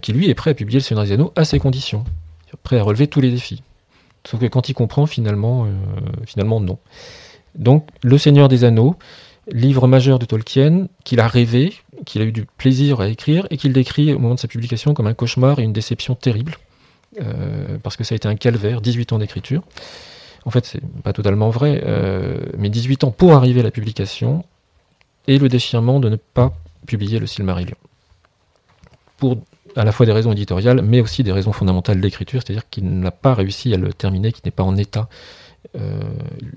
[0.00, 2.04] qui lui est prêt à publier le Seigneur des Anneaux à ses conditions,
[2.62, 3.64] prêt à relever tous les défis.
[4.24, 5.66] Sauf que quand il comprend, finalement,
[6.26, 6.78] finalement non.
[7.54, 8.96] Donc, Le Seigneur des Anneaux,
[9.50, 11.74] livre majeur de Tolkien, qu'il a rêvé,
[12.04, 14.94] qu'il a eu du plaisir à écrire, et qu'il décrit au moment de sa publication
[14.94, 16.56] comme un cauchemar et une déception terrible,
[17.20, 19.62] euh, parce que ça a été un calvaire, 18 ans d'écriture.
[20.44, 24.44] En fait, c'est pas totalement vrai, euh, mais 18 ans pour arriver à la publication,
[25.26, 26.52] et le déchirement de ne pas
[26.86, 27.76] publier le Silmarillion.
[29.16, 29.38] Pour
[29.76, 33.10] à la fois des raisons éditoriales, mais aussi des raisons fondamentales d'écriture, c'est-à-dire qu'il n'a
[33.10, 35.08] pas réussi à le terminer, qu'il n'est pas en état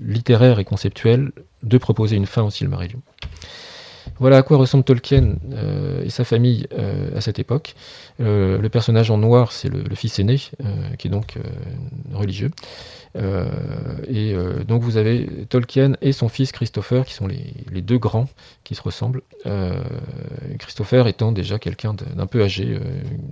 [0.00, 1.32] littéraire et conceptuel
[1.62, 3.00] de proposer une fin au Silmarillion.
[4.18, 7.74] Voilà à quoi ressemble Tolkien euh, et sa famille euh, à cette époque.
[8.20, 10.38] Euh, le personnage en noir, c'est le, fils aîné,
[10.98, 11.38] qui est donc
[12.12, 12.50] religieux.
[13.16, 14.34] et
[14.66, 18.28] donc vous avez Tolkien et son fils Christopher, qui sont les, deux grands
[18.64, 19.22] qui se ressemblent.
[20.58, 22.78] Christopher étant déjà quelqu'un d'un peu âgé,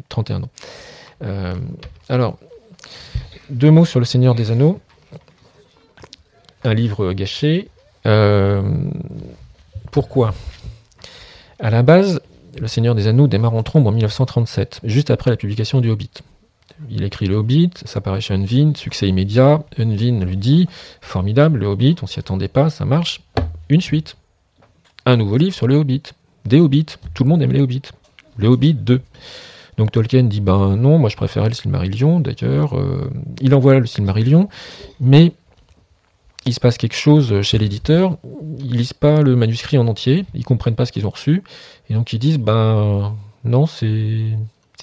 [0.09, 0.51] 31 ans.
[2.09, 2.39] alors,
[3.51, 4.81] deux mots sur Le Seigneur des Anneaux.
[6.67, 7.69] Un livre gâché.
[9.93, 10.35] pourquoi?
[11.59, 12.21] À la base,
[12.61, 16.11] Le Seigneur des Anneaux démarre en trombe en 1937, juste après la publication du Hobbit.
[16.91, 19.62] Il écrit Le Hobbit, ça paraît chez Unvin, succès immédiat.
[19.79, 20.69] Unvin lui dit
[21.01, 23.23] Formidable, le Hobbit, on s'y attendait pas, ça marche.
[23.69, 24.17] Une suite.
[25.05, 26.03] Un nouveau livre sur le Hobbit.
[26.45, 26.97] Des Hobbits.
[27.14, 27.91] Tout le monde aime les Hobbits.
[28.37, 29.01] Le Hobbit 2.
[29.77, 32.77] Donc Tolkien dit Ben non, moi je préférais le Silmarillion, d'ailleurs.
[32.77, 33.11] Euh,
[33.41, 34.49] il envoie le Silmarillion,
[35.01, 35.33] mais
[36.47, 38.17] il se passe quelque chose chez l'éditeur,
[38.59, 41.43] ils lisent pas le manuscrit en entier, ils comprennent pas ce qu'ils ont reçu,
[41.91, 44.37] et donc ils disent ben non, c'est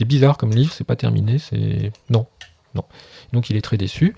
[0.05, 2.27] bizarre comme livre, c'est pas terminé, c'est non,
[2.75, 2.83] non.
[3.31, 4.15] Donc il est très déçu.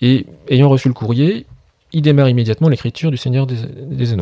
[0.00, 1.46] Et ayant reçu le courrier,
[1.92, 4.14] il démarre immédiatement l'écriture du Seigneur des, des.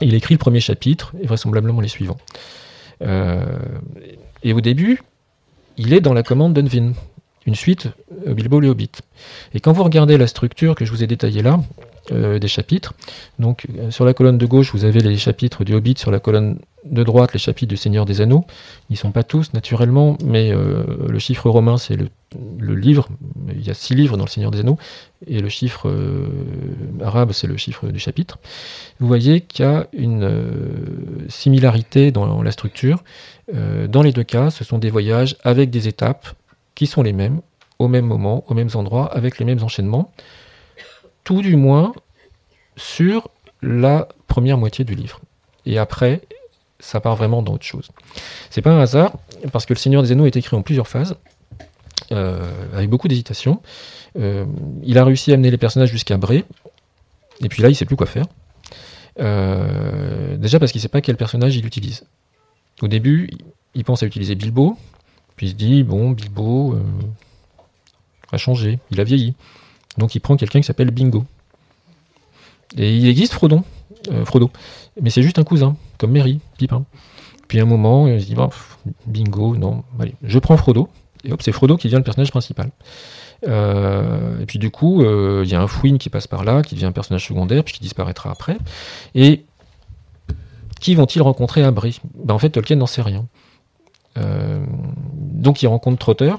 [0.00, 2.18] Il écrit le premier chapitre et vraisemblablement les suivants.
[3.02, 3.58] Euh,
[4.42, 5.02] et au début,
[5.76, 6.92] il est dans la commande d'Unvin,
[7.46, 7.88] une suite
[8.26, 8.90] euh, Bilbo le Hobbit.
[9.54, 11.60] Et quand vous regardez la structure que je vous ai détaillée là,
[12.12, 12.92] euh, des chapitres,
[13.38, 16.20] donc euh, sur la colonne de gauche, vous avez les chapitres du Hobbit, sur la
[16.20, 18.44] colonne de droite, les chapitres du Seigneur des Anneaux.
[18.90, 23.08] Ils ne sont pas tous, naturellement, mais le chiffre romain, c'est le, livre.
[23.48, 24.76] Il y a six livres dans le Seigneur des Anneaux,
[25.26, 25.90] et le chiffre
[27.02, 28.38] arabe, c'est le chiffre du chapitre.
[29.00, 30.30] Vous voyez qu'il y a une
[31.30, 33.02] similarité dans la structure.
[33.50, 36.34] dans les deux cas, ce sont des voyages avec des étapes
[36.74, 37.40] qui sont les mêmes,
[37.78, 40.12] au même moment, aux mêmes endroits, avec les mêmes enchaînements,
[41.24, 41.92] tout du moins
[42.76, 43.28] sur
[43.62, 45.20] la première moitié du livre.
[45.66, 46.20] Et après,
[46.80, 47.90] ça part vraiment dans autre chose.
[48.50, 49.12] C'est pas un hasard,
[49.52, 51.16] parce que Le Seigneur des Anneaux est écrit en plusieurs phases,
[52.12, 52.42] euh,
[52.74, 53.62] avec beaucoup d'hésitation.
[54.18, 54.44] Euh,
[54.82, 56.44] il a réussi à amener les personnages jusqu'à Bré,
[57.40, 58.26] et puis là, il sait plus quoi faire.
[59.20, 62.04] Euh, déjà parce qu'il sait pas quel personnage il utilise.
[62.82, 63.30] Au début,
[63.74, 64.76] il pense à utiliser Bilbo,
[65.36, 66.82] puis il se dit, bon, Bilbo euh,
[68.32, 69.34] a changé, il a vieilli.
[69.98, 71.24] Donc il prend quelqu'un qui s'appelle Bingo.
[72.76, 73.64] Et il existe Frodon,
[74.10, 74.50] euh, Frodo,
[75.00, 76.84] mais c'est juste un cousin, comme Mary, Pipin.
[77.46, 78.36] Puis à un moment, il se dit,
[79.06, 80.88] Bingo, non, allez, je prends Frodo,
[81.24, 82.70] et hop, c'est Frodo qui devient le personnage principal.
[83.46, 86.74] Euh, et puis du coup, il y a un Fouine qui passe par là, qui
[86.74, 88.56] devient un personnage secondaire, puis qui disparaîtra après.
[89.14, 89.44] Et
[90.80, 93.24] qui vont-ils rencontrer à Brie ben, En fait, Tolkien n'en sait rien.
[94.16, 94.64] Euh,
[95.12, 96.34] donc il rencontre Trotter.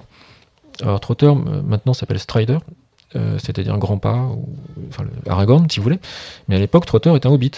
[0.81, 2.57] Alors Trotter euh, maintenant s'appelle Strider,
[3.15, 4.47] euh, c'est-à-dire grand pas, ou,
[4.89, 5.99] enfin Aragorn si vous voulez.
[6.47, 7.51] Mais à l'époque, Trotter est un hobbit.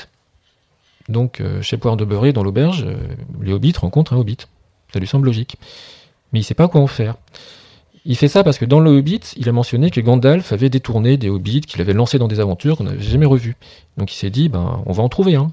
[1.09, 2.85] Donc chez Poire de Beurré, dans l'auberge,
[3.41, 4.39] les hobbits rencontrent un hobbit.
[4.91, 5.55] Ça lui semble logique.
[6.33, 7.15] Mais il ne sait pas quoi en faire.
[8.09, 11.17] Il fait ça parce que dans le Hobbit, il a mentionné que Gandalf avait détourné
[11.17, 13.57] des hobbits, qu'il avait lancés dans des aventures qu'on n'avait jamais revues.
[13.97, 15.51] Donc il s'est dit, ben, on va en trouver un.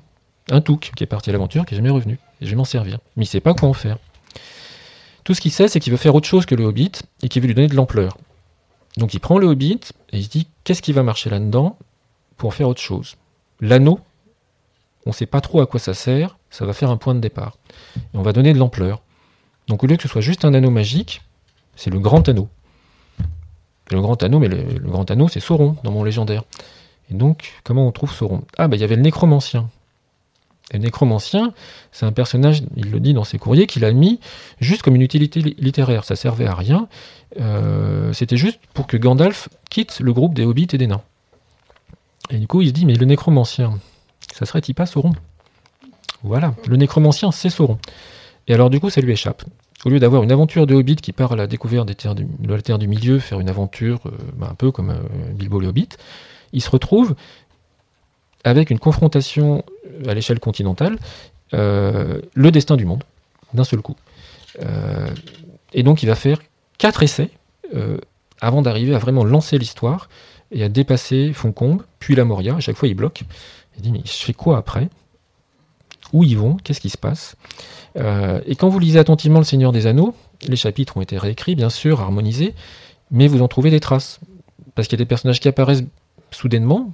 [0.52, 2.18] Un Touk qui est parti à l'aventure, qui n'est jamais revenu.
[2.40, 2.98] Et je vais m'en servir.
[3.16, 3.98] Mais il ne sait pas quoi en faire.
[5.24, 7.42] Tout ce qu'il sait, c'est qu'il veut faire autre chose que le Hobbit et qu'il
[7.42, 8.18] veut lui donner de l'ampleur.
[8.98, 9.80] Donc il prend le Hobbit
[10.12, 11.76] et il se dit qu'est-ce qui va marcher là-dedans
[12.36, 13.16] pour faire autre chose?
[13.60, 13.98] L'anneau,
[15.06, 17.20] on ne sait pas trop à quoi ça sert, ça va faire un point de
[17.20, 17.56] départ.
[17.96, 19.02] Et on va donner de l'ampleur.
[19.68, 21.22] Donc au lieu que ce soit juste un anneau magique,
[21.74, 22.48] c'est le grand anneau.
[23.90, 26.44] le grand anneau, mais le, grand anneau, c'est Sauron dans mon légendaire.
[27.10, 28.44] Et donc, comment on trouve Sauron?
[28.56, 29.68] Ah, bah il y avait le nécromancien.
[30.74, 31.54] Et nécromancien,
[31.92, 34.18] c'est un personnage, il le dit dans ses courriers, qu'il a mis
[34.60, 36.04] juste comme une utilité littéraire.
[36.04, 36.88] Ça servait à rien.
[37.40, 41.02] Euh, c'était juste pour que Gandalf quitte le groupe des hobbits et des nains.
[42.30, 43.78] Et du coup, il se dit, mais le nécromancien,
[44.32, 45.12] ça serait-il pas Sauron?
[46.22, 47.78] Voilà, le nécromancien, c'est Sauron.
[48.48, 49.44] Et alors, du coup, ça lui échappe.
[49.84, 52.78] Au lieu d'avoir une aventure de hobbit qui part à la découverte de la Terre
[52.78, 55.90] du Milieu, faire une aventure euh, bah, un peu comme euh, Bilbo le Hobbit,
[56.54, 57.14] il se retrouve
[58.44, 59.64] avec une confrontation
[60.06, 60.98] à l'échelle continentale,
[61.54, 63.04] euh, le destin du monde,
[63.52, 63.96] d'un seul coup.
[64.62, 65.08] Euh,
[65.72, 66.40] et donc il va faire
[66.78, 67.30] quatre essais
[67.74, 67.98] euh,
[68.40, 70.08] avant d'arriver à vraiment lancer l'histoire
[70.52, 72.54] et à dépasser Foncombe, puis la Moria.
[72.56, 73.22] À chaque fois, il bloque.
[73.76, 74.88] Il dit, mais je fais quoi après?
[76.12, 76.56] Où ils vont?
[76.62, 77.36] Qu'est-ce qui se passe?
[77.96, 80.14] Et quand vous lisez attentivement Le Seigneur des Anneaux,
[80.46, 82.54] les chapitres ont été réécrits, bien sûr, harmonisés,
[83.10, 84.20] mais vous en trouvez des traces.
[84.74, 85.84] Parce qu'il y a des personnages qui apparaissent
[86.30, 86.92] soudainement,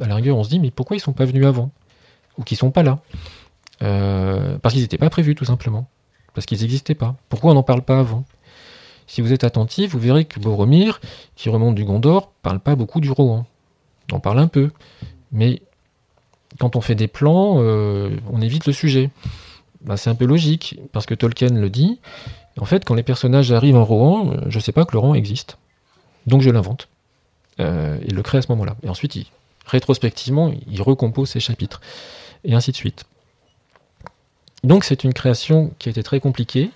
[0.00, 1.70] à la rigueur, on se dit, mais pourquoi ils sont pas venus avant
[2.36, 3.00] Ou qu'ils sont pas là
[3.82, 5.88] euh, Parce qu'ils n'étaient pas prévus, tout simplement.
[6.34, 7.16] Parce qu'ils n'existaient pas.
[7.28, 8.24] Pourquoi on n'en parle pas avant
[9.06, 11.00] Si vous êtes attentif, vous verrez que Boromir,
[11.34, 13.46] qui remonte du Gondor, parle pas beaucoup du Rohan.
[14.12, 14.70] On en parle un peu.
[15.32, 15.62] Mais
[16.58, 19.10] quand on fait des plans, on évite le sujet.
[19.80, 22.00] Ben, c'est un peu logique, parce que Tolkien le dit.
[22.58, 25.14] En fait, quand les personnages arrivent en Rohan, je ne sais pas que le Rohan
[25.14, 25.58] existe.
[26.26, 26.88] Donc je l'invente.
[27.58, 28.76] il le crée à ce moment-là.
[28.82, 29.26] Et ensuite, il,
[29.68, 31.80] rétrospectivement, il recompose ses chapitres.
[32.44, 33.04] Et ainsi de suite.
[34.64, 36.70] Donc c'est une création qui a été très compliquée,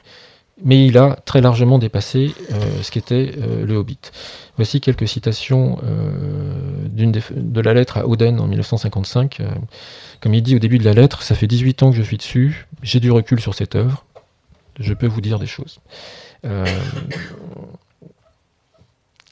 [0.65, 3.99] mais il a très largement dépassé euh, ce qu'était euh, le Hobbit.
[4.57, 9.39] Voici quelques citations euh, de la lettre à Oden en 1955.
[10.21, 12.19] comme il dit au début de la lettre, ça fait 18 ans que je suis
[12.19, 14.05] dessus, j'ai du recul sur cette œuvre,
[14.79, 15.81] je peux vous dire des choses.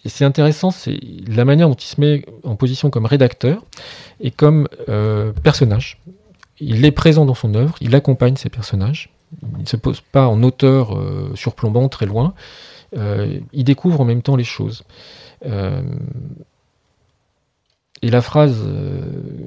[0.05, 3.65] Et c'est intéressant, c'est la manière dont il se met en position comme rédacteur
[4.21, 4.69] et comme
[5.43, 5.99] personnage
[6.61, 9.11] il est présent dans son œuvre, il accompagne ses personnages,
[9.57, 12.35] il ne se pose pas en auteur euh, surplombant très loin,
[12.97, 14.85] euh, il découvre en même temps les choses.
[15.47, 15.83] Euh,
[18.03, 18.67] et la phrase,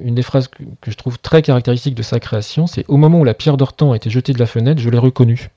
[0.02, 3.24] une des phrases que, je trouve très caractéristique de sa création, c'est Au moment où
[3.24, 5.50] la pierre d'Ortan a été jetée de la fenêtre, je l'ai reconnue.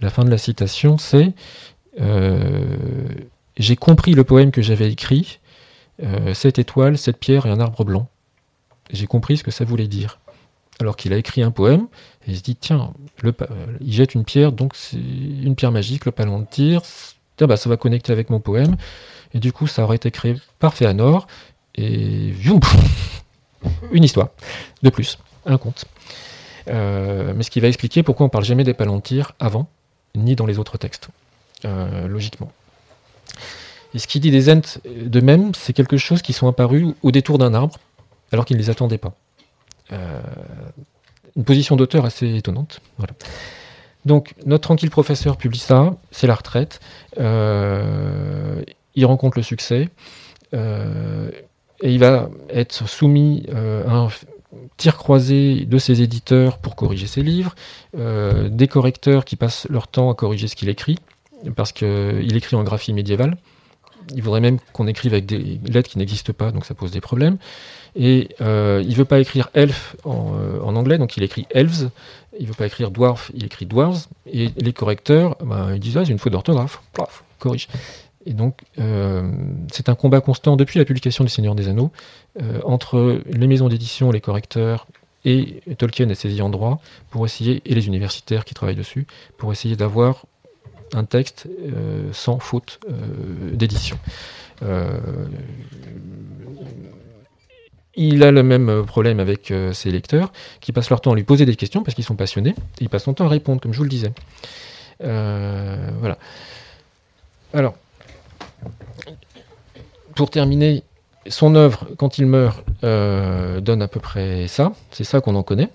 [0.00, 1.32] La fin de la citation, c'est
[3.60, 5.38] J'ai compris le poème que j'avais écrit,
[6.32, 8.08] cette étoile, cette pierre et un arbre blanc.
[8.90, 10.18] J'ai compris ce que ça voulait dire
[10.80, 11.88] alors qu'il a écrit un poème,
[12.26, 12.92] et il se dit, tiens,
[13.22, 13.34] le,
[13.80, 16.82] il jette une pierre, donc c'est une pierre magique, le palantir,
[17.36, 18.76] tiens, bah, ça va connecter avec mon poème,
[19.34, 21.26] et du coup, ça aurait été créé par Féanor,
[21.74, 22.32] et
[23.92, 24.30] une histoire,
[24.82, 25.84] de plus, un conte.
[26.68, 29.68] Euh, mais ce qui va expliquer pourquoi on parle jamais des palantirs avant,
[30.14, 31.08] ni dans les autres textes,
[31.64, 32.50] euh, logiquement.
[33.94, 37.10] Et ce qui dit des Ents de même, c'est quelque chose qui sont apparus au
[37.10, 37.76] détour d'un arbre,
[38.32, 39.14] alors qu'ils ne les attendaient pas.
[39.92, 40.20] Euh,
[41.36, 42.80] une position d'auteur assez étonnante.
[44.04, 46.80] Donc, notre tranquille professeur publie ça, c'est la retraite.
[47.18, 48.62] Euh,
[48.94, 49.88] il rencontre le succès.
[50.54, 51.30] Euh,
[51.82, 54.08] et il va être soumis à un
[54.76, 57.54] tir croisé de ses éditeurs pour corriger ses livres,
[57.94, 60.98] des correcteurs qui passent leur temps à corriger ce qu'il écrit,
[61.56, 63.36] parce qu'il écrit en graphie médiévale.
[64.14, 67.00] Il voudrait même qu'on écrive avec des lettres qui n'existent pas, donc ça pose des
[67.00, 67.38] problèmes.
[67.96, 71.90] Et euh, il veut pas écrire elf euh, en, anglais, donc il écrit elves.
[72.38, 74.06] Il veut pas écrire dwarf, il écrit dwarves.
[74.32, 76.80] Et les correcteurs, bah, ils disent ah, c'est une faute d'orthographe.
[77.38, 77.68] corrige.
[78.26, 79.30] Et donc, euh,
[79.72, 81.90] c'est un combat constant depuis la publication du Seigneur des Anneaux
[82.40, 84.86] euh, entre les maisons d'édition, les correcteurs
[85.24, 86.80] et Tolkien et ses ayants droit
[87.10, 89.06] pour essayer, et les universitaires qui travaillent dessus,
[89.36, 90.26] pour essayer d'avoir
[90.94, 91.48] un texte
[92.12, 92.80] sans faute
[93.52, 93.98] d'édition.
[97.96, 101.24] Il a le même problème avec euh, ses lecteurs, qui passent leur temps à lui
[101.24, 103.72] poser des questions parce qu'ils sont passionnés, et ils passent son temps à répondre, comme
[103.72, 104.12] je vous le disais.
[105.02, 106.16] Euh, voilà.
[107.52, 107.74] Alors,
[110.14, 110.84] pour terminer,
[111.26, 114.72] son œuvre, quand il meurt, euh, donne à peu près ça.
[114.92, 115.68] C'est ça qu'on en connaît.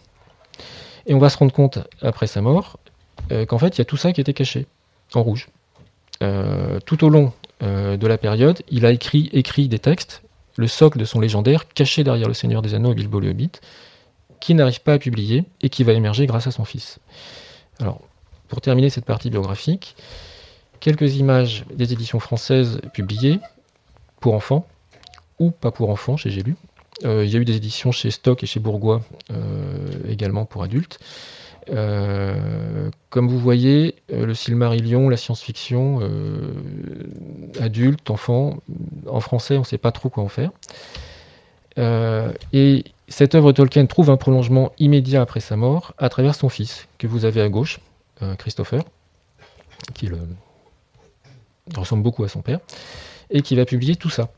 [1.08, 2.80] Et on va se rendre compte, après sa mort,
[3.48, 4.66] qu'en fait, il y a tout ça qui était caché,
[5.14, 5.48] en rouge.
[6.20, 10.24] tout au long de la période, il a écrit, écrit des textes
[10.58, 13.52] le socle de son légendaire caché derrière le Seigneur des Anneaux et Bilbo le Hobbit,
[14.40, 17.00] qui n'arrive pas à publier et qui va émerger grâce à son fils.
[17.80, 18.02] Alors,
[18.48, 19.96] pour terminer cette partie biographique,
[20.80, 23.40] quelques images des éditions françaises publiées
[24.20, 24.68] pour enfants
[25.40, 26.56] ou pas pour enfants chez J'ai lu.
[27.04, 29.02] Euh, il y a eu des éditions chez Stock et chez Bourgois
[29.32, 31.00] euh, également pour adultes.
[31.70, 36.54] Euh, comme vous voyez, euh, le Silmarillion, la science-fiction, euh,
[37.60, 38.58] adulte, enfant,
[39.08, 40.52] en français, on ne sait pas trop quoi en faire.
[42.54, 46.88] et cette œuvre Tolkien trouve un prolongement immédiat après sa mort à travers son fils,
[46.98, 47.80] que vous avez à gauche,
[48.38, 48.84] Christopher,
[49.94, 50.18] qui le...
[51.76, 52.60] ressemble beaucoup à son père,
[53.30, 54.30] et qui va publier tout ça,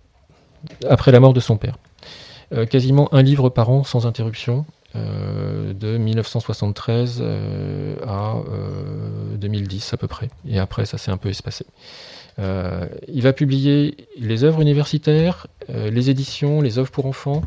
[0.90, 1.78] après la mort de son père.
[2.70, 4.66] quasiment un livre par an sans interruption,
[4.98, 8.36] euh, de 1973 euh, à
[9.36, 10.30] 2010 euh, à peu près.
[10.48, 11.66] Et après, ça s'est un peu espacé.
[12.40, 17.42] il va publier les œuvres universitaires, les éditions, les œuvres pour enfants,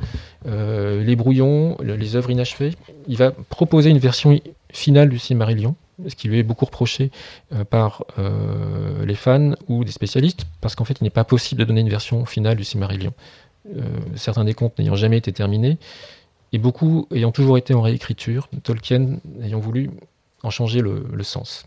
[0.45, 2.75] les brouillons, les œuvres inachevées.
[3.07, 4.39] Il va proposer une version
[4.73, 5.75] finale du Silmarillion,
[6.09, 7.11] ce qui lui est beaucoup reproché
[7.71, 8.05] par
[9.05, 11.89] les fans ou des spécialistes, parce qu'en fait, il n'est pas possible de donner une
[11.89, 13.13] version finale du Silmarillion.
[14.17, 15.79] certains des contes n'ayant jamais été terminés,
[16.53, 19.91] et beaucoup ayant toujours été en réécriture, Tolkien ayant voulu
[20.43, 21.67] en changer le, sens.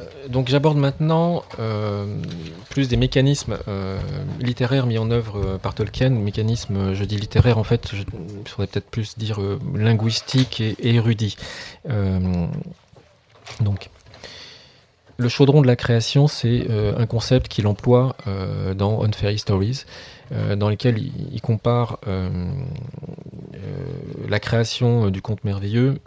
[0.00, 2.20] Euh, donc j'aborde maintenant euh,
[2.68, 4.00] plus des mécanismes euh,
[4.40, 6.10] littéraires mis en œuvre par Tolkien.
[6.10, 8.02] Mécanismes, je dis littéraires, en fait, je
[8.46, 9.38] faudrait peut-être plus dire
[9.74, 11.36] linguistique et, et érudit.
[13.60, 13.90] donc,
[15.16, 18.16] le chaudron de la création, c'est un concept qu'il emploie
[18.74, 19.84] dans On Fairy Stories.
[20.32, 22.30] Euh, dans lesquels il, compare euh,
[24.28, 25.98] la création du conte merveilleux,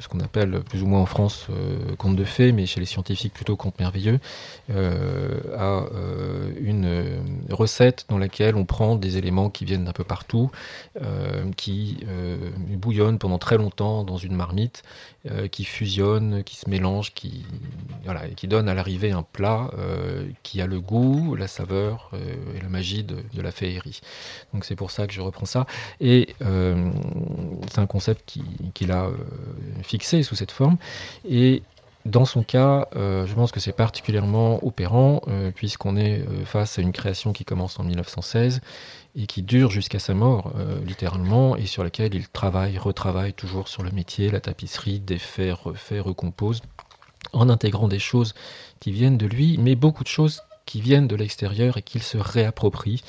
[0.00, 1.46] ce qu'on appelle plus ou moins en France
[1.98, 4.18] conte de fées, mais chez les scientifiques plutôt conte merveilleux,
[4.70, 5.84] a
[6.60, 10.50] une recette dans laquelle on prend des éléments qui viennent d'un peu partout,
[11.56, 11.98] qui
[12.68, 14.82] bouillonnent pendant très longtemps dans une marmite,
[15.52, 17.44] qui fusionnent, qui se mélangent, qui,
[18.04, 19.70] voilà, qui donnent à l'arrivée un plat
[20.42, 22.10] qui a le goût, la saveur
[22.54, 24.00] et la magie de, la féerie.
[24.52, 25.66] Donc c'est pour ça que je reprends ça.
[26.00, 26.90] Et euh,
[27.70, 28.38] c'est un concept
[28.74, 29.16] qu'il a euh,
[29.82, 30.76] fixé sous cette forme.
[31.28, 31.62] Et
[32.06, 35.20] dans son cas, euh, je pense que c'est particulièrement opérant,
[35.54, 38.60] puisqu'on est face à une création qui commence en 1916
[39.16, 40.52] et qui dure jusqu'à sa mort,
[40.86, 46.00] littéralement, et sur laquelle il travaille, retravaille toujours sur le métier, la tapisserie, défait, refait,
[46.00, 46.62] recompose,
[47.32, 48.34] en intégrant des choses
[48.78, 52.16] qui viennent de lui, mais beaucoup de choses qui viennent de l'extérieur et qu'il se
[52.16, 53.02] réapproprie,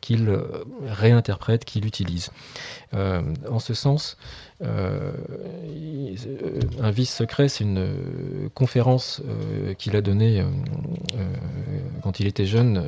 [0.00, 2.30] qu'il euh, réinterprète, qu'il utilise.
[2.94, 4.16] Euh, en ce sens,
[4.62, 5.12] euh,
[6.80, 7.88] un vice secret, c'est une
[8.54, 9.22] conférence
[9.78, 10.44] qu'il a donnée
[12.02, 12.84] quand il était jeune,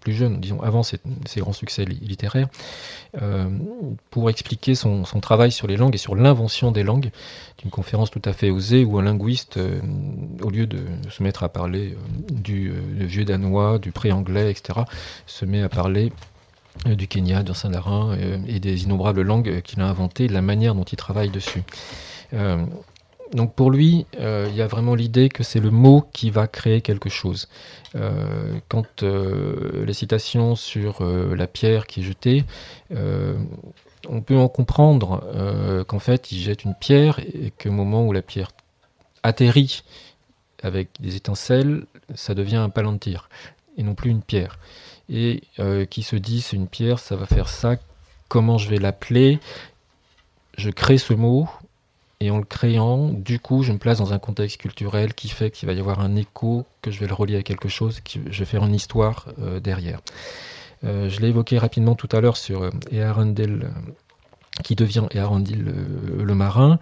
[0.00, 0.98] plus jeune, disons avant ses,
[1.36, 2.48] grands succès littéraires,
[4.10, 7.10] pour expliquer son, travail sur les langues et sur l'invention des langues.
[7.64, 9.58] Une conférence tout à fait osée où un linguiste,
[10.42, 11.96] au lieu de se mettre à parler
[12.30, 14.80] du vieux danois, du pré-anglais, etc.,
[15.26, 16.35] se met à parler euh,
[16.84, 20.84] du Kenya, d'un Saint-Larin euh, et des innombrables langues qu'il a inventées, la manière dont
[20.84, 21.62] il travaille dessus.
[22.32, 22.64] Euh,
[23.32, 26.80] donc pour lui, il y a vraiment l'idée que c'est le mot qui va créer
[26.80, 27.48] quelque chose.
[28.68, 32.44] quand les citations sur la pierre qui est jetée,
[34.08, 35.24] on peut en comprendre
[35.88, 38.52] qu'en fait il jette une pierre et qu'au moment où la pierre
[39.24, 39.82] atterrit
[40.62, 43.28] avec des étincelles, ça devient un palantir
[43.76, 44.56] et non plus une pierre
[45.08, 47.76] et euh, qui se dit c'est une pierre, ça va faire ça,
[48.28, 49.38] comment je vais l'appeler?
[50.58, 51.48] Je crée ce mot
[52.20, 55.50] et en le créant, du coup, je me place dans un contexte culturel qui fait
[55.50, 58.20] qu'il va y avoir un écho, que je vais le relier à quelque chose, que
[58.30, 60.00] je vais faire une histoire euh, derrière.
[60.84, 63.70] Euh, je l'ai évoqué rapidement tout à l'heure sur Earendel
[64.64, 66.78] qui devient Earendil le, le, marin.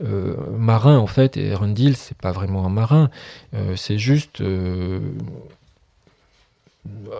[0.00, 3.08] marin, en fait, Earendil, c'est pas vraiment un marin,
[3.76, 4.42] c'est juste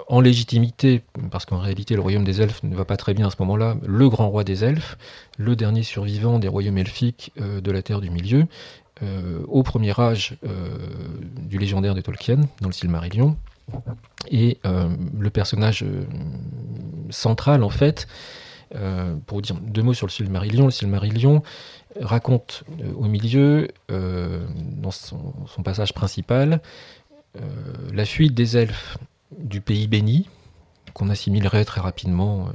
[0.08, 3.30] en légitimité, parce qu'en réalité le royaume des elfes ne va pas très bien à
[3.30, 4.98] ce moment-là, le grand roi des elfes,
[5.38, 8.46] le dernier survivant des royaumes elfiques euh, de la Terre du Milieu,
[9.02, 10.76] euh, au premier âge euh,
[11.38, 13.36] du légendaire de Tolkien, dans le Silmarillion,
[14.30, 14.58] et
[15.18, 15.86] le personnage
[17.08, 18.06] central en fait,
[19.24, 21.42] pour dire deux mots sur le Silmarillion, le Silmarillion
[21.98, 22.64] raconte
[22.94, 26.60] au milieu, dans son passage principal,
[27.90, 28.98] la fuite des elfes
[29.38, 30.28] du pays béni,
[30.92, 32.50] qu'on assimilerait très rapidement, euh,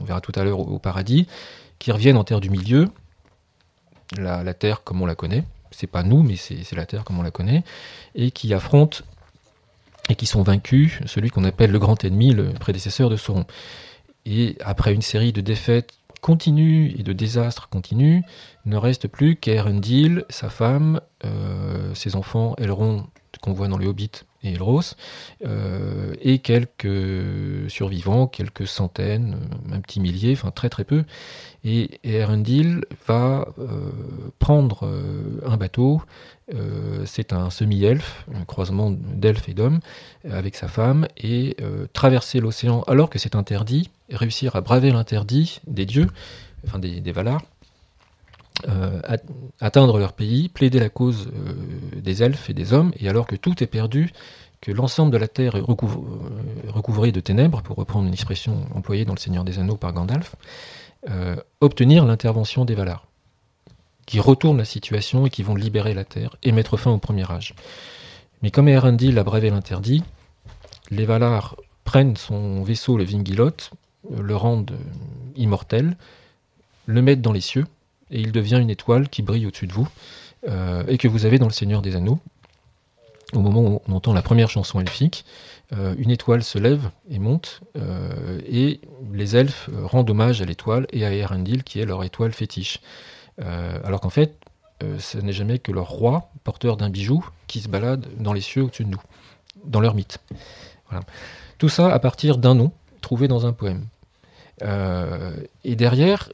[0.00, 1.26] on verra tout à l'heure, au, paradis,
[1.78, 2.88] qui reviennent en terre du milieu,
[4.16, 7.22] la, terre comme on la connaît, c'est pas nous, mais c'est la terre comme on
[7.22, 7.64] la connaît,
[8.14, 8.98] et qui affrontent
[10.08, 13.46] et qui sont vaincus celui qu'on appelle le grand ennemi, le prédécesseur de Sauron.
[14.26, 18.24] Et après une série de défaites continues et de désastres continus,
[18.64, 23.06] ne reste plus qu'Erendil, sa femme, euh, ses enfants, Elrond,
[23.40, 24.56] qu'on voit dans les Hobbits, et
[25.44, 29.36] euh, et quelques survivants, quelques centaines,
[29.70, 31.04] un petit millier, enfin très très peu.
[31.64, 33.90] Et, Erendil va euh,
[34.38, 36.02] prendre euh, un bateau,
[37.06, 39.80] c'est un semi-elfe, un croisement d'elfe et d'homme,
[40.28, 41.56] avec sa femme, et
[41.94, 46.08] traverser l'océan alors que c'est interdit, réussir à braver l'interdit des dieux,
[46.66, 47.40] enfin des, des Valars,
[49.60, 51.30] atteindre leur pays, plaider la cause
[51.96, 54.12] des elfes et des hommes, et alors que tout est perdu,
[54.60, 59.14] que l'ensemble de la terre est recouvré de ténèbres, pour reprendre une expression employée dans
[59.14, 60.36] Le Seigneur des Anneaux par Gandalf,
[61.10, 63.08] euh, obtenir l'intervention des Valar,
[64.06, 67.28] qui retournent la situation et qui vont libérer la terre et mettre fin au premier
[67.30, 67.54] âge.
[68.42, 70.04] Mais comme Erendil a brevé l'interdit,
[70.90, 73.70] les Valar prennent son vaisseau, le Vingilot,
[74.16, 74.76] le rendent
[75.34, 75.96] immortel,
[76.86, 77.66] le mettent dans les cieux,
[78.12, 79.88] et il devient une étoile qui brille au-dessus de vous,
[80.48, 82.18] euh, et que vous avez dans le Seigneur des Anneaux,
[83.32, 85.24] au moment où on entend la première chanson elfique,
[85.72, 88.80] euh, une étoile se lève et monte, euh, et
[89.12, 92.80] les elfes rendent hommage à l'étoile et à Erendil, qui est leur étoile fétiche.
[93.38, 94.36] Alors qu'en fait,
[94.98, 98.62] ce n'est jamais que leur roi, porteur d'un bijou, qui se balade dans les cieux
[98.62, 99.02] au-dessus de nous,
[99.64, 100.20] dans leur mythe.
[101.58, 102.70] Tout ça à partir d'un nom
[103.00, 103.86] trouvé dans un poème.
[104.60, 106.28] et derrière,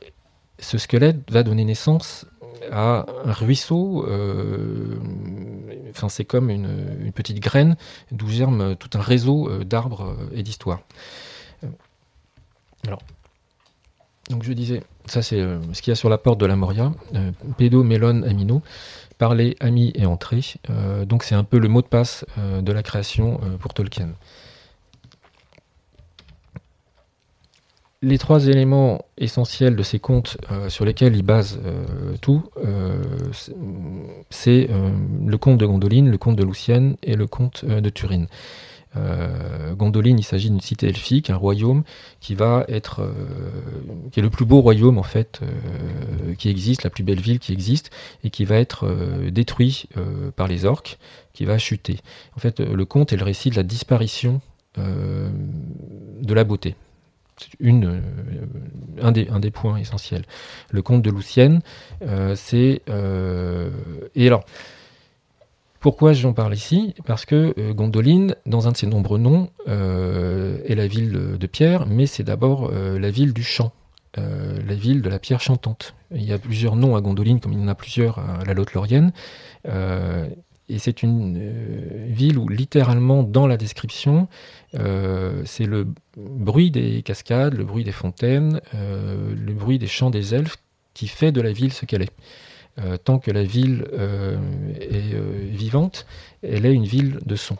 [0.59, 2.26] ce squelette va donner naissance
[2.70, 4.05] à un ruisseau.
[4.06, 4.97] Euh,
[5.90, 7.76] enfin, c'est comme une, petite graine
[8.12, 10.80] d'où germe tout un réseau euh, d'arbres euh, et d'histoires.
[12.86, 13.02] Alors,
[14.30, 15.40] donc je disais, ça c'est
[15.72, 16.93] ce qu'il y a sur la porte de la Moria,
[17.56, 18.62] pédo, mélone, amino,
[19.16, 20.40] parler, ami et entrer.
[21.06, 24.10] donc c'est un peu le mot de passe de la création pour Tolkien.
[28.00, 33.02] Les trois éléments essentiels de ces contes euh, sur lesquels il base euh, tout, euh,
[34.30, 34.68] c'est
[35.26, 38.26] le conte de Gondoline, le conte de Lucienne et le conte de Turin.
[39.76, 41.84] Gondoline, il s'agit d'une cité elfique, un royaume
[42.20, 43.08] qui va être,
[44.10, 45.40] qui est le plus beau royaume en fait
[46.36, 47.90] qui existe, la plus belle ville qui existe,
[48.24, 48.88] et qui va être
[49.30, 49.88] détruit
[50.34, 50.98] par les orques,
[51.32, 51.98] qui va chuter.
[52.36, 54.40] En fait, le conte est le récit de la disparition
[54.76, 56.74] de la beauté
[57.62, 58.01] euh,
[59.01, 60.24] un, des, points essentiels.
[60.70, 61.60] Le conte de Lucienne,
[62.02, 62.82] euh, c'est...
[62.89, 63.70] Euh,
[64.15, 64.44] et alors,
[65.81, 66.94] pourquoi j'en parle ici?
[67.06, 72.06] Parce que Gondoline, dans un de ses nombreux noms, est la ville de pierre, mais
[72.06, 73.70] c'est d'abord la ville du chant,
[74.16, 75.94] la ville de la pierre chantante.
[76.12, 78.55] Il y a plusieurs noms à Gondoline, comme il y en a plusieurs à la
[78.55, 79.12] Lotte-Laurienne.
[80.69, 84.28] Et c'est une ville où littéralement dans la description,
[84.74, 85.86] euh, c'est le
[86.16, 90.57] bruit des cascades, le bruit des fontaines, euh, le bruit des chants des elfes
[90.95, 92.99] qui fait de la ville ce qu'elle est.
[93.05, 93.86] tant que la ville
[94.81, 95.15] est
[95.51, 96.07] vivante,
[96.43, 97.57] elle est une ville de son.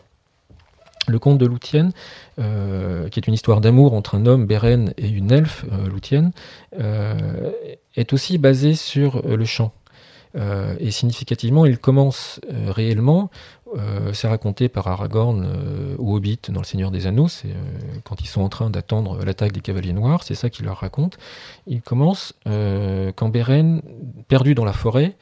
[1.07, 1.91] Le conte de Loutienne,
[2.37, 6.31] qui est une histoire d'amour entre un homme, Beren, et une elfe, Loutienne,
[7.95, 9.71] est aussi basé sur le chant.
[10.35, 13.31] Euh, et significativement, il commence euh, réellement,
[13.77, 17.53] euh, c'est raconté par Aragorn ou Hobbit dans Le Seigneur des Anneaux, c'est
[18.03, 21.17] quand ils sont en train d'attendre l'attaque des Cavaliers Noirs, c'est ça qu'il leur raconte.
[21.67, 23.81] Il commence quand Beren,
[24.27, 25.15] perdu dans la forêt,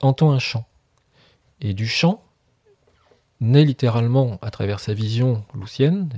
[0.00, 0.66] entend un chant.
[1.60, 2.22] Et du chant,
[3.40, 6.10] naît littéralement à travers sa vision loucienne,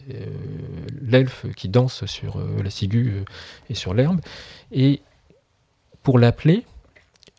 [1.00, 3.24] l'elfe qui danse sur la ciguë
[3.68, 4.20] et sur l'herbe,
[4.72, 5.02] et
[6.02, 6.64] pour l'appeler,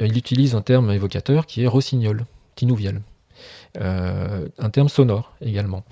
[0.02, 2.26] euh, il utilise un terme évocateur qui est rossignol,
[2.56, 3.02] tinouvial.
[3.80, 5.84] Euh, un terme sonore également.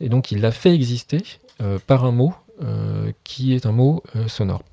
[0.00, 1.22] Et donc il l'a fait exister
[1.60, 2.34] euh, par un mot
[3.22, 4.64] qui est un mot sonore.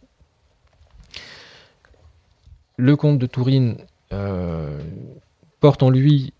[2.77, 3.77] Le comte de Tourine
[5.59, 6.33] porte en lui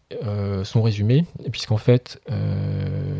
[0.64, 2.19] son résumé, puisqu'en fait,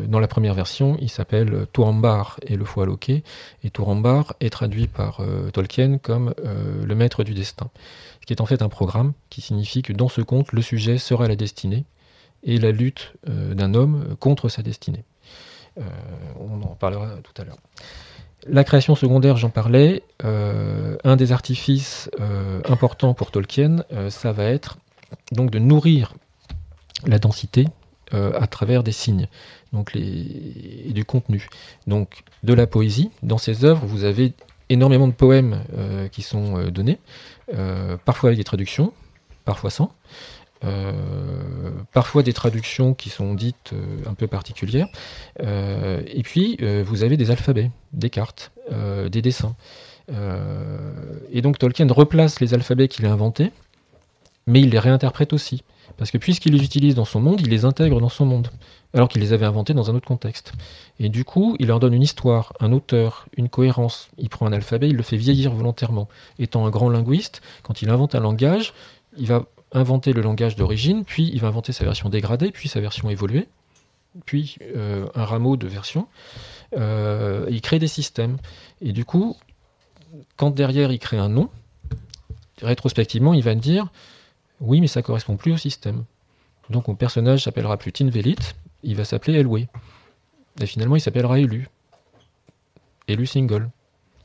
[0.08, 3.22] dans la première version, il s'appelle Tourambar et le foie loqué,
[3.62, 5.20] et Tourambar est traduit par
[5.52, 7.70] Tolkien comme le maître du destin
[8.26, 11.28] qui est en fait un programme qui signifie que dans ce conte, le sujet sera
[11.28, 11.84] la destinée
[12.46, 15.04] et la lutte euh, d'un homme contre sa destinée.
[15.78, 15.82] Euh,
[16.38, 17.58] on en parlera tout à l'heure.
[18.46, 20.04] La création secondaire, j'en parlais.
[20.24, 22.08] Euh, un des artifices
[22.68, 24.78] importants pour Tolkien, ça va être
[25.32, 26.14] donc de nourrir
[27.06, 27.66] la densité
[28.12, 29.26] à travers des signes,
[29.72, 31.48] donc et du contenu.
[31.88, 33.10] Donc de la poésie.
[33.24, 34.32] Dans ses œuvres, vous avez
[34.68, 35.64] énormément de poèmes
[36.12, 37.00] qui sont donnés.
[38.04, 38.92] Parfois avec des traductions,
[39.44, 39.92] parfois sans.
[40.64, 44.88] Euh, parfois des traductions qui sont dites euh, un peu particulières.
[45.40, 49.54] et puis, vous avez des alphabets, des cartes, des dessins.
[50.08, 53.52] et donc Tolkien replace les alphabets qu'il a inventés,
[54.46, 55.62] mais il les réinterprète aussi.
[55.96, 58.48] Parce que puisqu'il les utilise dans son monde, il les intègre dans son monde,
[58.92, 60.52] alors qu'il les avait inventés dans un autre contexte.
[60.98, 64.08] Et du coup, il leur donne une histoire, un auteur, une cohérence.
[64.18, 66.08] Il prend un alphabet, il le fait vieillir volontairement.
[66.38, 68.74] Étant un grand linguiste, quand il invente un langage,
[69.16, 69.46] il va
[69.76, 73.46] inventer le langage d'origine, puis il va inventer sa version dégradée, puis sa version évoluée,
[74.24, 76.08] puis euh, un rameau de version.
[76.76, 78.38] Euh, il crée des systèmes.
[78.80, 79.36] Et du coup,
[80.36, 81.50] quand derrière il crée un nom,
[82.62, 83.92] rétrospectivement, il va dire
[84.60, 86.04] oui, mais ça correspond plus au système.
[86.70, 88.36] Donc mon personnage s'appellera plus Tinvelit,
[88.82, 89.68] il va s'appeler Elwë.
[90.60, 91.68] Et finalement, il s'appellera Elu.
[93.08, 93.68] Elu Single.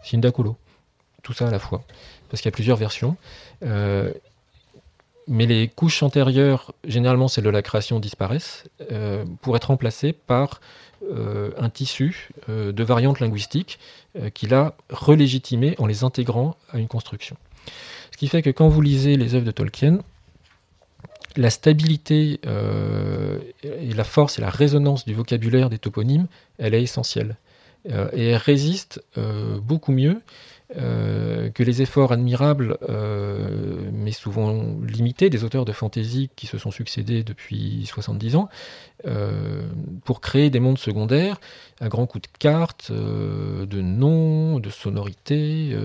[0.02, 0.56] Sindakulo.
[1.24, 1.84] Tout ça à la fois.
[2.30, 3.18] Parce qu'il y a plusieurs versions.
[3.64, 4.14] Euh,
[5.32, 10.62] mais les couches antérieures, généralement celles de la création, disparaissent euh, pour être remplacées par
[11.12, 13.80] euh, un tissu de variantes linguistiques
[14.34, 17.38] qu'il a relégitimées en les intégrant à une construction.
[18.12, 20.00] Ce qui fait que quand vous lisez les œuvres de Tolkien,
[21.38, 26.28] la stabilité euh, et la force et la résonance du vocabulaire des toponymes,
[26.58, 27.38] elle est essentielle.
[27.90, 30.22] Euh, et elle résiste euh, beaucoup mieux
[30.74, 32.78] que les efforts admirables,
[33.92, 38.50] mais souvent limités, des auteurs de fantaisie qui se sont succédés depuis 70 ans,
[40.06, 41.40] pour créer des mondes secondaires
[41.80, 45.76] à grands coups de cartes, de noms, de sonorités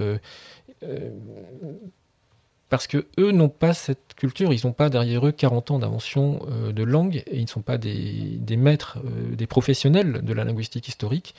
[2.69, 6.41] parce que eux n'ont pas cette culture, ils n'ont pas derrière eux 40 ans d'invention
[6.49, 10.45] euh, de langue, et ils ne sont pas des, maîtres, euh, des professionnels de la
[10.45, 11.35] linguistique historique,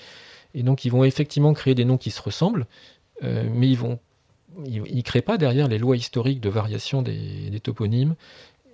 [0.54, 2.66] et donc ils vont effectivement créer des noms qui se ressemblent,
[3.24, 4.00] euh, mais ils vont
[4.66, 8.16] il ne crée pas derrière les lois historiques de variation des, toponymes.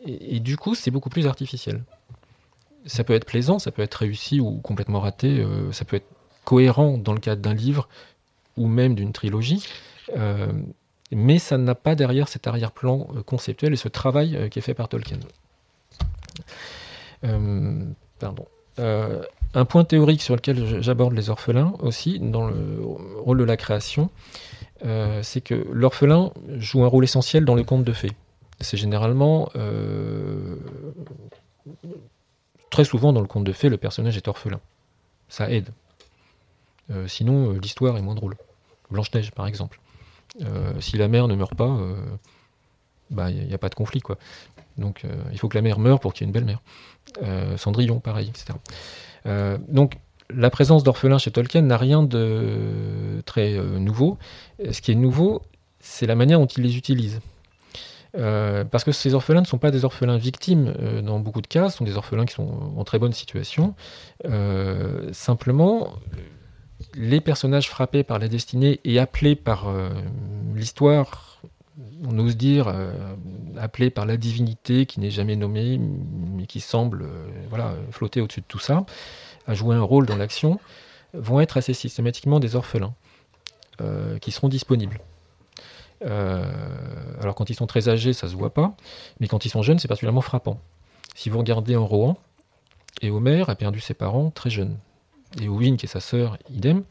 [0.05, 1.83] Et, du coup, c'est beaucoup plus artificiel.
[2.85, 6.07] Ça peut être plaisant, ça peut être réussi ou complètement raté, euh, ça peut être
[6.45, 7.89] cohérent dans le cadre d'un livre
[8.55, 9.65] ou même d'une trilogie,
[10.15, 10.53] euh,
[11.11, 14.87] mais ça n'a pas derrière cet arrière-plan conceptuel et ce travail qui est fait par
[14.87, 15.19] Tolkien.
[18.19, 18.45] pardon.
[19.53, 22.79] Un point théorique sur lequel j'aborde les orphelins aussi, dans le
[23.17, 24.09] rôle de la création,
[24.85, 28.11] euh, c'est que l'orphelin joue un rôle essentiel dans le conte de fées.
[28.59, 30.55] C'est généralement euh,
[32.69, 34.59] très souvent dans le conte de fées, le personnage est orphelin.
[35.29, 35.69] Ça aide.
[36.91, 38.35] Euh, sinon, l'histoire est moins drôle.
[38.91, 39.79] Blanche-Neige, par exemple.
[40.79, 41.77] si la mère ne meurt pas,
[43.09, 44.01] il bah, n'y a, pas de conflit.
[44.01, 44.17] quoi.
[44.77, 47.57] Donc il faut que la mère meure pour qu'il y ait une belle mère.
[47.57, 48.53] Cendrillon, pareil, etc.
[49.25, 49.97] donc
[50.35, 54.17] la présence d'orphelins chez Tolkien n'a rien de très euh, nouveau.
[54.71, 55.41] Ce qui est nouveau,
[55.79, 57.21] c'est la manière dont il les utilise.
[58.15, 61.47] Euh, parce que ces orphelins ne sont pas des orphelins victimes euh, dans beaucoup de
[61.47, 63.75] cas, ce sont des orphelins qui sont en très bonne situation.
[65.11, 65.93] simplement,
[66.95, 69.67] les personnages frappés par la destinée et appelés par
[70.53, 71.32] l'histoire,
[72.03, 72.73] on ose dire,
[73.57, 77.07] appelés par la divinité qui n'est jamais nommée, mais qui semble
[77.49, 78.85] voilà, flotter au-dessus de tout ça,
[79.47, 80.59] à jouer un rôle dans l'action
[81.13, 82.93] vont être assez systématiquement des orphelins
[83.81, 84.99] euh, qui seront disponibles.
[86.05, 86.43] Euh,
[87.21, 88.75] alors quand ils sont très âgés, ça se voit pas,
[89.19, 90.59] mais quand ils sont jeunes, c'est particulièrement frappant.
[91.15, 92.17] Si vous regardez en Rohan,
[93.01, 94.77] et Homer a perdu ses parents très jeunes.
[95.41, 96.83] Et Owen, qui est sa sœur, idem.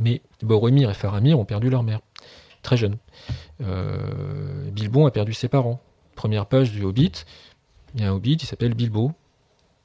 [0.00, 2.00] Mais Boromir et Faramir ont perdu leur mère,
[2.64, 2.96] très jeunes.
[3.60, 5.80] Euh, Bilbon a perdu ses parents.
[6.16, 7.12] Première page du Hobbit,
[7.94, 9.12] il y a un Hobbit, il s'appelle Bilbo.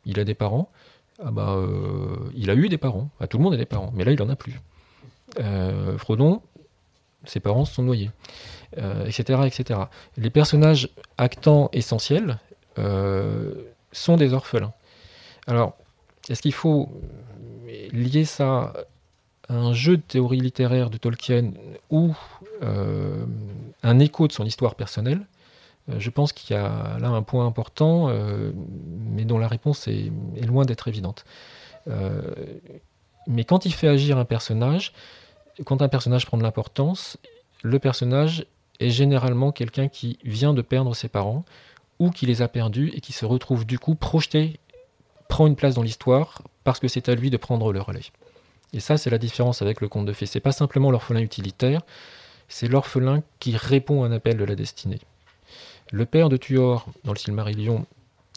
[0.06, 0.72] Il a des parents,
[1.24, 3.10] ah bah, euh, il a eu des parents.
[3.30, 4.60] tout le monde a des parents, mais là, il en a plus.
[5.40, 6.42] Euh, Frodon,
[7.26, 8.10] ses parents se sont noyés,
[8.78, 9.82] etc., etc.
[10.18, 12.40] Les personnages actants essentiels
[13.92, 14.74] sont des orphelins.
[15.46, 15.76] Alors,
[16.30, 16.90] est-ce qu'il faut
[17.92, 18.74] lier ça
[19.50, 21.52] un jeu de théorie littéraire de Tolkien
[21.90, 22.16] ou
[22.62, 25.26] un écho de son histoire personnelle
[25.90, 28.52] euh, je pense qu'il y a là un point important, euh,
[29.12, 30.12] mais dont la réponse est,
[30.46, 31.26] loin d'être évidente.
[31.88, 32.22] Euh,
[33.28, 34.94] mais quand il fait agir un personnage,
[35.66, 37.18] quand un personnage prend de l'importance,
[37.64, 38.46] le personnage
[38.80, 41.44] est généralement quelqu'un qui vient de perdre ses parents
[42.00, 44.60] ou qui les a perdus et qui se retrouve du coup projeté,
[45.28, 48.06] prend une place dans l'histoire parce que c'est à lui de prendre le relais.
[48.74, 50.26] Et ça, c'est la différence avec le conte de fées.
[50.26, 51.82] C'est pas simplement l'orphelin utilitaire,
[52.48, 55.00] c'est l'orphelin qui répond à un appel de la destinée.
[55.92, 57.86] Le père de Tuor, dans le Silmarillion,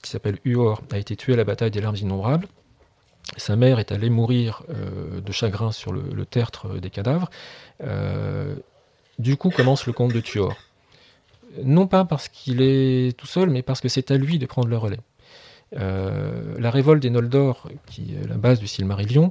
[0.03, 2.49] qui s'appelle Uor, a été tué à la bataille des larmes innombrables.
[3.37, 7.31] Sa mère est allée mourir euh, de chagrin sur le, tertre des cadavres.
[7.83, 8.57] Euh,
[9.19, 10.57] du coup commence le conte de Tuor.
[11.63, 14.69] Non pas parce qu'il est tout seul, mais parce que c'est à lui de prendre
[14.69, 15.01] le relais.
[15.77, 19.31] Euh, la révolte des Noldor, qui est la base du Silmarillion,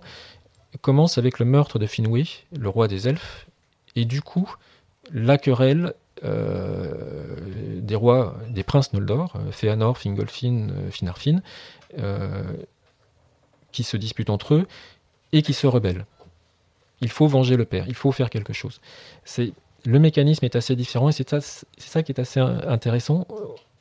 [0.80, 3.48] commence avec le meurtre de Finwë, le roi des elfes,
[3.96, 4.56] et du coup,
[5.12, 5.94] la querelle
[6.24, 7.36] euh,
[7.78, 11.42] des rois, des princes Noldor, euh, Fëanor, Fingolfin, euh, Finarfin,
[13.72, 14.68] qui se disputent entre eux
[15.32, 16.06] et qui se rebellent.
[17.02, 18.82] Il faut venger le père, il faut faire quelque chose.
[19.86, 23.28] Le mécanisme est assez différent et c'est ça, qui est assez intéressant.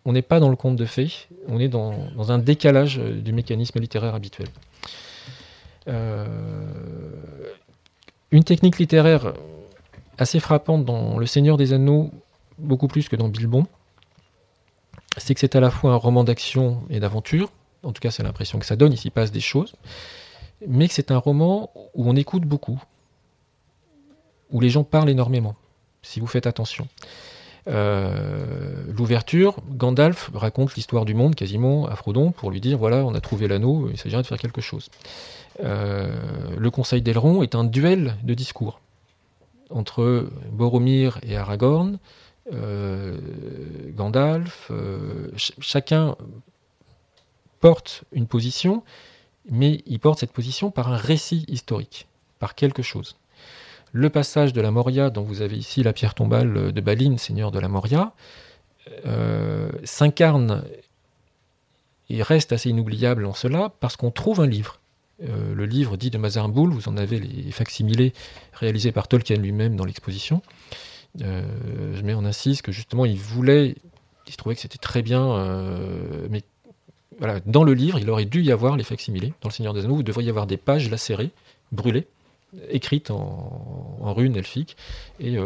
[0.07, 1.93] On n'est pas dans le conte de fées, on est dans,
[2.31, 4.49] un décalage du mécanisme littéraire habituel.
[5.87, 7.15] Une
[8.45, 9.33] technique littéraire
[10.19, 12.11] assez frappante dans Le Seigneur des Anneaux
[12.59, 13.67] beaucoup plus que dans Bilbon,
[15.17, 17.51] c'est que c'est à la fois un roman d'action et d'aventure,
[17.83, 19.75] en tout cas c'est l'impression que ça donne, il s'y passe des choses,
[20.67, 22.83] mais que c'est un roman où on écoute beaucoup,
[24.51, 25.55] où les gens parlent énormément,
[26.03, 26.87] si vous faites attention.
[27.69, 33.15] Euh, l'ouverture, Gandalf raconte l'histoire du monde quasiment à Frodon pour lui dire voilà, on
[33.15, 34.89] a trouvé l'anneau, il s'agirait de faire quelque chose.
[35.63, 38.81] Euh, le Conseil d'Elrond est un duel de discours
[39.69, 41.99] entre Boromir et Aragorn,
[42.53, 43.17] euh,
[43.95, 46.17] Gandalf, euh, chacun
[47.61, 48.83] porte une position,
[49.49, 52.09] mais il porte cette position par un récit historique,
[52.41, 53.17] par quelque chose.
[53.93, 57.53] Le passage de la Moria, dont vous avez ici la pierre tombale de Balin, seigneur
[57.53, 58.13] de la Moria,
[59.85, 60.65] s'incarne
[62.09, 64.80] et reste assez inoubliable en cela parce qu'on trouve un livre.
[65.21, 68.15] Le livre dit de Mazarboul, vous en avez les facsimilés
[68.53, 70.43] réalisés par Tolkien lui-même dans l'exposition.
[71.23, 71.43] Euh,
[71.95, 73.75] je mets en insiste que justement il voulait,
[74.27, 76.43] il se trouvait que c'était très bien, euh, mais
[77.19, 79.35] voilà, dans le livre, il aurait dû y avoir les facsimilés.
[79.43, 81.31] Dans Le Seigneur des Anneaux, vous devriez y avoir des pages lacérées,
[81.71, 82.07] brûlées,
[82.71, 84.77] écrite en, runes elfiques,
[85.21, 85.37] et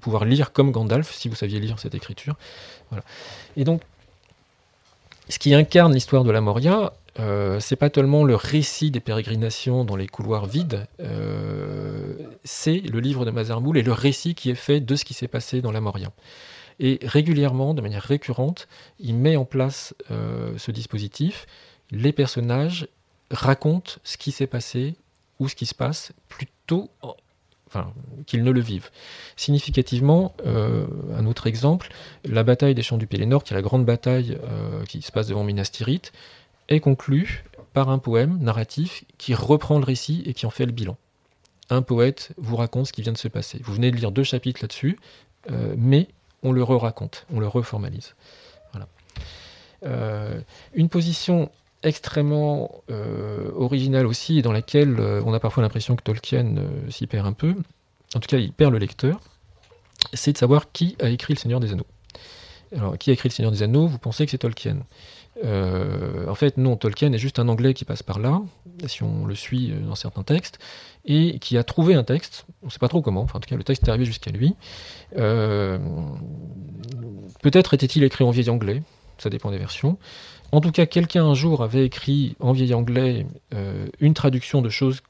[0.00, 2.36] pouvoir lire comme Gandalf, si vous saviez lire cette écriture.
[3.56, 3.80] Et donc,
[5.30, 9.84] ce qui incarne l'histoire de la Moria, euh, c'est pas tellement le récit des pérégrinations
[9.84, 12.14] dans les couloirs vides, euh,
[12.44, 15.28] c'est le livre de Mazarmoul et le récit qui est fait de ce qui s'est
[15.28, 16.12] passé dans la Moria.
[16.78, 18.68] Et régulièrement, de manière récurrente,
[19.00, 21.46] il met en place euh, ce dispositif.
[21.90, 22.88] Les personnages
[23.30, 24.94] racontent ce qui s'est passé
[25.40, 26.90] ou ce qui se passe plutôt
[28.26, 28.90] qu'ils ne le vivent.
[29.36, 31.88] Significativement, un autre exemple,
[32.24, 34.36] la bataille des champs du Pélénor, qui est la grande bataille
[34.88, 36.12] qui se passe devant Minas Tirith,
[36.70, 40.72] est conclue par un poème narratif qui reprend le récit et qui en fait le
[40.72, 40.96] bilan.
[41.68, 43.60] Un poète vous raconte ce qui vient de se passer.
[43.62, 44.98] Vous venez de lire deux chapitres là-dessus,
[45.50, 46.08] euh, mais
[46.42, 48.14] on le re-raconte, on le reformalise.
[48.72, 48.86] Voilà.
[50.74, 51.50] une position
[51.82, 57.06] extrêmement euh, originale aussi, dans laquelle euh, on a parfois l'impression que Tolkien euh, s'y
[57.06, 57.54] perd un peu,
[58.14, 59.20] en tout cas il perd le lecteur,
[60.12, 61.86] c'est de savoir qui a écrit Le Seigneur des Anneaux.
[62.76, 63.86] Alors, qui a écrit Le Seigneur des Anneaux?
[63.86, 64.78] Vous pensez que c'est Tolkien.
[65.42, 68.42] En fait, non, Tolkien est juste un Anglais qui passe par là,
[68.86, 70.58] si on le suit dans certains textes,
[71.04, 73.48] et qui a trouvé un texte, on ne sait pas trop comment, enfin, en tout
[73.48, 74.54] cas le texte est arrivé jusqu'à lui.
[77.42, 78.82] Peut-être était-il écrit en vieil anglais,
[79.18, 79.98] ça dépend des versions.
[80.52, 84.68] En tout cas, quelqu'un un jour avait écrit en vieil anglais euh, une traduction de
[84.68, 85.00] choses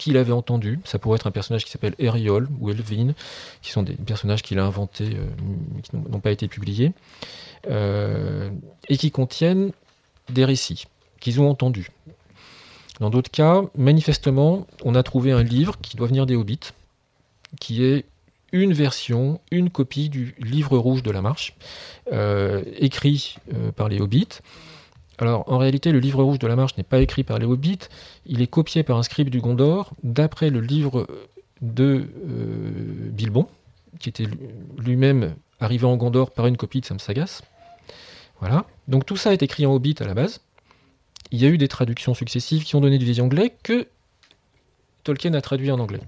[0.00, 0.80] qu'il avait entendues.
[0.84, 3.12] Ça pourrait être un personnage qui s'appelle Eriol ou Elvin,
[3.60, 5.26] qui sont des personnages qu'il a inventés, euh,
[5.82, 6.92] qui n'ont pas été publiés,
[7.68, 8.50] euh,
[8.88, 9.72] et qui contiennent
[10.30, 10.86] des récits
[11.20, 11.90] qu'ils ont entendus.
[12.98, 16.72] Dans d'autres cas, manifestement, on a trouvé un livre qui doit venir des Hobbits,
[17.60, 18.06] qui est
[18.52, 21.54] une version, une copie du livre rouge de la marche,
[22.78, 23.36] écrit
[23.76, 24.40] par les Hobbits,
[25.26, 27.88] alors, en réalité, le livre rouge de la marche n'est pas écrit par les hobbits,
[28.26, 31.06] il est copié par un scribe du Gondor, d'après le livre
[31.60, 33.46] de euh, Bilbon,
[33.98, 34.26] qui était
[34.78, 37.42] lui-même arrivé en Gondor par une copie de Sam Sagas.
[38.40, 38.64] Voilà.
[38.88, 40.40] Donc tout ça est écrit en hobbit à la base.
[41.30, 43.86] Il y a eu des traductions successives qui ont donné du vieil anglais que
[45.04, 46.00] Tolkien a traduit en anglais.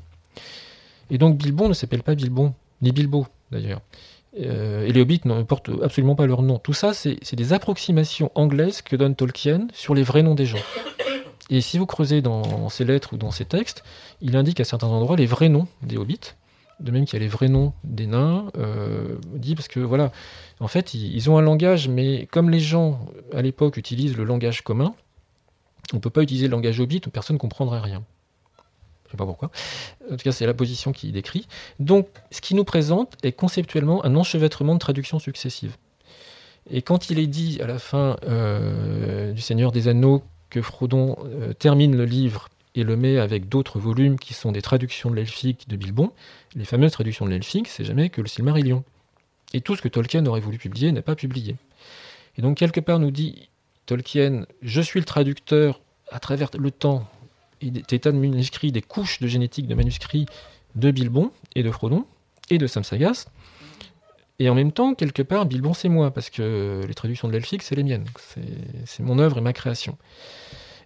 [1.11, 3.83] Et donc Bilbon ne s'appelle pas Bilbon, ni Bilbo d'ailleurs.
[4.41, 6.59] Euh, et les hobbits ne portent absolument pas leur nom.
[6.59, 10.59] Tout ça, c'est des approximations anglaises que donne Tolkien sur les vrais noms des gens.
[11.51, 13.85] Et si vous creusez dans ses lettres ou dans ses textes,
[14.21, 16.33] il indique à certains endroits les vrais noms des hobbits,
[16.81, 20.13] de même qu'il y a les vrais noms des nains, euh, dit parce que voilà,
[20.61, 23.01] en fait, ils, ont un langage, mais comme les gens
[23.35, 24.95] à l'époque utilisent le langage commun,
[25.93, 28.03] on ne peut pas utiliser le langage hobbit, personne ne comprendrait rien
[29.13, 29.51] sais pas pourquoi.
[30.11, 31.47] En tout cas, c'est la position qu'il décrit.
[31.79, 35.77] Donc, ce qu'il nous présente est conceptuellement un enchevêtrement de traductions successives.
[36.71, 41.17] Et quand il est dit à la fin euh, du Seigneur des Anneaux que Frodon
[41.25, 45.17] euh, termine le livre et le met avec d'autres volumes qui sont des traductions de
[45.17, 46.13] l'elfique de Bilbon,
[46.55, 48.85] les fameuses traductions de l'elfique, c'est jamais que le Silmarillion.
[49.55, 51.57] Et tout ce que Tolkien aurait voulu publier n'est pas publié.
[52.39, 53.51] Et donc, quelque part, nous dit
[53.85, 55.81] Tolkien, je suis le traducteur
[56.11, 57.07] à travers le temps
[57.71, 60.27] des tas de manuscrits, des couches de génétique de manuscrits
[60.75, 62.05] de Bilbon et de Frodon
[62.51, 63.27] et de Samsagas.
[64.39, 67.63] Et en même temps, quelque part, Bilbon, c'est moi, parce que les traductions de l'elfique,
[67.63, 68.07] c'est les miennes.
[68.87, 69.97] C'est mon œuvre et ma création.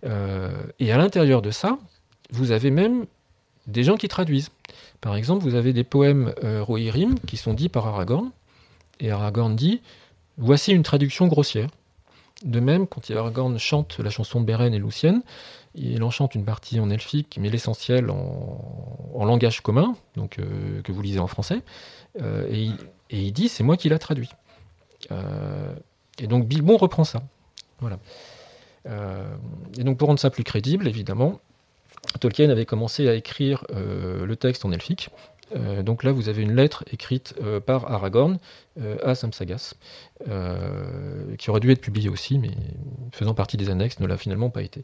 [0.05, 1.78] Euh, et à l'intérieur de ça,
[2.31, 3.07] vous avez même
[3.66, 4.51] des gens qui traduisent.
[5.01, 8.31] Par exemple, vous avez des poèmes euh, Rohirrim qui sont dits par Aragorn.
[9.01, 9.81] Et Aragorn dit
[10.39, 11.70] Voici une traduction grossière.
[12.44, 15.23] De même, quand Aragorn chante la chanson de Beren et Lucienne,
[15.77, 21.03] il enchante une partie en elfique, mais l'essentiel en, langage commun, donc euh, que vous
[21.03, 21.62] lisez en français.
[22.23, 22.70] Euh, et,
[23.11, 24.31] il, dit c'est moi qui l'a traduit.
[25.11, 25.74] Euh,
[26.19, 27.23] et donc Bilbon reprend ça.
[27.81, 27.98] Voilà.
[29.77, 31.40] et donc pour rendre ça plus crédible, évidemment,
[32.20, 35.11] Tolkien avait commencé à écrire le texte en elfique.
[35.82, 37.35] donc là, vous avez une lettre écrite
[37.66, 38.39] par Aragorn
[39.03, 39.74] à Samsagas,
[41.39, 42.53] qui aurait dû être publiée aussi, mais
[43.12, 44.82] faisant partie des annexes, ne l'a finalement pas été.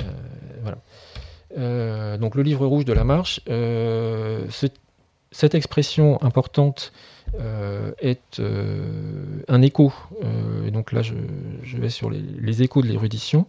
[0.00, 0.72] Euh.
[1.58, 4.46] Euh, donc le livre rouge de la marche, euh,
[5.30, 6.92] cette expression importante
[8.00, 8.42] est
[9.48, 9.92] un écho.
[10.66, 11.14] et donc là, je,
[11.76, 13.46] vais sur les, échos de l'érudition.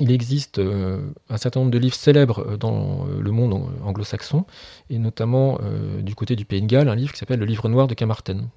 [0.00, 4.44] il existe un certain nombre de livres célèbres dans le monde anglo-saxon,
[4.90, 5.58] et notamment
[6.00, 8.48] du côté du Pays de Galles, un livre qui s'appelle Le Livre Noir de Camarten.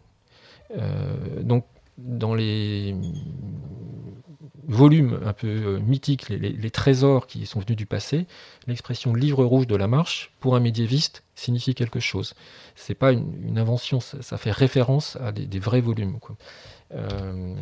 [1.41, 1.65] donc,
[1.97, 2.95] dans les
[4.67, 8.25] volumes un peu euh, mythiques, les, trésors qui sont venus du passé,
[8.67, 12.33] l'expression livre rouge de la marche, pour un médiéviste, signifie quelque chose.
[12.75, 16.17] C'est pas une, invention, ça, fait référence à des, vrais volumes.
[16.93, 17.55] Euh,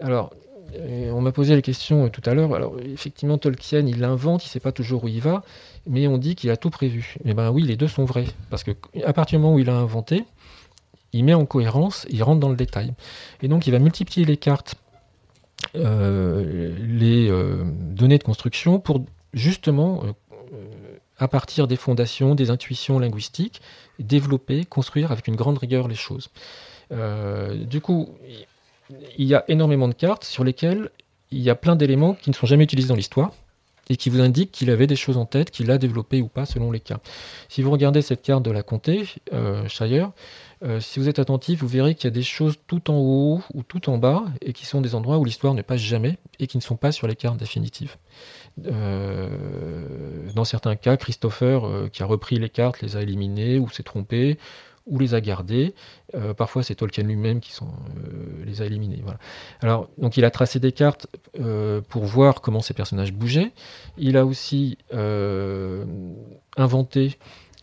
[0.00, 0.32] alors,
[1.12, 2.54] on m'a posé la question tout à l'heure.
[2.54, 5.42] Alors, effectivement, Tolkien, il invente, il ne sait pas toujours où il va,
[5.86, 7.16] mais on dit qu'il a tout prévu.
[7.24, 8.26] Eh bien oui, les deux sont vrais.
[8.50, 10.24] Parce qu'à partir du moment où il a inventé,
[11.12, 12.92] il met en cohérence, il rentre dans le détail.
[13.42, 14.74] Et donc, il va multiplier les cartes,
[15.74, 17.30] les
[17.92, 20.02] données de construction pour justement
[21.18, 23.60] à partir des fondations, des intuitions linguistiques,
[23.98, 26.28] développer, construire avec une grande rigueur les choses.
[26.92, 28.14] Euh, du coup,
[29.18, 30.90] il y a énormément de cartes sur lesquelles
[31.30, 33.32] il y a plein d'éléments qui ne sont jamais utilisés dans l'histoire
[33.88, 36.44] et qui vous indiquent qu'il avait des choses en tête, qu'il a développé ou pas
[36.44, 36.98] selon les cas.
[37.48, 40.10] Si vous regardez cette carte de la comté, euh, Shire,
[40.62, 43.42] euh, si vous êtes attentif, vous verrez qu'il y a des choses tout en haut
[43.52, 46.46] ou tout en bas et qui sont des endroits où l'histoire ne passe jamais et
[46.46, 47.96] qui ne sont pas sur les cartes définitives.
[48.66, 49.28] Euh,
[50.34, 53.82] dans certains cas, Christopher, euh, qui a repris les cartes, les a éliminées ou s'est
[53.82, 54.38] trompé
[54.86, 55.74] ou les a gardées.
[56.36, 57.52] Parfois, c'est Tolkien lui-même qui
[58.44, 59.02] les a éliminées.
[59.60, 61.08] Alors, donc, il a tracé des cartes
[61.88, 63.50] pour voir comment ces personnages bougeaient.
[63.98, 64.78] Il a aussi
[66.56, 67.18] inventé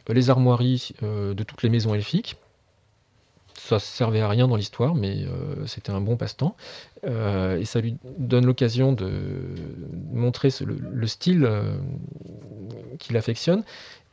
[0.09, 2.35] les armoiries de toutes les maisons elfiques
[3.63, 6.55] ça servait à rien dans l'histoire, mais euh, c'était un bon passe-temps.
[7.05, 9.09] Euh, et ça lui donne l'occasion de
[10.11, 11.77] montrer le, style euh,
[12.99, 13.63] qu'il affectionne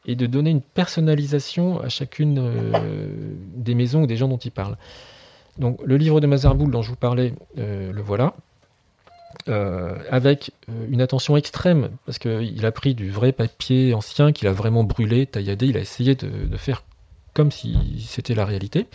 [0.06, 2.40] et de donner une personnalisation à chacune
[3.56, 4.76] des maisons ou des gens dont il parle.
[5.58, 8.34] Donc le livre de Mazarboul dont je vous parlais, le voilà.
[9.46, 10.52] avec
[10.88, 15.26] une attention extrême, parce qu'il a pris du vrai papier ancien qu'il a vraiment brûlé,
[15.26, 16.82] tailladé, il a essayé de faire
[17.34, 17.76] comme si
[18.08, 18.86] c'était la réalité.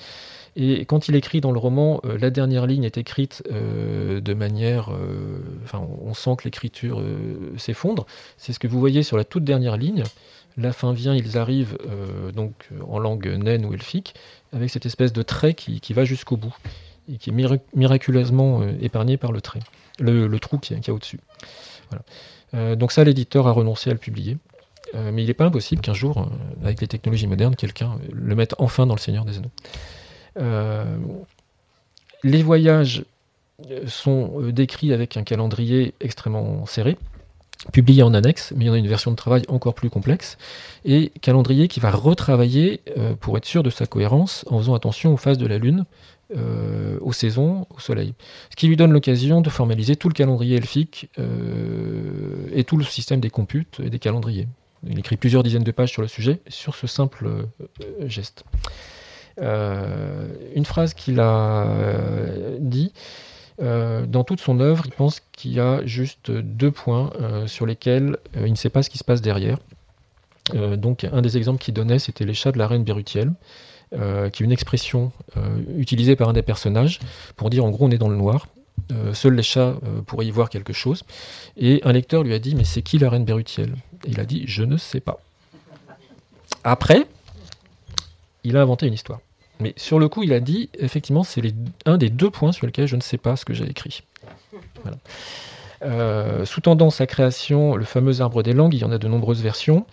[0.56, 4.34] Et quand il écrit dans le roman, euh, la dernière ligne est écrite euh, de
[4.34, 4.90] manière.
[4.92, 7.02] Euh, enfin, on sent que l'écriture
[7.58, 8.06] s'effondre.
[8.38, 10.04] C'est ce que vous voyez sur la toute dernière ligne.
[10.58, 11.78] La fin vient, ils arrivent
[12.34, 14.16] donc en langue naine ou elfique,
[14.54, 16.56] avec cette espèce de trait qui, va jusqu'au bout
[17.12, 19.60] et qui est miraculeusement épargné par le trait,
[20.00, 21.20] le, trou qui y a, au-dessus.
[22.54, 24.38] donc ça, l'éditeur a renoncé à le publier.
[24.94, 26.30] mais il n'est pas impossible qu'un jour,
[26.64, 29.52] avec les technologies modernes, quelqu'un le mette enfin dans Le Seigneur des Anneaux.
[30.40, 30.98] Euh,
[32.24, 33.06] les voyages
[33.88, 36.98] sont euh, décrits avec un calendrier extrêmement serré,
[37.72, 40.38] publié en annexe, mais il y en a une version de travail encore plus complexe,
[40.84, 45.14] et calendrier qui va retravailler euh, pour être sûr de sa cohérence en faisant attention
[45.14, 45.86] aux phases de la Lune,
[47.02, 48.16] aux saisons, au Soleil.
[48.50, 51.08] Ce qui lui donne l'occasion de formaliser tout le calendrier elfique
[52.52, 54.48] et tout le système des computes et des calendriers.
[54.90, 57.46] Il écrit plusieurs dizaines de pages sur le sujet, sur ce simple
[58.08, 58.44] geste.
[59.42, 62.94] Euh, une phrase qu'il a euh, dit.
[63.62, 67.12] Euh, dans toute son œuvre, il pense qu'il y a juste deux points
[67.48, 69.58] sur lesquels il ne sait pas ce qui se passe derrière.
[70.54, 73.32] donc, un des exemples qu'il donnait, c'était les chats de la reine Bérutielle,
[73.92, 75.12] qui est une expression
[75.78, 77.00] utilisée par un des personnages
[77.38, 78.48] pour dire en gros on est dans le noir.
[79.14, 79.76] seuls les chats
[80.06, 81.04] pourraient y voir quelque chose.
[81.56, 83.74] Et un lecteur lui a dit Mais c'est qui la reine Bérutielle
[84.06, 85.22] Et il a dit Je ne sais pas.
[86.66, 87.08] Après,
[88.44, 89.20] il a inventé une histoire.
[89.60, 91.42] Mais sur le coup, il a dit, effectivement, c'est
[91.86, 94.04] un des deux points sur lesquels je ne sais pas ce que j'ai écrit.
[95.84, 99.42] Euh, sous-tendant sa création, le fameux arbre des langues, il y en a de nombreuses
[99.42, 99.86] versions.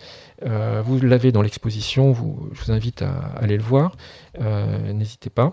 [0.45, 3.95] Euh, vous l'avez dans l'exposition, je vous invite à, aller le voir.
[4.41, 5.51] Euh, n'hésitez pas.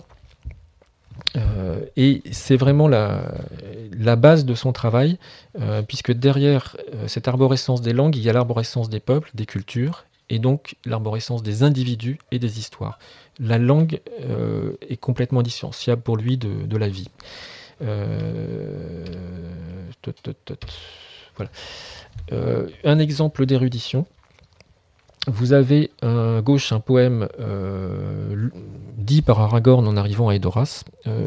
[1.97, 3.23] et c'est vraiment la,
[3.93, 5.19] la, base de son travail,
[5.87, 6.77] puisque derrière
[7.07, 11.43] cette arborescence des langues, il y a l'arborescence des peuples, des cultures, et donc l'arborescence
[11.43, 12.99] des individus et des histoires.
[13.41, 17.09] La langue euh, est complètement indissociable pour lui de, la vie.
[17.83, 19.07] Euh,
[21.37, 21.51] voilà.
[22.33, 24.07] Euh, un exemple d'érudition.
[25.27, 27.29] Vous avez à gauche un poème
[28.97, 30.85] dit par Aragorn en arrivant à Edoras,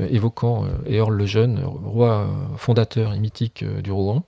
[0.10, 2.28] évoquant Eorl le Jeune, roi
[2.58, 4.24] fondateur et mythique du Rohan.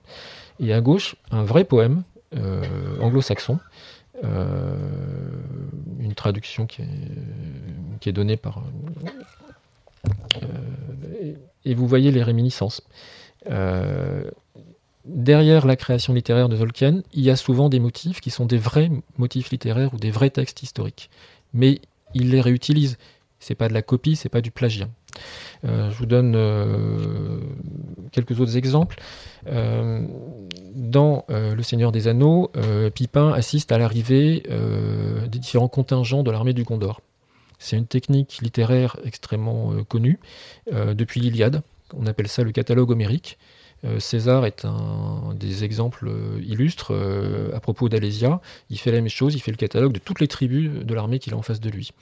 [0.60, 2.04] Et à gauche, un vrai poème
[3.00, 3.58] anglo-saxon
[4.22, 6.88] une traduction qui est,
[8.00, 8.62] qui est donnée par...
[10.42, 11.34] Euh,
[11.64, 12.82] et vous voyez les réminiscences.
[13.50, 14.30] Euh,
[15.04, 18.58] derrière la création littéraire de Tolkien, il y a souvent des motifs qui sont des
[18.58, 21.10] vrais motifs littéraires ou des vrais textes historiques.
[21.52, 21.80] Mais
[22.14, 22.98] il les réutilise.
[23.46, 24.88] C'est pas de la copie, c'est pas du plagiat.
[25.64, 27.38] Euh, je vous donne euh,
[28.10, 28.98] quelques autres exemples.
[29.46, 30.04] Euh,
[30.74, 32.50] dans Le Seigneur des Anneaux,
[32.92, 34.42] Pipin assiste à l'arrivée
[35.28, 37.00] des différents contingents de l'armée du Gondor.
[37.60, 40.18] C'est une technique littéraire extrêmement connue
[40.70, 41.62] depuis l'Iliade.
[41.96, 43.38] On appelle ça le catalogue homérique.
[43.98, 46.10] César est un des exemples
[46.42, 46.92] illustres
[47.54, 48.40] à propos d'Alésia.
[48.68, 51.18] Il fait la même chose, il fait le catalogue de toutes les tribus de l'armée
[51.18, 51.92] qu'il a en face de lui.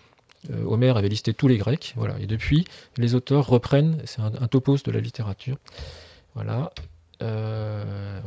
[0.51, 2.19] Euh, Homère avait listé tous les Grecs, voilà.
[2.21, 2.65] Et depuis,
[2.97, 5.57] les auteurs reprennent, c'est un, topos de la littérature,
[6.35, 6.71] Voilà.
[7.23, 8.21] Euh.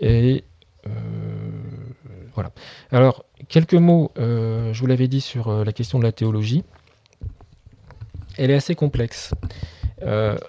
[0.00, 0.44] Et
[0.86, 0.90] euh,
[2.34, 2.50] voilà.
[2.90, 6.64] Alors, quelques mots, je vous l'avais dit sur la question de la théologie.
[8.36, 9.32] Elle est assez complexe.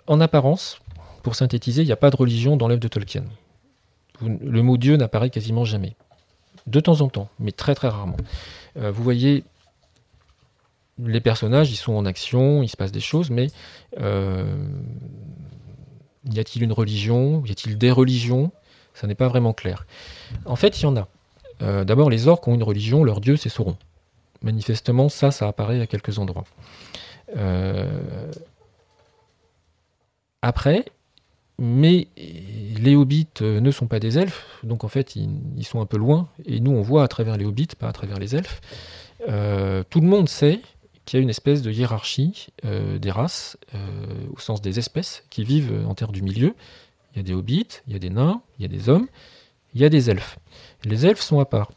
[0.07, 0.79] En apparence,
[1.23, 3.25] pour synthétiser, il n'y a pas de religion dans l'œuvre de Tolkien.
[4.21, 5.95] Le mot Dieu n'apparaît quasiment jamais.
[6.67, 8.17] De temps en temps, mais très très rarement.
[8.75, 9.43] Vous voyez,
[11.05, 13.47] les personnages, ils sont en action, il se passe des choses, mais
[13.99, 14.43] euh,
[16.31, 18.51] y a-t-il une religion Y a-t-il des religions?
[18.93, 19.85] Ça n'est pas vraiment clair.
[20.45, 21.07] En fait, il y en a.
[21.61, 23.77] Euh, D'abord, les orques ont une religion, leur dieu, c'est Sauron.
[24.41, 26.45] Manifestement, ça, ça apparaît à quelques endroits.
[27.37, 28.31] Euh,
[30.41, 30.85] Après,
[31.57, 35.97] mais les hobbits ne sont pas des elfes, donc en fait, ils, sont un peu
[35.97, 38.61] loin, et nous, on voit à travers les hobbits, pas à travers les elfes.
[39.19, 40.61] Tout le monde sait
[41.09, 45.23] qu'il y a une espèce de hiérarchie euh, des races, euh, au sens des espèces,
[45.31, 46.53] qui vivent en terre du milieu.
[47.11, 49.07] Il y a des hobbits, il y a des nains, il y a des hommes,
[49.73, 50.37] il y a des elfes.
[50.85, 51.71] Les elfes sont à part,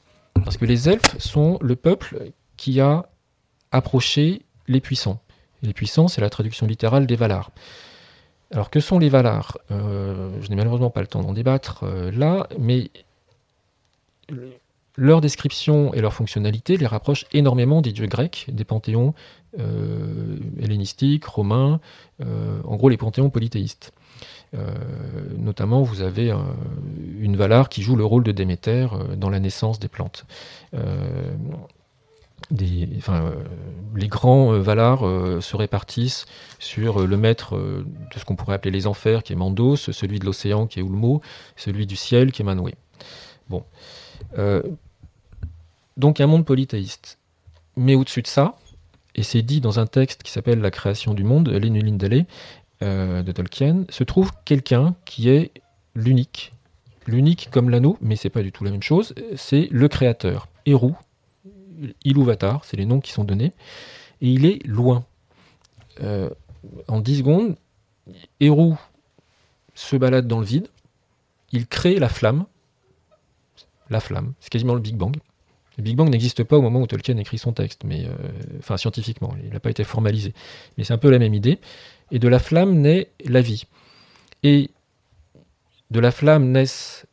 [0.45, 3.09] parce que les elfes sont le peuple qui a
[3.71, 5.23] approché les puissants.
[5.63, 7.53] Les puissants, c'est la traduction littérale des Valar.
[8.51, 12.49] Alors que sont les Valar Euh, Je n'ai malheureusement pas le temps d'en débattre là,
[12.59, 12.91] mais
[14.97, 19.15] leur description et leur fonctionnalité les rapprochent énormément des dieux grecs, des panthéons
[19.59, 21.81] euh, hellénistiques, romains,
[22.23, 23.93] euh, en gros les panthéons polythéistes.
[24.55, 24.67] Euh,
[25.37, 26.33] notamment, vous avez
[27.19, 28.87] une Valar qui joue le rôle de Déméter
[29.17, 30.27] dans la naissance des plantes.
[32.51, 35.01] Les grands Valar
[35.43, 36.27] se répartissent
[36.59, 40.27] sur le maître de ce qu'on pourrait appeler les enfers, qui est Mandos, celui de
[40.27, 41.23] l'océan, qui est Ulmo,
[41.57, 42.75] celui du ciel, qui est Manwë.
[43.49, 43.65] Bon.
[44.39, 44.63] Euh,
[45.97, 47.19] donc un monde polythéiste.
[47.77, 48.57] Mais au-dessus de ça,
[49.15, 52.27] et c'est dit dans un texte qui s'appelle La création du monde, l'Enulindale,
[52.83, 55.53] euh, de Tolkien, se trouve quelqu'un qui est
[55.95, 56.53] l'unique.
[57.07, 60.49] L'unique comme l'anneau, mais c'est pas du tout la même chose, c'est le créateur.
[60.67, 60.93] Eru,
[62.05, 63.53] Ilúvatar, c'est les noms qui sont donnés,
[64.21, 65.05] et il est loin.
[66.03, 66.31] Euh,
[66.89, 67.57] en 10 secondes,
[68.41, 68.75] Eru
[69.75, 70.69] se balade dans le vide,
[71.51, 72.47] il crée la flamme,
[73.91, 75.17] la flamme, c'est quasiment le Big Bang.
[75.79, 78.13] Le Big Bang n'existe pas au moment où Tolkien écrit son texte, mais euh,
[78.59, 80.35] enfin scientifiquement, il n'a pas été formalisé.
[80.77, 81.59] Mais c'est un peu la même idée.
[82.11, 83.65] Et de la flamme naît la vie.
[84.43, 84.71] Et
[85.91, 87.07] de la flamme naissent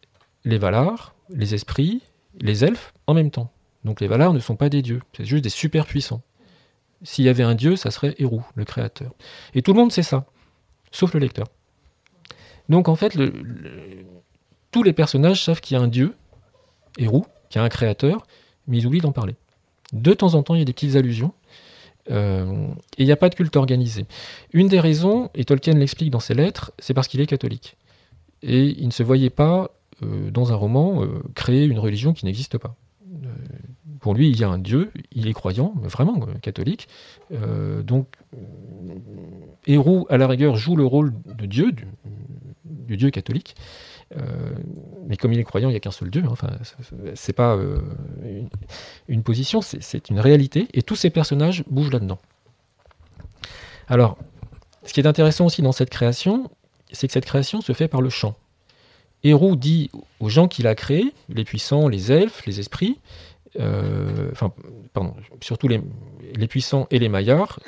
[0.43, 2.01] les Valar, les esprits,
[2.39, 3.51] les elfes en même temps.
[3.85, 6.21] Donc les Valar ne sont pas des dieux, c'est juste des super puissants.
[7.03, 9.13] S'il y avait un dieu, ça serait Eru, le créateur.
[9.53, 10.25] Et tout le monde sait ça,
[10.91, 11.47] sauf le lecteur.
[12.67, 13.17] Donc en fait,
[14.71, 16.15] tous les personnages savent qu'il y a un dieu,
[16.99, 18.25] Eru, qu'il y a un créateur,
[18.67, 19.35] mais ils oublient d'en parler.
[19.93, 21.33] De temps en temps, il y a des petites allusions,
[22.11, 22.67] euh,
[22.97, 24.05] et il n'y a pas de culte organisé.
[24.53, 27.77] Une des raisons, et Tolkien l'explique dans ses lettres, c'est parce qu'il est catholique.
[28.43, 29.71] Et il ne se voyait pas,
[30.03, 32.75] euh, dans un roman, euh, créer une religion qui n'existe pas.
[33.99, 36.87] Pour lui, il y a un Dieu, il est croyant, vraiment euh, catholique.
[37.83, 38.07] Donc,
[39.67, 41.73] Héroux, à la rigueur, joue le rôle de Dieu,
[42.65, 43.55] du Dieu catholique.
[44.17, 44.23] Euh,
[45.07, 46.23] mais comme il est croyant, il n'y a qu'un seul Dieu.
[46.25, 46.29] hein.
[46.31, 46.49] Enfin,
[47.13, 47.79] c'est- pas euh,
[49.07, 50.67] une, position, c'est- une réalité.
[50.73, 52.19] Et tous ces personnages bougent là-dedans.
[53.87, 54.17] Alors,
[54.83, 56.49] ce qui est intéressant aussi dans cette création,
[56.91, 58.35] c'est que cette création se fait par le chant.
[59.23, 62.97] Héroux dit aux gens qu'il a créés, les puissants, les elfes, les esprits,
[63.59, 64.53] euh, enfin,
[64.93, 65.81] pardon, surtout les,
[66.47, 67.59] puissants et les maillards,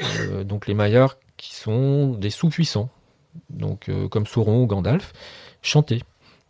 [0.45, 2.89] donc les maillards qui sont des sous-puissants,
[3.49, 5.11] donc comme Sauron ou Gandalf,
[5.61, 6.03] chanter.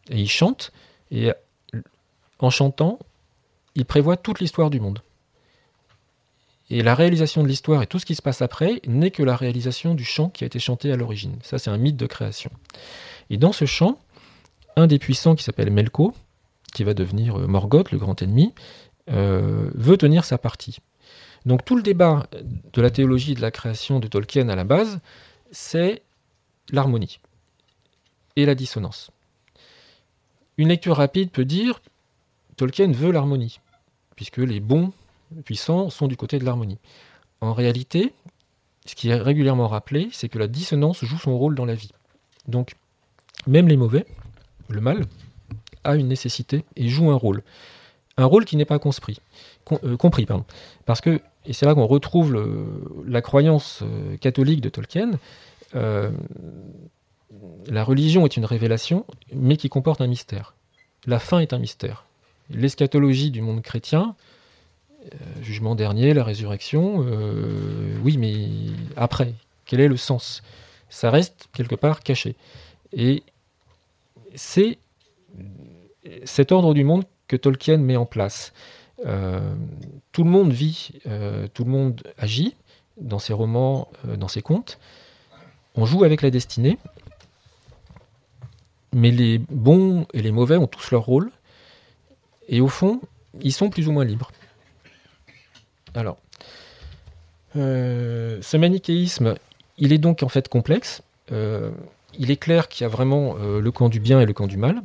[0.09, 0.71] Et ils chantent,
[1.11, 1.31] et
[2.39, 2.99] en chantant,
[3.75, 5.01] ils prévoient toute l'histoire du monde.
[6.69, 9.35] Et la réalisation de l'histoire et tout ce qui se passe après n'est que la
[9.35, 11.37] réalisation du chant qui a été chanté à l'origine.
[11.43, 12.49] Ça, c'est un mythe de création.
[13.29, 13.99] Et dans ce chant,
[14.77, 16.13] un des puissants qui s'appelle Melko,
[16.73, 18.53] qui va devenir euh, Morgoth, le grand ennemi,
[19.09, 20.77] euh, veut tenir sa partie.
[21.45, 22.27] Donc tout le débat
[22.71, 24.99] de la théologie de la création de Tolkien à la base,
[25.51, 26.03] c'est
[26.71, 27.19] l'harmonie
[28.35, 29.11] et la dissonance.
[30.61, 31.81] Une lecture rapide peut dire
[32.55, 33.59] Tolkien veut l'harmonie,
[34.15, 34.93] puisque les bons
[35.43, 36.77] puissants sont du côté de l'harmonie.
[37.41, 38.13] En réalité,
[38.85, 41.89] ce qui est régulièrement rappelé, c'est que la dissonance joue son rôle dans la vie.
[42.47, 42.75] Donc,
[43.47, 44.05] même les mauvais,
[44.69, 45.07] le mal,
[45.83, 47.41] a une nécessité et joue un rôle.
[48.17, 49.19] Un rôle qui n'est pas compris.
[49.65, 50.45] Com- euh, compris pardon.
[50.85, 52.37] Parce que, et c'est là qu'on retrouve
[53.07, 55.13] la croyance euh, catholique de Tolkien,
[55.73, 56.11] euh,
[57.67, 60.55] la religion est une révélation, mais qui comporte un mystère.
[61.05, 62.05] La fin est un mystère.
[62.49, 64.15] L'eschatologie du monde chrétien,
[65.01, 68.47] euh, jugement dernier, la résurrection, euh, oui, mais
[68.95, 69.33] après,
[69.65, 70.43] quel est le sens?
[70.89, 72.35] Ça reste quelque part caché.
[72.93, 73.23] Et
[74.35, 74.77] c'est
[76.25, 78.53] cet ordre du monde que Tolkien met en place.
[80.11, 80.91] tout le monde vit,
[81.53, 82.55] tout le monde agit
[82.99, 83.87] dans ses romans,
[84.17, 84.77] dans ses contes.
[85.75, 86.77] On joue avec la destinée,
[88.93, 91.31] mais les bons et les mauvais ont tous leur rôle.
[92.47, 93.01] Et au fond,
[93.41, 94.31] ils sont plus ou moins libres.
[95.93, 96.17] Alors,
[97.55, 99.35] euh, ce manichéisme,
[99.77, 101.01] il est donc en fait complexe.
[101.31, 101.71] Euh,
[102.17, 104.47] il est clair qu'il y a vraiment euh, le camp du bien et le camp
[104.47, 104.81] du mal.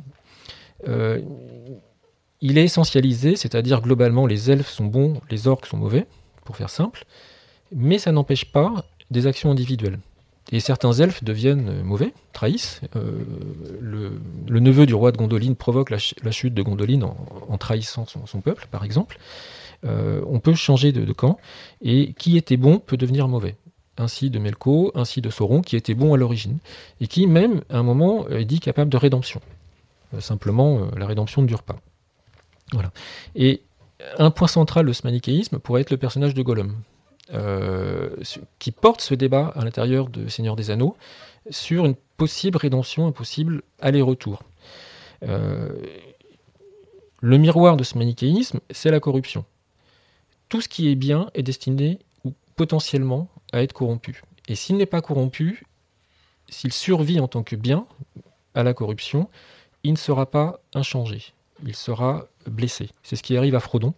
[2.39, 6.05] il est essentialisé, c'est-à-dire globalement les elfes sont bons, les orques sont mauvais,
[6.45, 7.03] pour faire simple,
[7.75, 9.99] mais ça n'empêche pas des actions individuelles.
[10.51, 12.81] Et certains elfes deviennent mauvais, trahissent.
[12.93, 18.67] le, neveu du roi de Gondoline provoque la, chute de Gondoline en, trahissant son, peuple,
[18.71, 19.17] par exemple.
[19.85, 21.37] Euh, on peut changer de, camp,
[21.81, 23.55] et qui était bon peut devenir mauvais.
[23.97, 26.59] Ainsi de Melko, ainsi de Sauron, qui était bon à l'origine,
[27.01, 29.41] et qui même, à un moment, est dit capable de rédemption.
[30.13, 31.77] Euh, simplement, euh, la rédemption ne dure pas.
[32.73, 32.91] Voilà.
[33.35, 33.61] Et
[34.17, 36.75] un point central de ce manichéisme pourrait être le personnage de Gollum,
[38.59, 40.95] qui porte ce débat à l'intérieur de Seigneur des Anneaux
[41.49, 44.43] sur une possible rédemption, un possible aller-retour.
[45.21, 45.77] le
[47.37, 49.45] miroir de ce manichéisme, c'est la corruption
[50.49, 54.21] tout ce qui est bien est destiné ou potentiellement à être corrompu.
[54.47, 55.65] Et s'il n'est pas corrompu,
[56.49, 57.85] s'il survit en tant que bien
[58.53, 59.29] à la corruption,
[59.83, 61.33] il ne sera pas inchangé,
[61.65, 62.89] il sera blessé.
[63.03, 63.93] C'est ce qui arrive à Frodon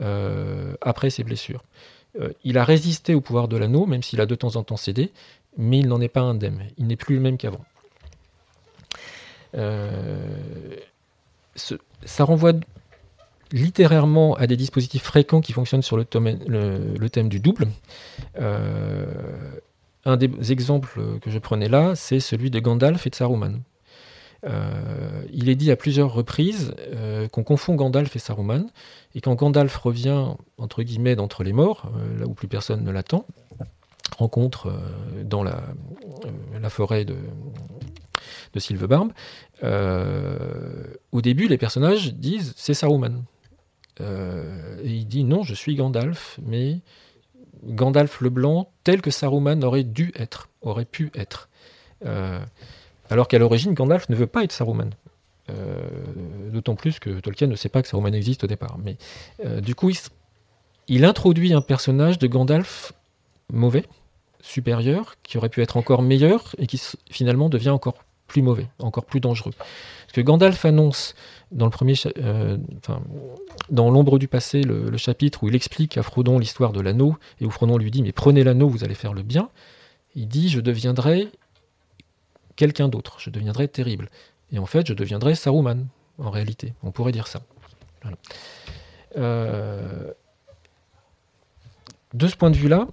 [0.00, 1.62] euh, après ses blessures.
[2.18, 4.76] Euh, il a résisté au pouvoir de l'anneau, même s'il a de temps en temps
[4.76, 5.10] cédé,
[5.56, 6.64] mais il n'en est pas indemne.
[6.78, 7.64] Il n'est plus le même qu'avant.
[9.56, 10.76] Euh,
[11.54, 12.52] ça renvoie
[13.52, 17.66] littérairement à des dispositifs fréquents qui fonctionnent sur le, thème, du double.
[18.38, 19.06] Euh,
[20.04, 23.60] un des exemples que je prenais là, c'est celui de Gandalf et de Saruman.
[24.44, 28.66] Euh, il est dit à plusieurs reprises euh, qu'on confond Gandalf et Saruman,
[29.14, 33.26] et quand Gandalf revient, entre guillemets, d'entre les morts, là où plus personne ne l'attend,
[34.18, 34.72] rencontre
[35.24, 35.62] dans la,
[36.68, 37.16] forêt de,
[38.52, 39.12] de Sylvebarbe,
[39.62, 43.24] au début, les personnages disent c'est Saruman.
[44.00, 46.80] Euh, et il dit non, je suis Gandalf, mais
[47.64, 51.48] Gandalf le Blanc tel que Saruman aurait dû être, aurait pu être.
[53.10, 54.90] Euh, alors qu'à l'origine, Gandalf ne veut pas être Saruman.
[55.50, 55.80] Euh,
[56.52, 58.78] d'autant plus que Tolkien ne sait pas que Saruman existe au départ.
[58.78, 58.96] Mais
[59.60, 59.90] du coup,
[60.88, 62.92] il, introduit un personnage de Gandalf
[63.52, 63.84] mauvais,
[64.40, 66.80] supérieur, qui aurait pu être encore meilleur et qui
[67.10, 67.96] finalement devient encore
[68.30, 69.52] plus mauvais, encore plus dangereux.
[69.58, 71.14] Parce que Gandalf annonce
[71.50, 72.56] dans le premier, euh,
[73.70, 77.44] dans l'ombre du passé, le, chapitre où il explique à Frodon l'histoire de l'anneau et
[77.44, 79.48] où Frodon lui dit mais prenez l'anneau, vous allez faire le bien.
[80.14, 81.28] Il dit je deviendrai
[82.56, 84.08] quelqu'un d'autre, je deviendrai terrible.
[84.52, 85.86] Et en fait, je deviendrai Saruman
[86.18, 86.74] en réalité.
[86.82, 87.40] On pourrait dire ça.
[89.16, 90.12] Euh,
[92.14, 92.86] de ce point de vue-là,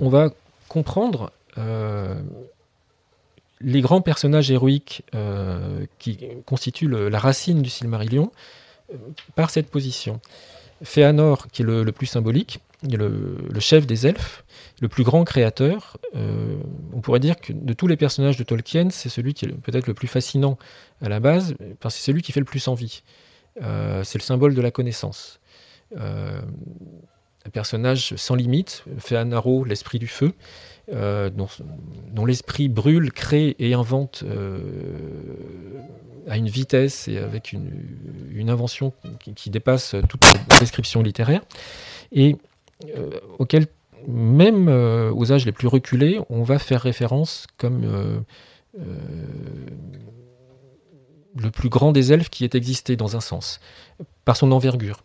[0.00, 0.30] on va
[0.68, 2.20] comprendre euh,
[3.60, 8.30] les grands personnages héroïques euh, qui constituent la racine du Silmarillion
[9.34, 10.20] par cette position.
[10.82, 14.44] Féanor, qui est le, plus symbolique, le, chef des elfes,
[14.80, 15.96] le plus grand créateur.
[16.14, 16.56] Euh,
[16.92, 19.86] on pourrait dire que de tous les personnages de Tolkien, c'est celui qui est peut-être
[19.86, 20.58] le plus fascinant
[21.00, 23.02] à la base, parce que c'est celui qui fait le plus envie.
[23.60, 25.40] c'est le symbole de la connaissance.
[25.96, 30.32] un personnage sans limite, Féanaro, l'esprit du feu,
[30.90, 34.58] euh, dont, l'esprit brûle, crée et invente euh,
[36.26, 38.94] à une vitesse et avec une, invention
[39.36, 40.22] qui, dépasse toute
[40.60, 41.42] description littéraire,
[42.10, 42.36] et
[42.86, 43.66] euh, auquel
[44.06, 48.24] même aux âges les plus reculés, on va faire référence comme
[51.36, 53.60] le plus grand des elfes qui ait existé dans un sens,
[54.24, 55.02] par son envergure.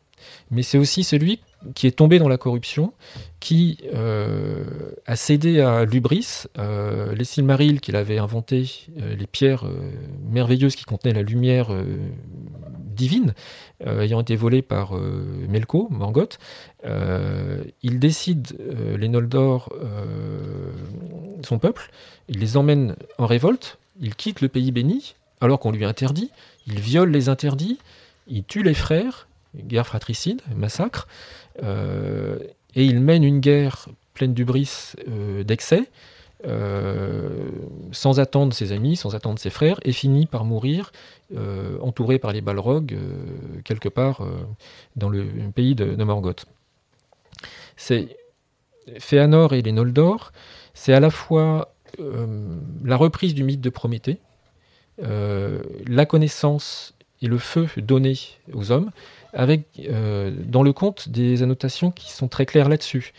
[0.52, 1.40] Mais c'est aussi celui
[1.76, 2.94] qui est tombé dans la corruption,
[3.40, 4.64] qui euh,
[5.06, 9.66] a cédé à l'ubris, euh, les Silmarils qu'il avait inventé, euh, les pierres
[10.30, 11.70] merveilleuses qui contenaient la lumière
[12.94, 13.34] divine,
[13.86, 16.40] ayant été volées par Melko, Morgoth,
[16.84, 18.58] il décide,
[18.98, 19.70] les Noldor,
[21.46, 21.92] son peuple,
[22.30, 26.32] il les emmène en révolte, il quitte le pays béni, alors qu'on lui interdit,
[26.68, 27.80] il viole les interdits,
[28.28, 31.08] il tue les frères, guerre fratricide, massacre,
[31.64, 32.40] euh,
[32.76, 35.90] et il mène une guerre pleine d'ubris, euh, d'excès,
[36.46, 37.50] euh,
[37.92, 40.92] sans attendre ses amis, sans attendre ses frères, et finit par mourir
[41.82, 42.96] entouré par les Balrogs
[43.64, 44.22] quelque part
[44.96, 45.26] dans le
[45.56, 46.46] pays de, Morgoth.
[47.76, 48.18] C'est
[49.00, 50.32] Féanor et les Noldor,
[50.76, 54.20] c'est à la fois la reprise du mythe de Prométhée,
[55.00, 56.94] la connaissance
[57.24, 58.14] et le feu donné
[58.54, 58.92] aux hommes,
[59.34, 59.82] avec
[60.46, 63.14] dans le conte des annotations qui sont très claires là-dessus.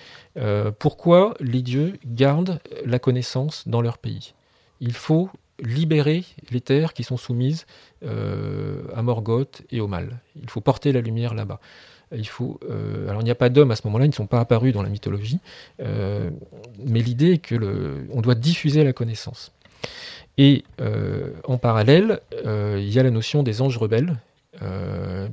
[0.79, 4.35] pourquoi les dieux gardent la connaissance dans leur pays?
[4.81, 5.29] Il faut
[5.63, 7.67] libérer les terres qui sont soumises
[8.03, 10.21] à Morgoth et au mal.
[10.41, 11.61] Il faut porter la lumière là-bas.
[12.17, 14.27] Il faut, euh, alors il n'y a pas d'hommes à ce moment-là, ils ne sont
[14.27, 15.39] pas apparus dans la mythologie,
[15.81, 16.31] euh,
[16.85, 19.53] mais l'idée est que on doit diffuser la connaissance.
[20.37, 24.17] Et euh, en parallèle, il y a la notion des anges rebelles,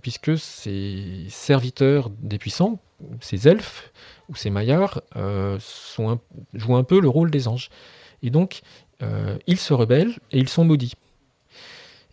[0.02, 2.80] puisque ces serviteurs des puissants,
[3.20, 3.92] ces elfes
[4.30, 5.02] ou ces maillards,
[5.60, 6.20] sont
[6.54, 7.70] jouent un peu le rôle des anges.
[8.24, 8.62] Et donc,
[9.48, 10.94] ils se rebellent et ils sont maudits.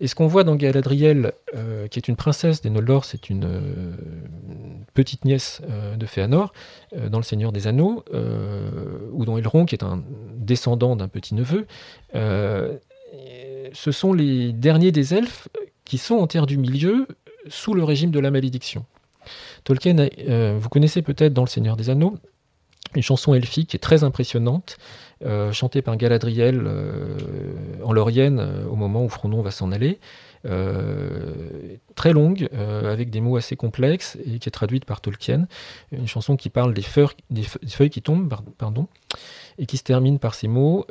[0.01, 3.45] Et ce qu'on voit dans Galadriel, euh, qui est une princesse des Noldor, c'est une
[3.45, 3.97] euh,
[4.95, 6.53] petite nièce euh, de Féanor,
[7.11, 8.05] dans Le Seigneur des Anneaux,
[9.13, 10.03] ou dans Elrond, qui est un
[10.37, 11.67] descendant d'un petit-neveu,
[12.15, 15.49] ce sont les derniers des elfes
[15.89, 17.09] qui sont en terre du milieu
[17.49, 18.85] sous le régime de la malédiction.
[19.65, 20.09] Tolkien,
[20.59, 22.17] vous connaissez peut-être dans Le Seigneur des Anneaux,
[22.95, 24.79] une chanson elfique qui est très impressionnante,
[25.25, 27.17] euh, chantée par Galadriel euh,
[27.85, 29.99] en Laurienne euh, au moment où Frodon va s'en aller.
[31.97, 32.49] très longue,
[32.85, 35.49] avec des mots assez complexes et qui est traduite par Tolkien.
[35.91, 38.87] Une chanson qui parle des, feuilles, des feuilles qui tombent, pardon,
[39.59, 40.87] et qui se termine par ces mots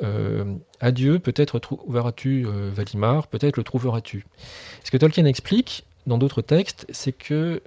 [0.80, 4.26] Adieu, peut-être trouveras-tu Valimar, peut-être le trouveras-tu.
[4.84, 7.62] Ce que Tolkien explique dans d'autres textes, c'est que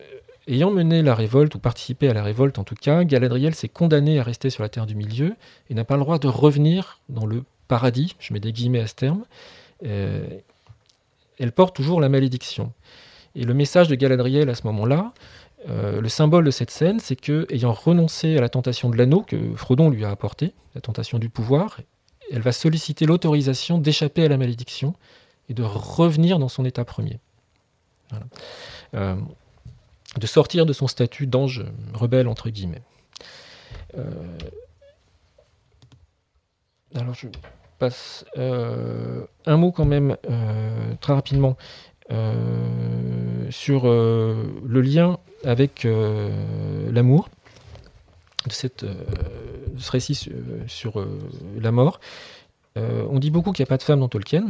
[0.48, 4.20] Ayant mené la révolte, ou participé à la révolte en tout cas, Galadriel s'est condamnée
[4.20, 5.36] à rester sur la Terre du Milieu
[5.70, 8.88] et n'a pas le droit de revenir dans le paradis, je mets des guillemets à
[8.88, 9.24] ce terme.
[9.86, 10.26] Euh,
[11.40, 12.74] elle porte toujours la malédiction.
[13.36, 15.14] Et le message de Galadriel à ce moment-là,
[15.70, 19.22] euh, le symbole de cette scène, c'est que, ayant renoncé à la tentation de l'anneau
[19.22, 21.80] que Frodon lui a apporté, la tentation du pouvoir,
[22.32, 24.96] elle va solliciter l'autorisation d'échapper à la malédiction
[25.50, 27.20] et de revenir dans son état premier.
[28.94, 29.16] Euh,
[30.18, 31.64] de sortir de son statut d'ange
[31.94, 32.82] rebelle, entre guillemets.
[33.98, 34.10] Euh,
[36.96, 37.28] alors je
[37.80, 40.18] passe un mot quand même
[41.00, 41.56] très rapidement
[43.52, 47.30] sur le lien avec l'amour
[48.48, 48.86] de, cette,
[49.78, 50.30] ce récit
[50.68, 51.06] sur
[51.60, 52.00] la mort.
[52.76, 54.46] on dit beaucoup qu'il n'y a pas de femme dans Tolkien.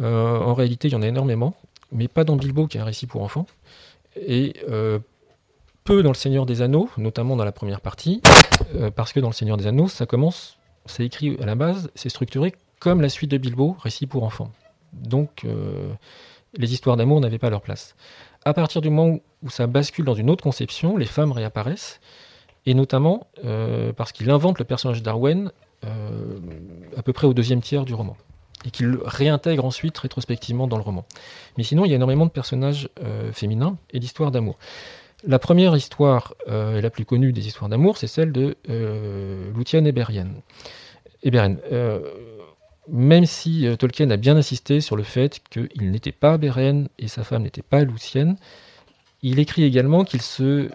[0.00, 1.54] en réalité, il y en a énormément,
[1.92, 3.46] mais pas dans Bilbo, qui est un récit pour enfants
[4.16, 4.98] et euh,
[5.84, 8.22] peu dans Le Seigneur des Anneaux, notamment dans la première partie,
[8.76, 11.90] euh, parce que dans Le Seigneur des Anneaux, ça commence, c'est écrit à la base,
[11.94, 14.50] c'est structuré comme la suite de Bilbo, récit pour enfants.
[14.92, 15.92] Donc euh,
[16.56, 17.96] les histoires d'amour n'avaient pas leur place.
[18.44, 22.00] À partir du moment où ça bascule dans une autre conception, les femmes réapparaissent,
[22.66, 23.26] et notamment
[23.96, 25.52] parce qu'il invente le personnage d'Arwen
[25.82, 28.16] à peu près au deuxième tiers du roman
[28.64, 31.04] et qu'il réintègre ensuite rétrospectivement dans le roman.
[31.56, 34.58] Mais sinon, il y a énormément de personnages euh, féminins et d'histoires d'amour.
[35.26, 39.50] La première histoire, euh, et la plus connue des histoires d'amour, c'est celle de euh,
[39.56, 40.42] Luthien et Beren.
[41.26, 42.00] Euh,
[42.88, 47.24] même si Tolkien a bien insisté sur le fait qu'il n'était pas Beren et sa
[47.24, 48.36] femme n'était pas Lucienne,
[49.22, 50.68] il écrit également qu'il se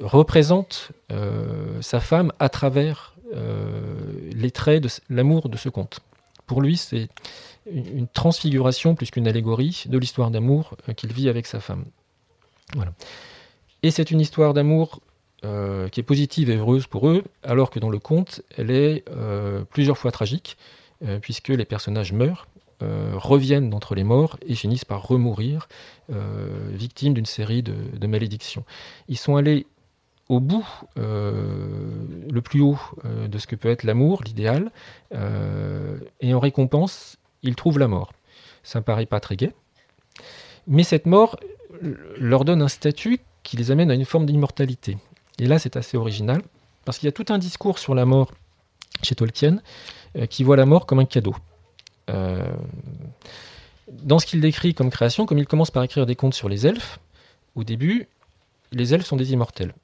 [0.00, 0.90] représente
[1.80, 6.00] sa femme à travers les traits de l'amour de ce conte.
[6.46, 7.08] Pour lui, c'est
[7.66, 11.84] une transfiguration plus qu'une allégorie de l'histoire d'amour euh, qu'il vit avec sa femme.
[13.82, 15.00] Et c'est une histoire d'amour
[15.44, 19.04] euh, qui est positive et heureuse pour eux, alors que dans le conte, elle est
[19.10, 20.56] euh, plusieurs fois tragique,
[21.22, 22.46] puisque les personnages meurent,
[22.80, 25.68] reviennent d'entre les morts et finissent par remourir,
[26.72, 28.64] victimes d'une série de, malédictions.
[29.08, 29.66] Ils sont allés
[30.30, 30.66] au bout,
[30.96, 31.92] euh,
[32.30, 34.70] le plus haut euh, de ce que peut être l'amour, l'idéal,
[35.12, 38.12] euh, et en récompense, ils trouvent la mort.
[38.62, 39.52] Ça ne paraît pas très gai,
[40.68, 41.40] mais cette mort
[42.16, 44.98] leur donne un statut qui les amène à une forme d'immortalité.
[45.40, 46.42] Et là, c'est assez original,
[46.84, 48.30] parce qu'il y a tout un discours sur la mort
[49.02, 49.60] chez Tolkien
[50.28, 51.34] qui voit la mort comme un cadeau.
[54.02, 56.66] dans ce qu'il décrit comme création, comme il commence par écrire des contes sur les
[56.66, 56.98] elfes,
[57.54, 58.08] au début,
[58.72, 59.74] les elfes sont des immortels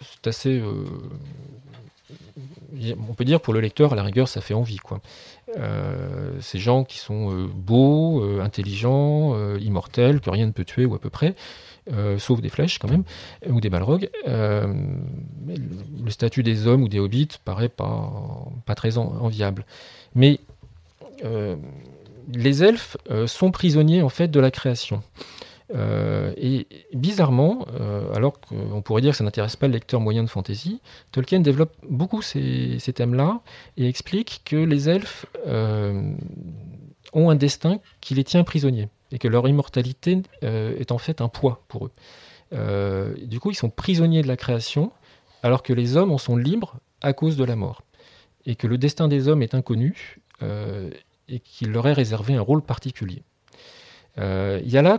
[0.00, 0.58] c'est assez.
[0.58, 0.84] Euh,
[3.08, 4.76] on peut dire pour le lecteur, à la rigueur, ça fait envie.
[4.76, 5.00] Quoi.
[5.56, 10.94] Euh, ces gens qui sont euh, beaux, intelligents, immortels, que rien ne peut tuer, ou
[10.94, 11.34] à peu près,
[12.18, 13.04] sauf des flèches quand même,
[13.48, 14.10] ou des balrogs.
[14.26, 18.12] le statut des hommes ou des hobbits paraît pas,
[18.76, 19.64] très enviable.
[20.14, 20.40] Mais
[22.32, 22.96] les elfes
[23.26, 25.02] sont prisonniers en fait de la création.
[25.74, 30.22] Euh, et bizarrement, euh, alors qu'on pourrait dire que ça n'intéresse pas le lecteur moyen
[30.22, 30.80] de fantasy,
[31.10, 33.40] Tolkien développe beaucoup ces, thèmes-là
[33.76, 36.14] et explique que les elfes euh,
[37.12, 41.28] ont un destin qui les tient prisonniers et que leur immortalité est en fait un
[41.28, 43.14] poids pour eux.
[43.22, 44.92] du coup, ils sont prisonniers de la création,
[45.42, 47.82] alors que les hommes en sont libres à cause de la mort.
[48.46, 52.62] Et que le destin des hommes est inconnu et qu'il leur est réservé un rôle
[52.62, 53.22] particulier.
[54.18, 54.98] Il y a là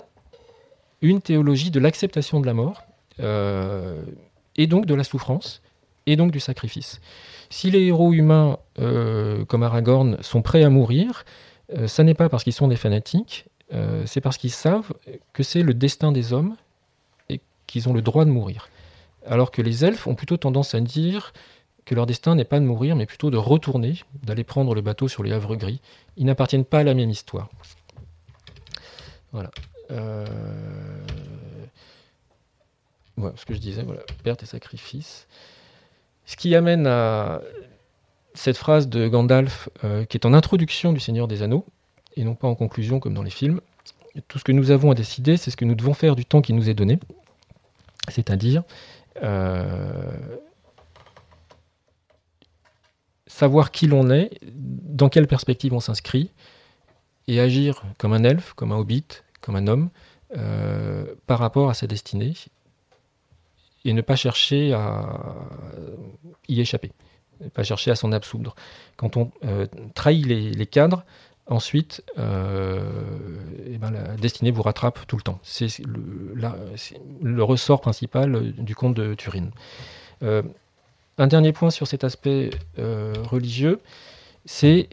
[1.02, 2.84] une théologie de l'acceptation de la mort,
[3.20, 5.62] et donc de la souffrance,
[6.08, 7.00] et donc du sacrifice.
[7.50, 11.26] Si les héros humains, euh, comme Aragorn, sont prêts à mourir,
[11.78, 14.94] euh, ça n'est pas parce qu'ils sont des fanatiques, euh, c'est parce qu'ils savent
[15.34, 16.56] que c'est le destin des hommes
[17.30, 18.70] et qu'ils ont le droit de mourir.
[19.26, 21.34] Alors que les elfes ont plutôt tendance à dire
[21.86, 25.08] que leur destin n'est pas de mourir, mais plutôt de retourner, d'aller prendre le bateau
[25.08, 25.82] sur les havres gris.
[26.18, 27.50] Ils n'appartiennent pas à la même histoire.
[29.32, 29.52] Voilà.
[33.18, 35.28] Voilà ce que je disais, voilà, perte et sacrifice.
[36.26, 37.42] Ce qui amène à
[38.36, 41.66] cette phrase de Gandalf euh, qui est en introduction du Seigneur des Anneaux,
[42.18, 43.62] et non pas en conclusion comme dans les films.
[44.28, 46.42] Tout ce que nous avons à décider, c'est ce que nous devons faire du temps
[46.42, 47.00] qui nous est donné,
[48.10, 48.64] c'est-à-dire
[49.22, 50.18] euh,
[53.28, 56.32] savoir qui l'on est, dans quelle perspective on s'inscrit,
[57.28, 59.06] et agir comme un elfe, comme un hobbit,
[59.42, 59.90] comme un homme,
[60.36, 62.34] euh, par rapport à sa destinée,
[63.86, 65.36] et ne pas chercher à
[66.48, 66.92] y échapper,
[67.42, 68.56] ne pas chercher à s'en absoudre.
[68.96, 71.06] Quand on euh, trahit les, cadres,
[71.48, 72.82] ensuite, euh,
[73.68, 75.40] eh ben, la destinée vous rattrape tout le temps.
[75.44, 79.50] C'est le, ressort principal du conte de Turin.
[80.24, 80.42] Euh,
[81.18, 83.80] un dernier point sur cet aspect religieux,
[84.46, 84.90] c'est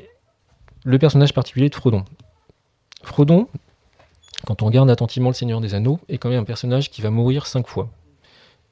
[0.84, 2.04] le personnage particulier de Frodon.
[3.02, 3.48] Frodon,
[4.46, 7.10] quand on regarde attentivement Le Seigneur des Anneaux, est quand même un personnage qui va
[7.10, 7.90] mourir cinq fois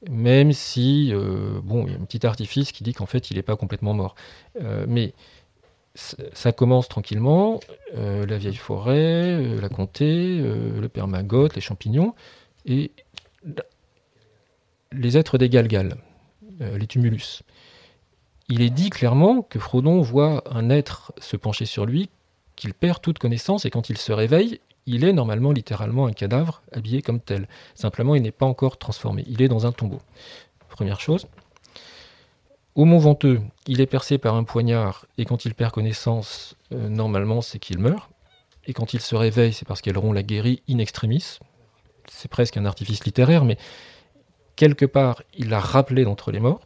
[0.09, 3.37] même si, euh, bon, il y a un petit artifice qui dit qu'en fait, il
[3.37, 4.15] n'est pas complètement mort.
[4.61, 5.13] Euh, mais
[5.95, 7.59] ça commence tranquillement,
[7.95, 12.15] euh, la vieille forêt, la comté, le permagote, les champignons,
[12.65, 12.91] et
[14.91, 15.95] les êtres des galgales,
[16.59, 17.43] les tumulus.
[18.49, 22.09] Il est dit clairement que Frodon voit un être se pencher sur lui,
[22.55, 26.61] qu'il perd toute connaissance, et quand il se réveille, il est normalement littéralement un cadavre
[26.71, 27.47] habillé comme tel.
[27.75, 29.23] Simplement, il n'est pas encore transformé.
[29.27, 30.01] Il est dans un tombeau.
[30.69, 31.27] Première chose.
[32.75, 36.89] Au Mont Venteux, il est percé par un poignard et quand il perd connaissance, euh,
[36.89, 38.09] normalement, c'est qu'il meurt.
[38.65, 41.37] Et quand il se réveille, c'est parce qu'Elrond l'a guéri in extremis.
[42.09, 43.57] C'est presque un artifice littéraire, mais
[44.55, 46.61] quelque part, il l'a rappelé d'entre les morts.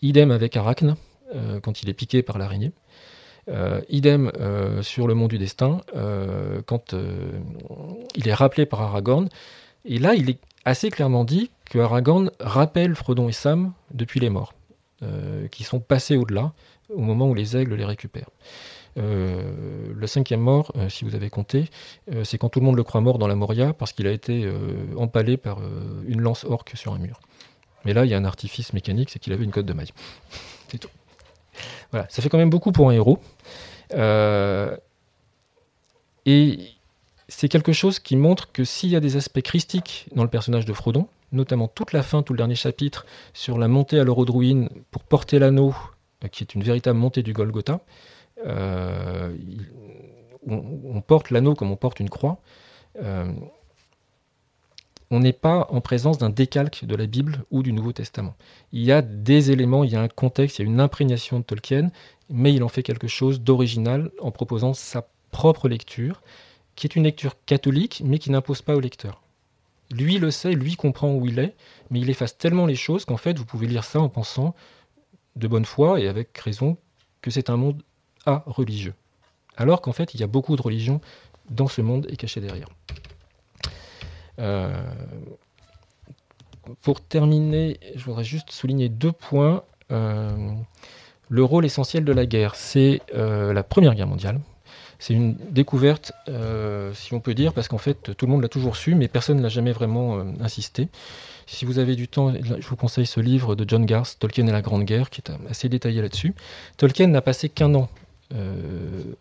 [0.00, 0.96] Idem avec Arachne,
[1.34, 2.72] euh, quand il est piqué par l'araignée.
[3.48, 4.32] Euh, idem
[4.80, 5.82] sur le mont du destin,
[6.64, 6.94] quand
[8.14, 9.28] il est rappelé par Aragorn.
[9.84, 14.30] Et là, il est assez clairement dit que Aragorn rappelle Frodon et Sam depuis les
[14.30, 14.54] morts,
[15.50, 16.52] qui sont passés au-delà
[16.94, 18.30] au moment où les aigles les récupèrent.
[18.96, 21.70] le cinquième mort, si vous avez compté,
[22.24, 24.50] c'est quand tout le monde le croit mort dans la Moria parce qu'il a été
[24.96, 25.58] empalé par
[26.06, 27.20] une lance orque sur un mur.
[27.84, 29.90] Mais là, il y a un artifice mécanique, c'est qu'il avait une cote de maille.
[30.68, 30.90] c'est tout.
[31.90, 33.18] Voilà, ça fait quand même beaucoup pour un héros.
[33.94, 34.76] Euh,
[36.24, 36.58] et
[37.36, 40.64] c'est quelque chose qui montre que s'il y a des aspects christiques dans le personnage
[40.64, 44.24] de Frodon, notamment toute la fin, tout le dernier chapitre sur la montée à l'euro
[44.24, 45.74] de ruine pour porter l'anneau,
[46.24, 47.80] euh, qui est une véritable montée du Golgotha,
[48.46, 49.34] euh,
[50.46, 52.40] on, porte l'anneau comme on porte une croix
[55.12, 58.34] on n'est pas en présence d'un décalque de la Bible ou du Nouveau Testament.
[58.72, 61.38] Il y a des éléments, il y a un contexte, il y a une imprégnation
[61.38, 61.90] de Tolkien,
[62.30, 66.22] mais il en fait quelque chose d'original en proposant sa propre lecture,
[66.74, 69.22] qui est une lecture catholique, mais qui n'impose pas au lecteur.
[69.90, 71.54] Lui le sait, lui comprend où il est,
[71.90, 74.54] mais il efface tellement les choses qu'en fait, vous pouvez lire ça en pensant
[75.36, 76.76] de bonne foi et avec raison
[77.20, 77.82] que c'est un monde
[78.26, 78.94] à religieux.
[79.56, 81.00] Alors qu'en fait, il y a beaucoup de religions
[81.50, 82.68] dans ce monde et caché derrière.
[84.38, 84.72] Euh,
[86.80, 89.62] pour terminer, je voudrais juste souligner deux points.
[89.90, 90.52] Euh,
[91.28, 94.40] le rôle essentiel de la guerre, c'est euh, la Première Guerre mondiale.
[95.02, 96.12] C'est une découverte,
[96.94, 99.40] si on peut dire, parce qu'en fait, tout le monde l'a toujours su, mais personne
[99.40, 100.86] n'a jamais vraiment insisté.
[101.44, 104.52] Si vous avez du temps, je vous conseille ce livre de John Garth, Tolkien et
[104.52, 106.34] la Grande Guerre, qui est assez détaillé là-dessus.
[106.76, 107.88] Tolkien n'a passé qu'un an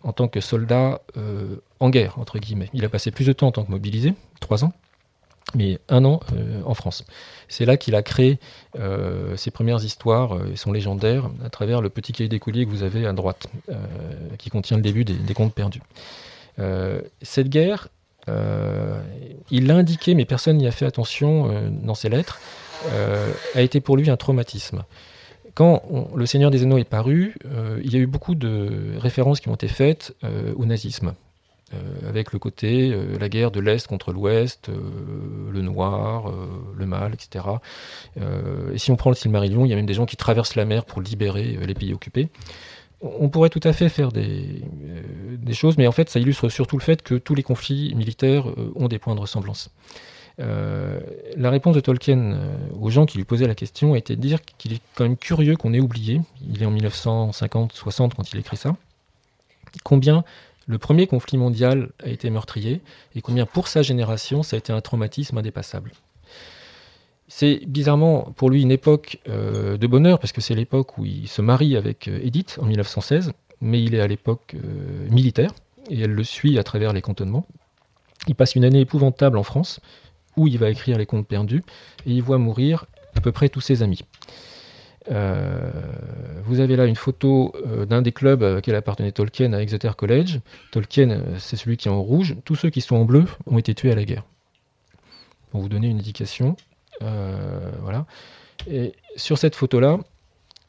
[0.03, 1.01] en tant que soldat
[1.79, 2.69] en guerre, entre guillemets.
[2.75, 4.73] Il a passé plus de temps en tant que mobilisé, trois ans
[5.55, 7.05] mais un an euh, en France.
[7.47, 8.39] C'est là qu'il a créé
[8.79, 12.69] euh, ses premières histoires euh, et son légendaire à travers le petit cahier d'écolier que
[12.69, 13.47] vous avez à droite,
[14.37, 15.81] qui contient le début des, contes perdus.
[17.21, 17.89] cette guerre,
[18.27, 22.39] il l'a indiqué, mais personne n'y a fait attention dans ses lettres,
[23.55, 24.83] a été pour lui un traumatisme.
[25.53, 25.83] quand
[26.15, 27.35] Le Seigneur des Anneaux est paru,
[27.83, 30.15] il y a eu beaucoup de références qui ont été faites
[30.55, 31.13] au nazisme.
[32.07, 36.31] Avec le côté la guerre de l'Est contre l'Ouest, le noir,
[36.75, 37.45] le mal, etc.
[38.17, 40.65] et si on prend le Silmarillion, il y a même des gens qui traversent la
[40.65, 42.29] mer pour libérer les pays occupés
[43.01, 44.61] on pourrait tout à fait faire des,
[45.53, 48.45] choses, mais en fait, ça illustre surtout le fait que tous les conflits militaires
[48.75, 49.71] ont des points de ressemblance.
[50.39, 50.99] Euh,
[51.35, 54.39] la réponse de Tolkien euh, aux gens qui lui posaient la question était de dire
[54.57, 58.57] qu'il est quand même curieux qu'on ait oublié, il est en 1950-60 quand il écrit
[58.57, 58.75] ça,
[59.83, 60.23] combien
[60.67, 62.81] le premier conflit mondial a été meurtrier
[63.15, 65.91] et combien pour sa génération ça a été un traumatisme indépassable.
[67.27, 71.27] C'est bizarrement pour lui une époque euh, de bonheur parce que c'est l'époque où il
[71.27, 73.31] se marie avec Edith en 1916,
[73.61, 74.55] mais il est à l'époque
[75.09, 75.53] militaire
[75.89, 77.45] et elle le suit à travers les cantonnements.
[78.27, 79.79] Il passe une année épouvantable en France
[80.37, 81.63] où il va écrire Les Contes perdus,
[82.05, 82.85] et il voit mourir
[83.15, 84.01] à peu près tous ses amis.
[85.09, 85.71] Euh,
[86.43, 90.39] vous avez là une photo euh, d'un des clubs auquel appartenait Tolkien à Exeter College.
[90.71, 92.35] Tolkien, euh, c'est celui qui est en rouge.
[92.45, 94.23] Tous ceux qui sont en bleu ont été tués à la guerre.
[95.49, 96.55] Pour vous donner une indication.
[96.99, 98.05] voilà.
[98.69, 99.99] Et sur cette photo-là,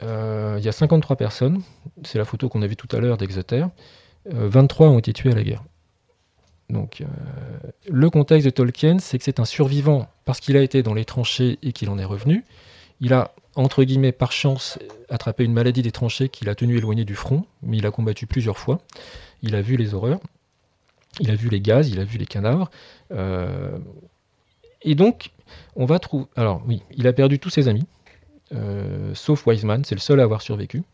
[0.01, 1.63] il y a 53 personnes.
[2.03, 3.67] C'est la photo qu'on a vue tout à l'heure d'Exeter.
[4.25, 5.63] 23 ont été tués à la guerre.
[6.73, 7.07] Donc, euh,
[7.89, 11.05] le contexte de Tolkien, c'est que c'est un survivant parce qu'il a été dans les
[11.05, 12.45] tranchées et qu'il en est revenu.
[13.03, 14.79] Il a, entre guillemets, par chance,
[15.11, 18.29] attrapé une maladie des tranchées qui l'a tenu éloigné du front, mais il a combattu
[18.29, 18.81] plusieurs fois.
[19.43, 20.21] Il a vu les horreurs,
[21.19, 22.71] il a vu les gaz, il a vu les cadavres.
[23.11, 23.77] Euh,
[24.83, 25.33] et donc,
[25.75, 26.27] on va trouver.
[26.37, 27.87] Alors, oui, il a perdu tous ses amis,
[28.55, 30.85] euh, sauf Wiseman, c'est le seul à avoir survécu.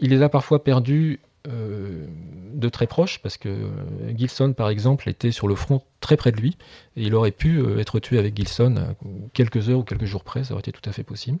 [0.00, 2.06] il les a parfois perdus euh,
[2.54, 3.68] de très proche, parce que
[4.16, 6.56] Gilson, par exemple, était sur le front très près de lui,
[6.96, 8.94] et il aurait pu euh, être tué avec Gilson
[9.34, 11.38] quelques heures ou quelques jours près, ça aurait été tout à fait possible.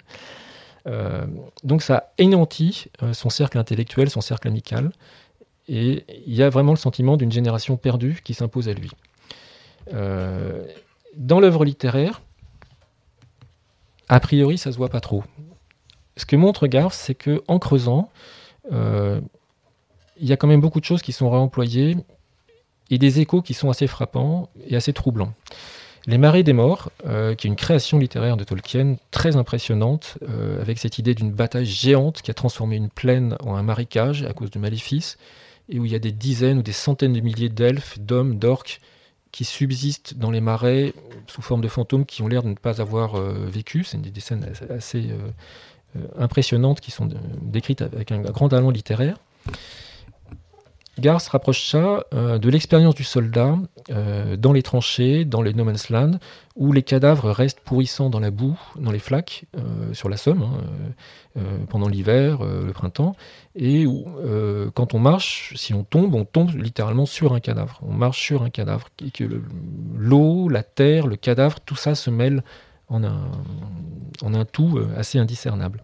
[0.86, 1.26] Euh,
[1.64, 4.92] donc ça anéantit son cercle intellectuel, son cercle amical,
[5.68, 8.90] et il y a vraiment le sentiment d'une génération perdue qui s'impose à lui.
[9.90, 12.20] dans l'œuvre littéraire,
[14.08, 15.24] a priori, ça se voit pas trop.
[16.18, 18.10] Ce que montre Garth, c'est que en creusant,
[20.20, 21.96] il y a quand même beaucoup de choses qui sont réemployées
[22.90, 25.32] et des échos qui sont assez frappants et assez troublants.
[26.08, 30.60] Les Marées des Morts, euh, qui est une création littéraire de Tolkien très impressionnante, euh,
[30.60, 34.32] avec cette idée d'une bataille géante qui a transformé une plaine en un marécage à
[34.32, 35.18] cause de maléfices,
[35.68, 38.80] et où il y a des dizaines ou des centaines de milliers d'elfes, d'hommes, d'orques
[39.32, 40.94] qui subsistent dans les marais
[41.26, 43.82] sous forme de fantômes qui ont l'air de ne pas avoir euh, vécu.
[43.82, 45.10] C'est des, des, scènes assez
[46.18, 47.08] impressionnantes qui sont
[47.42, 49.16] décrites avec un grand talent littéraire.
[50.98, 53.58] Garth rapproche ça euh, de l'expérience du soldat
[53.90, 56.12] euh, dans les tranchées, dans les no man's land,
[56.54, 60.42] où les cadavres restent pourrissants dans la boue, dans les flaques, euh, sur la Somme,
[60.42, 63.14] hein, pendant l'hiver, le printemps,
[63.54, 64.06] et où,
[64.72, 67.78] quand on marche, si on tombe, on tombe littéralement sur un cadavre.
[67.82, 69.42] On marche sur un cadavre, et que
[69.94, 72.42] l'eau, la terre, le cadavre, tout ça se mêle
[72.88, 73.30] en un,
[74.22, 75.82] en un tout assez indiscernable.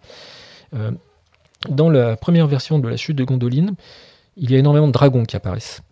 [1.68, 3.74] dans la première version de la chute de Gondoline,
[4.36, 5.82] il y a énormément de dragons qui apparaissent.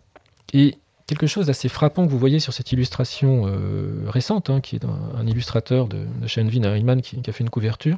[0.53, 0.77] Et
[1.07, 4.85] quelque chose d'assez frappant que vous voyez sur cette illustration euh, récente, hein, qui est
[4.85, 7.97] un, illustrateur de, de Shenvin qui, a fait une couverture,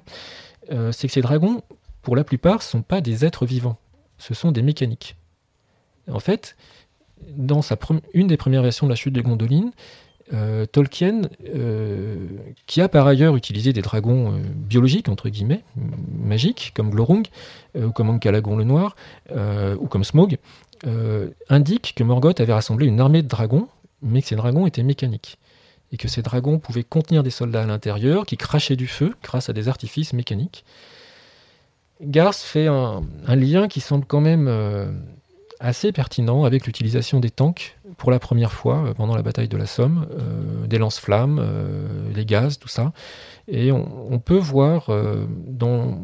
[0.72, 1.62] euh, c'est que ces dragons,
[2.02, 3.78] pour la plupart, ne sont pas des êtres vivants,
[4.18, 5.16] ce sont des mécaniques.
[6.12, 6.56] En fait,
[7.30, 7.78] dans sa
[8.14, 9.72] une des premières versions de la chute de Gondoline,
[10.34, 11.22] euh, Tolkien,
[12.66, 15.64] qui a par ailleurs utilisé des dragons biologiques, entre guillemets,
[16.24, 17.24] magiques, comme Glorung,
[17.76, 18.96] ou comme Ankalagon le Noir,
[19.32, 20.38] ou comme Smog,
[21.50, 23.68] indique que Morgoth avait rassemblé une armée de dragons,
[24.02, 25.38] mais que ces dragons étaient mécaniques.
[25.92, 29.50] Et que ces dragons pouvaient contenir des soldats à l'intérieur qui crachaient du feu grâce
[29.50, 30.66] à des artifices mécaniques.
[32.02, 34.48] Garth fait un, lien qui semble quand même
[35.64, 39.58] assez pertinent avec l'utilisation des tanks pour la première fois euh, pendant la bataille de
[39.58, 42.92] la Somme, euh, des lance-flammes, euh, les gaz, tout ça.
[43.48, 44.90] Et on, peut voir
[45.48, 46.00] dans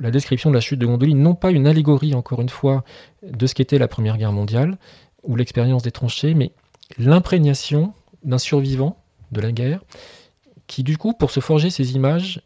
[0.00, 2.82] la description de la chute de Gondoline non pas une allégorie, encore une fois,
[3.22, 4.78] de ce qu'était la Première Guerre mondiale
[5.22, 6.50] ou l'expérience des tranchées, mais
[6.98, 8.96] l'imprégnation d'un survivant
[9.30, 9.84] de la guerre
[10.66, 12.42] qui, du coup, pour se forger ses images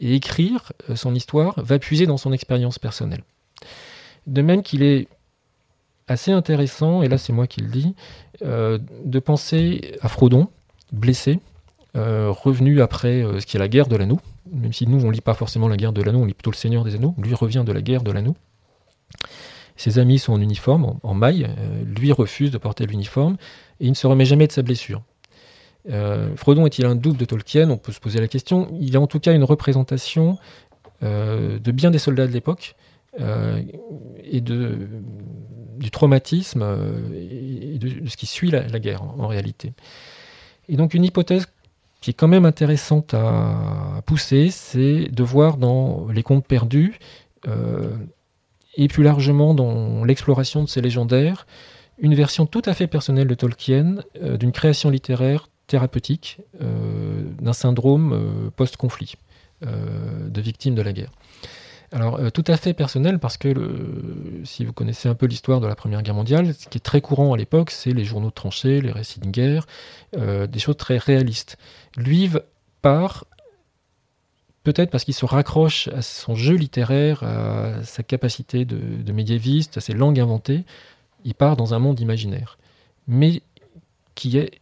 [0.00, 3.24] et écrire son histoire, va puiser dans son expérience personnelle.
[4.28, 5.08] De même qu'il est
[6.08, 7.94] assez intéressant, et là c'est moi qui le dis,
[8.42, 10.48] euh, de penser à Frodon,
[10.92, 11.38] blessé,
[11.96, 14.18] euh, revenu après euh, ce qui est la guerre de l'anneau,
[14.50, 16.56] même si nous on lit pas forcément la guerre de l'anneau, on lit plutôt le
[16.56, 18.36] Seigneur des Anneaux, lui revient de la guerre de l'anneau.
[19.76, 21.48] Ses amis sont en uniforme, en, maille,
[21.84, 23.36] lui refuse de porter l'uniforme,
[23.78, 25.02] et il ne se remet jamais de sa blessure.
[26.34, 27.70] Frodon est-il un double de Tolkien?
[27.70, 28.68] On peut se poser la question.
[28.80, 30.36] Il est en tout cas une représentation
[31.00, 32.74] de bien des soldats de l'époque
[33.16, 34.88] et de,
[35.78, 36.62] du traumatisme
[37.14, 39.72] et de, ce qui suit la, guerre en, réalité.
[40.68, 41.46] Et donc une hypothèse
[42.00, 46.98] qui est quand même intéressante à pousser, c'est de voir dans les contes perdus
[48.78, 51.46] et plus largement dans l'exploration de ces légendaires,
[51.98, 57.52] une version tout à fait personnelle de Tolkien, euh, d'une création littéraire thérapeutique, euh, d'un
[57.52, 59.14] syndrome euh, post-conflit,
[59.60, 61.10] de victime de la guerre.
[61.90, 65.74] Alors, tout à fait personnel parce que si vous connaissez un peu l'histoire de la
[65.74, 68.82] Première Guerre mondiale, ce qui est très courant à l'époque, c'est les journaux de tranchées,
[68.82, 69.66] les récits de guerre,
[70.12, 71.56] des choses très réalistes.
[71.96, 72.30] Lui
[72.82, 73.24] part
[74.68, 79.80] peut-être parce qu'il se raccroche à son jeu littéraire, à sa capacité de, médiéviste, à
[79.80, 80.64] ses langues inventées,
[81.24, 82.58] il part dans un monde imaginaire,
[83.06, 83.40] mais
[84.14, 84.60] qui est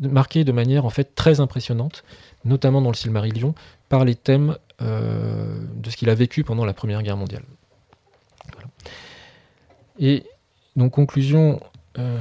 [0.00, 2.02] marqué de manière en fait très impressionnante,
[2.44, 3.54] notamment dans le Silmarillion,
[3.88, 7.42] par les thèmes euh, de ce qu'il a vécu pendant la Première Guerre mondiale.
[9.98, 10.24] Et
[10.76, 11.60] donc conclusion
[11.98, 12.18] euh,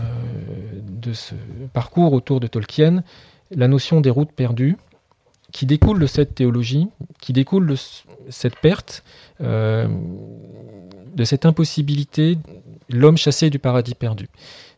[0.82, 1.36] de ce
[1.74, 3.04] parcours autour de Tolkien,
[3.52, 4.76] la notion des routes perdues,
[5.52, 6.88] qui découle de cette théologie,
[7.22, 7.76] qui découle de
[8.30, 9.04] cette perte,
[9.42, 9.88] euh,
[11.16, 12.38] de cette impossibilité,
[12.90, 14.28] l'homme chassé du paradis perdu.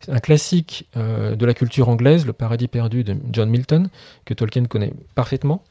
[0.02, 3.90] C'est un classique euh, de la culture anglaise, le paradis perdu de John Milton,
[4.26, 5.64] que Tolkien connaît parfaitement,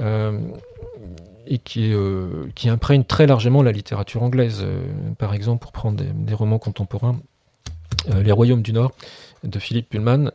[0.00, 0.38] euh,
[1.46, 1.92] et qui,
[2.54, 4.64] qui, imprègne très largement la littérature anglaise.
[5.18, 7.20] par exemple, pour prendre des, romans contemporains,
[8.22, 8.92] Les Royaumes du Nord
[9.42, 10.30] de Philippe Pullman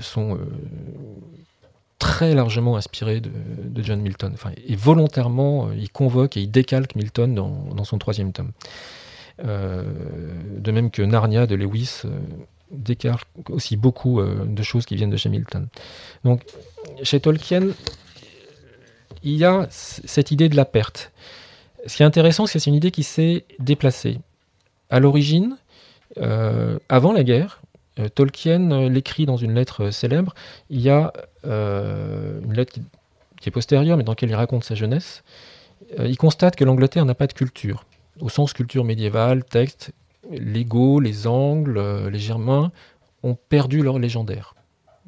[0.00, 0.38] sont
[2.04, 4.32] très largement inspiré de, John Milton.
[4.34, 8.52] Enfin, et volontairement, euh, il convoque et il décalque Milton dans, son troisième tome.
[9.44, 9.82] Euh,
[10.58, 12.10] de même que Narnia de Lewis euh,
[12.70, 15.66] décalque aussi beaucoup de choses qui viennent de chez Milton.
[16.24, 16.42] Donc,
[17.02, 17.68] chez Tolkien,
[19.24, 21.12] il y a cette idée de la perte.
[21.86, 24.20] Ce qui est intéressant, c'est que c'est une idée qui s'est déplacée.
[24.90, 25.56] À l'origine,
[26.88, 27.60] avant la guerre,
[28.00, 30.34] euh, Tolkien euh, l'écrit dans une lettre euh, célèbre.
[30.70, 31.12] Il y a
[31.44, 32.72] une lettre
[33.40, 35.22] qui, est postérieure, mais dans laquelle il raconte sa jeunesse.
[35.98, 37.84] il constate que l'Angleterre n'a pas de culture,
[38.20, 39.92] au sens culture médiévale, texte.
[40.30, 42.72] Les Goths, les Angles, les Germains
[43.22, 44.54] ont perdu leur légendaire.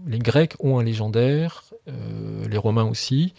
[0.06, 1.64] Les Grecs ont un légendaire,
[2.46, 3.32] les Romains aussi.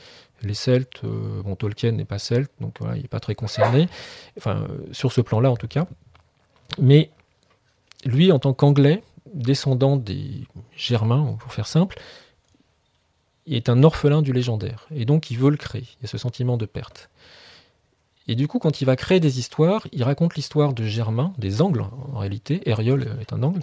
[0.44, 3.90] Les Celtes, bon, Tolkien n'est pas celte, donc il n'est pas très concerné,
[4.38, 5.88] enfin, sur ce plan-là en tout cas.
[6.80, 7.10] Mais
[8.06, 9.04] lui, en tant qu'Anglais,
[9.34, 10.46] descendant des
[10.76, 12.00] Germains, pour faire simple,
[13.46, 14.88] il est un orphelin du légendaire.
[14.94, 15.88] Et donc il veut le créer.
[16.00, 17.10] Il y a ce sentiment de perte.
[18.28, 21.62] Et du coup, quand il va créer des histoires, il raconte l'histoire de Germain, des
[21.62, 23.62] Angles en réalité, Eriol est un Angle,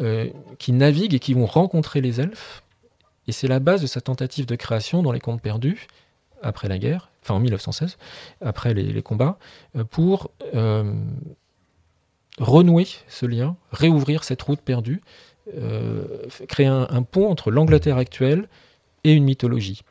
[0.00, 0.28] euh,
[0.58, 2.62] qui naviguent et qui vont rencontrer les elfes.
[3.28, 5.86] Et c'est la base de sa tentative de création dans les contes perdus,
[6.42, 7.98] après la guerre, enfin en 1916,
[8.40, 9.38] après les, combats,
[9.76, 10.92] euh, pour euh,
[12.38, 15.02] renouer ce lien, réouvrir cette route perdue,
[15.56, 16.04] euh,
[16.48, 18.48] créer un, pont entre l'Angleterre actuelle
[19.04, 19.82] et une mythologie.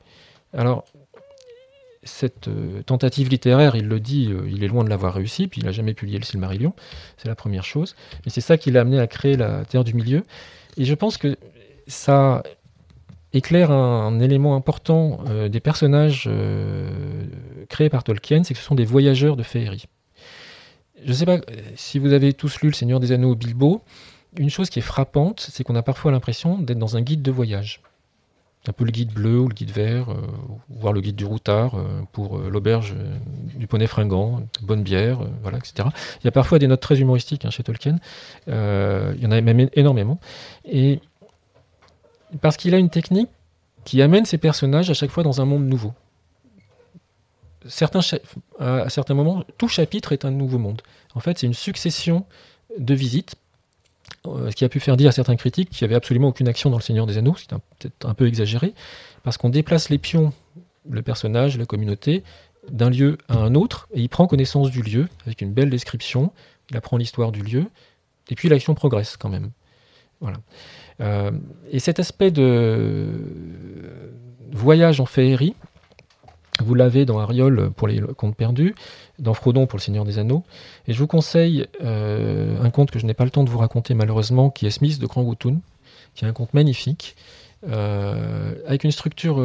[0.53, 0.85] Alors,
[2.03, 2.49] cette
[2.85, 5.93] tentative littéraire, il le dit, il est loin de l'avoir réussi, puis il n'a jamais
[5.93, 6.73] publié le Silmarillion,
[7.17, 7.95] c'est la première chose.
[8.25, 10.23] Mais c'est ça qui l'a amené à créer la Terre du Milieu.
[10.77, 11.37] Et je pense que
[11.87, 12.41] ça
[13.33, 16.29] éclaire un, élément important des personnages
[17.69, 19.87] créés par Tolkien, c'est que ce sont des voyageurs de féerie
[21.03, 21.41] je ne sais pas euh,
[21.75, 23.81] si vous avez tous lu Le Seigneur des Anneaux Bilbo.
[24.37, 27.31] Une chose qui est frappante, c'est qu'on a parfois l'impression d'être dans un guide de
[27.31, 27.81] voyage.
[28.67, 30.21] Un peu le guide bleu ou le guide vert, euh,
[30.69, 32.93] voire le guide du routard euh, pour l'auberge
[33.55, 35.89] du poney fringant, bonne bière, voilà, etc.
[36.21, 37.97] Il y a parfois des notes très humoristiques hein, chez Tolkien.
[38.47, 38.53] il
[39.19, 40.19] y en a même énormément.
[40.65, 40.99] Et
[42.41, 43.29] parce qu'il a une technique
[43.85, 45.93] qui amène ses personnages à chaque fois dans un monde nouveau
[47.65, 50.81] à certains moments, tout chapitre est un nouveau monde.
[51.15, 52.25] En fait, c'est une succession
[52.77, 53.35] de visites,
[54.27, 56.47] euh, ce qui a pu faire dire à certains critiques qu'il n'y avait absolument aucune
[56.47, 58.73] action dans Le Seigneur des Anneaux, c'est peut-être un peu exagéré,
[59.23, 60.33] parce qu'on déplace les pions,
[60.89, 62.23] le personnage, la communauté,
[62.69, 66.31] d'un lieu à un autre, et il prend connaissance du lieu, avec une belle description,
[66.69, 67.65] il apprend l'histoire du lieu,
[68.29, 69.51] et puis l'action progresse quand même.
[70.21, 70.37] Voilà.
[71.01, 71.31] Euh,
[71.71, 73.07] et cet aspect de
[74.51, 75.55] voyage en féerie,
[76.61, 78.75] vous l'avez dans Ariol pour les contes perdus,
[79.17, 80.43] dans Frodon pour le Seigneur des Anneaux.
[80.87, 83.59] Et je vous conseille euh, un conte que je n'ai pas le temps de vous
[83.59, 85.61] raconter malheureusement, qui est Smith de Krangutun,
[86.15, 87.15] qui est un conte magnifique,
[87.69, 89.41] euh, avec une structure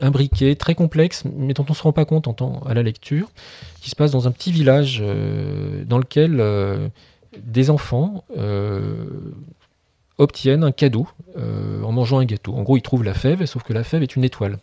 [0.00, 2.28] imbriquée, très complexe, mais dont on ne se rend pas compte
[2.66, 3.30] à la lecture,
[3.80, 5.02] qui se passe dans un petit village
[5.86, 6.90] dans lequel
[7.42, 8.24] des enfants
[10.20, 12.54] obtiennent un cadeau en mangeant un gâteau.
[12.54, 14.58] En gros, ils trouvent la fève, sauf que la fève est une étoile.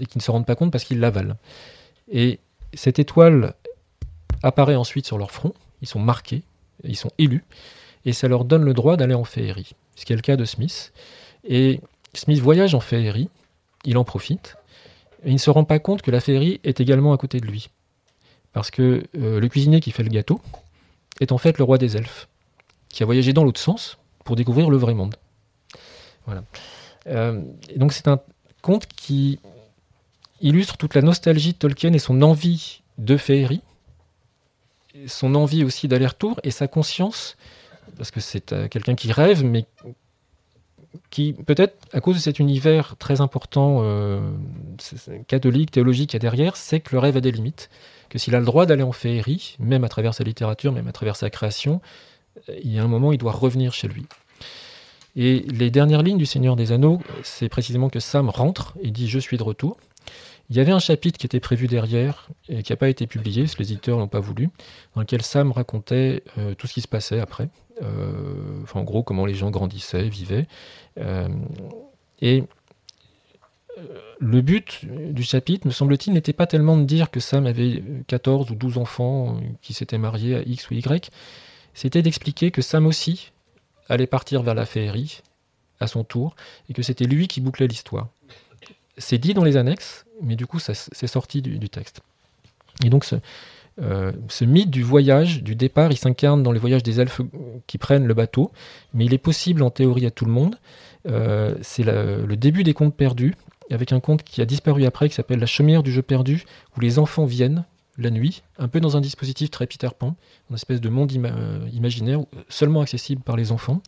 [0.00, 1.36] Et qu'ils ne se rendent pas compte parce qu'ils l'avalent.
[2.10, 2.38] Et
[2.74, 3.54] cette étoile
[4.42, 6.42] apparaît ensuite sur leur front, ils sont marqués,
[6.82, 7.44] ils sont élus,
[8.04, 10.44] et ça leur donne le droit d'aller en féerie, ce qui est le cas de
[10.44, 10.92] Smith.
[11.44, 11.80] Et
[12.12, 13.30] Smith voyage en féerie,
[13.84, 14.56] il en profite,
[15.24, 17.46] et il ne se rend pas compte que la féerie est également à côté de
[17.46, 17.70] lui.
[18.52, 20.40] Parce que euh, le cuisinier qui fait le gâteau
[21.20, 22.28] est en fait le roi des elfes,
[22.88, 25.16] qui a voyagé dans l'autre sens pour découvrir le vrai monde.
[26.26, 26.42] Voilà.
[27.06, 27.42] Euh,
[27.76, 28.20] donc c'est un
[28.62, 29.38] conte qui
[30.40, 33.60] illustre toute la nostalgie de Tolkien et son envie de féerie,
[35.06, 37.36] son envie aussi d'aller-retour et sa conscience,
[37.96, 39.66] parce que c'est euh, quelqu'un qui rêve, mais
[41.10, 44.20] qui, peut-être à cause de cet univers très important, euh,
[45.26, 47.68] catholique, théologique qu'il y a derrière, sait que le rêve a des limites,
[48.08, 50.92] que s'il a le droit d'aller en féerie, même à travers sa littérature, même à
[50.92, 51.80] travers sa création,
[52.62, 54.06] il y a un moment il doit revenir chez lui.
[55.16, 59.08] Et les dernières lignes du Seigneur des Anneaux, c'est précisément que Sam rentre et dit
[59.08, 59.76] Je suis de retour.
[60.50, 63.46] Il y avait un chapitre qui était prévu derrière et qui n'a pas été publié,
[63.58, 64.50] les éditeurs n'ont pas voulu,
[64.94, 67.48] dans lequel Sam racontait euh, tout ce qui se passait après.
[67.82, 70.46] Euh, en gros, comment les gens grandissaient, vivaient.
[70.98, 71.28] Euh,
[72.20, 72.44] et
[74.20, 78.50] le but du chapitre, me semble-t-il, n'était pas tellement de dire que Sam avait 14
[78.50, 81.10] ou 12 enfants qui s'étaient mariés à X ou Y,
[81.74, 83.32] c'était d'expliquer que Sam aussi
[83.88, 85.20] allait partir vers la féerie
[85.80, 86.34] à son tour,
[86.70, 88.08] et que c'était lui qui bouclait l'histoire.
[88.96, 92.00] C'est dit dans les annexes, mais du coup, c'est sorti du, texte.
[92.84, 93.04] Et donc,
[93.82, 97.20] euh, ce, mythe du voyage, du départ, il s'incarne dans les voyages des elfes
[97.66, 98.52] qui prennent le bateau,
[98.94, 100.58] mais il est possible en théorie à tout le monde.
[101.08, 103.34] Euh, c'est le début des contes perdus,
[103.70, 106.44] avec un conte qui a disparu après, qui s'appelle La chaumière du jeu perdu,
[106.76, 107.64] où les enfants viennent
[107.98, 110.16] la nuit, un peu dans un dispositif très Peter Pan,
[110.50, 113.80] une espèce de monde euh, imaginaire seulement accessible par les enfants.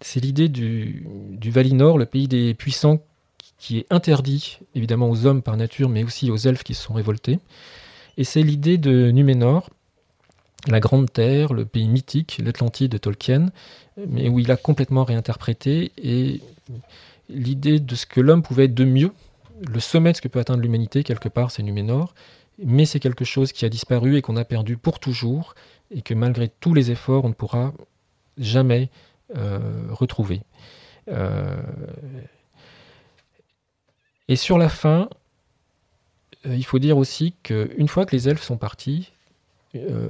[0.00, 3.00] c'est l'idée du, du Valinor, le pays des puissants
[3.58, 6.94] qui est interdit évidemment aux hommes par nature, mais aussi aux elfes qui se sont
[6.94, 7.38] révoltés.
[8.16, 9.70] Et c'est l'idée de Numénor,
[10.68, 13.50] la Grande Terre, le pays mythique, l'Atlantide de Tolkien,
[14.08, 16.40] mais où il a complètement réinterprété, et
[17.28, 19.12] l'idée de ce que l'homme pouvait être de mieux,
[19.60, 22.14] le sommet de ce que peut atteindre l'humanité, quelque part, c'est Numénor,
[22.58, 25.54] mais c'est quelque chose qui a disparu et qu'on a perdu pour toujours,
[25.90, 27.72] et que malgré tous les efforts, on ne pourra
[28.38, 28.90] jamais
[29.36, 29.58] euh,
[29.90, 30.42] retrouver.
[31.08, 31.56] Euh,
[34.28, 35.08] et sur la fin,
[36.46, 39.12] euh, il faut dire aussi qu'une fois que les elfes sont partis,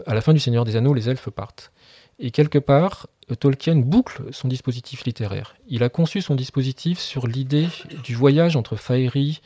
[0.07, 1.73] à la fin du Seigneur des Anneaux, les elfes partent.
[2.19, 5.57] Et quelque part, Tolkien boucle son dispositif littéraire.
[5.69, 7.69] Il a conçu son dispositif sur l'idée
[8.05, 9.41] du voyage entre Faerie,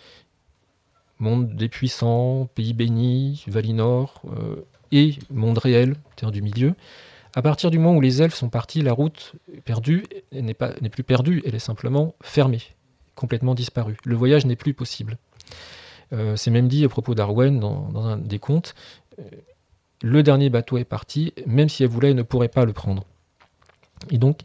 [1.18, 6.74] monde des puissants, pays béni, Valinor, euh, et monde réel, terre du milieu.
[7.34, 9.34] À partir du moment où les elfes sont partis, la route
[9.64, 12.62] perdue n'est plus perdue, elle est simplement fermée
[13.20, 13.98] complètement disparu.
[14.04, 15.18] Le voyage n'est plus possible.
[16.12, 18.74] Euh, c'est même dit à propos d'Arwen dans, un des contes,
[19.18, 19.22] euh,
[20.02, 23.04] le dernier bateau est parti, même si elle voulait, elle ne pourrait pas le prendre.
[24.10, 24.40] Et donc,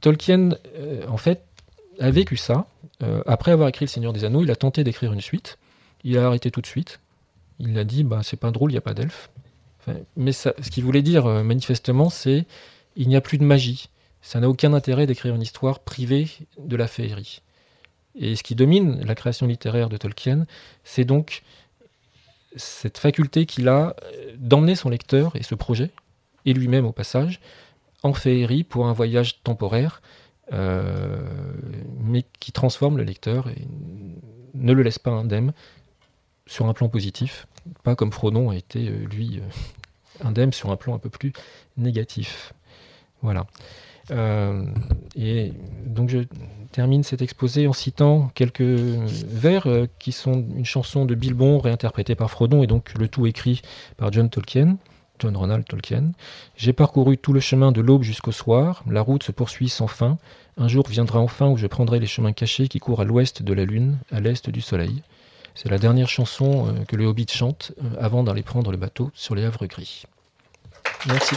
[0.00, 1.42] Tolkien, euh, en fait,
[1.98, 2.66] a vécu ça.
[3.26, 5.58] après avoir écrit Le Seigneur des Anneaux, il a tenté d'écrire une suite.
[6.04, 7.00] Il a arrêté tout de suite.
[7.58, 9.30] Il a dit, bah, c'est pas drôle, il n'y a pas d'elfes.
[10.16, 12.44] mais ce qu'il voulait dire manifestement, c'est
[12.96, 13.88] il n'y a plus de magie.
[14.22, 17.42] Ça n'a aucun intérêt d'écrire une histoire privée de la féerie.
[18.18, 20.46] Et ce qui domine la création littéraire de Tolkien,
[20.82, 21.42] c'est donc
[22.56, 23.94] cette faculté qu'il a
[24.36, 25.90] d'emmener son lecteur et ce projet,
[26.44, 27.40] et lui-même au passage,
[28.02, 30.00] en féerie pour un voyage temporaire,
[30.52, 31.20] euh,
[32.00, 33.66] mais qui transforme le lecteur et
[34.54, 35.52] ne le laisse pas indemne
[36.46, 37.46] sur un plan positif,
[37.82, 41.32] pas comme Frodon a été, euh, lui, euh, indemne sur un plan un peu plus
[41.76, 42.52] négatif.
[43.22, 43.46] Voilà.
[44.10, 44.64] Euh,
[45.16, 45.52] et
[45.84, 46.20] donc je
[46.72, 52.14] termine cet exposé en citant quelques vers euh, qui sont une chanson de Bilbon réinterprétée
[52.14, 53.62] par Frodon et donc le tout écrit
[53.96, 54.76] par John Tolkien.
[55.18, 56.12] John Ronald Tolkien.
[56.56, 60.18] J'ai parcouru tout le chemin de l'aube jusqu'au soir, la route se poursuit sans fin.
[60.58, 63.52] Un jour viendra enfin où je prendrai les chemins cachés qui courent à l'ouest de
[63.54, 65.02] la lune, à l'est du soleil.
[65.54, 69.34] C'est la dernière chanson euh, que le Hobbit chante avant d'aller prendre le bateau sur
[69.34, 70.04] les Havres gris.
[71.06, 71.36] Merci.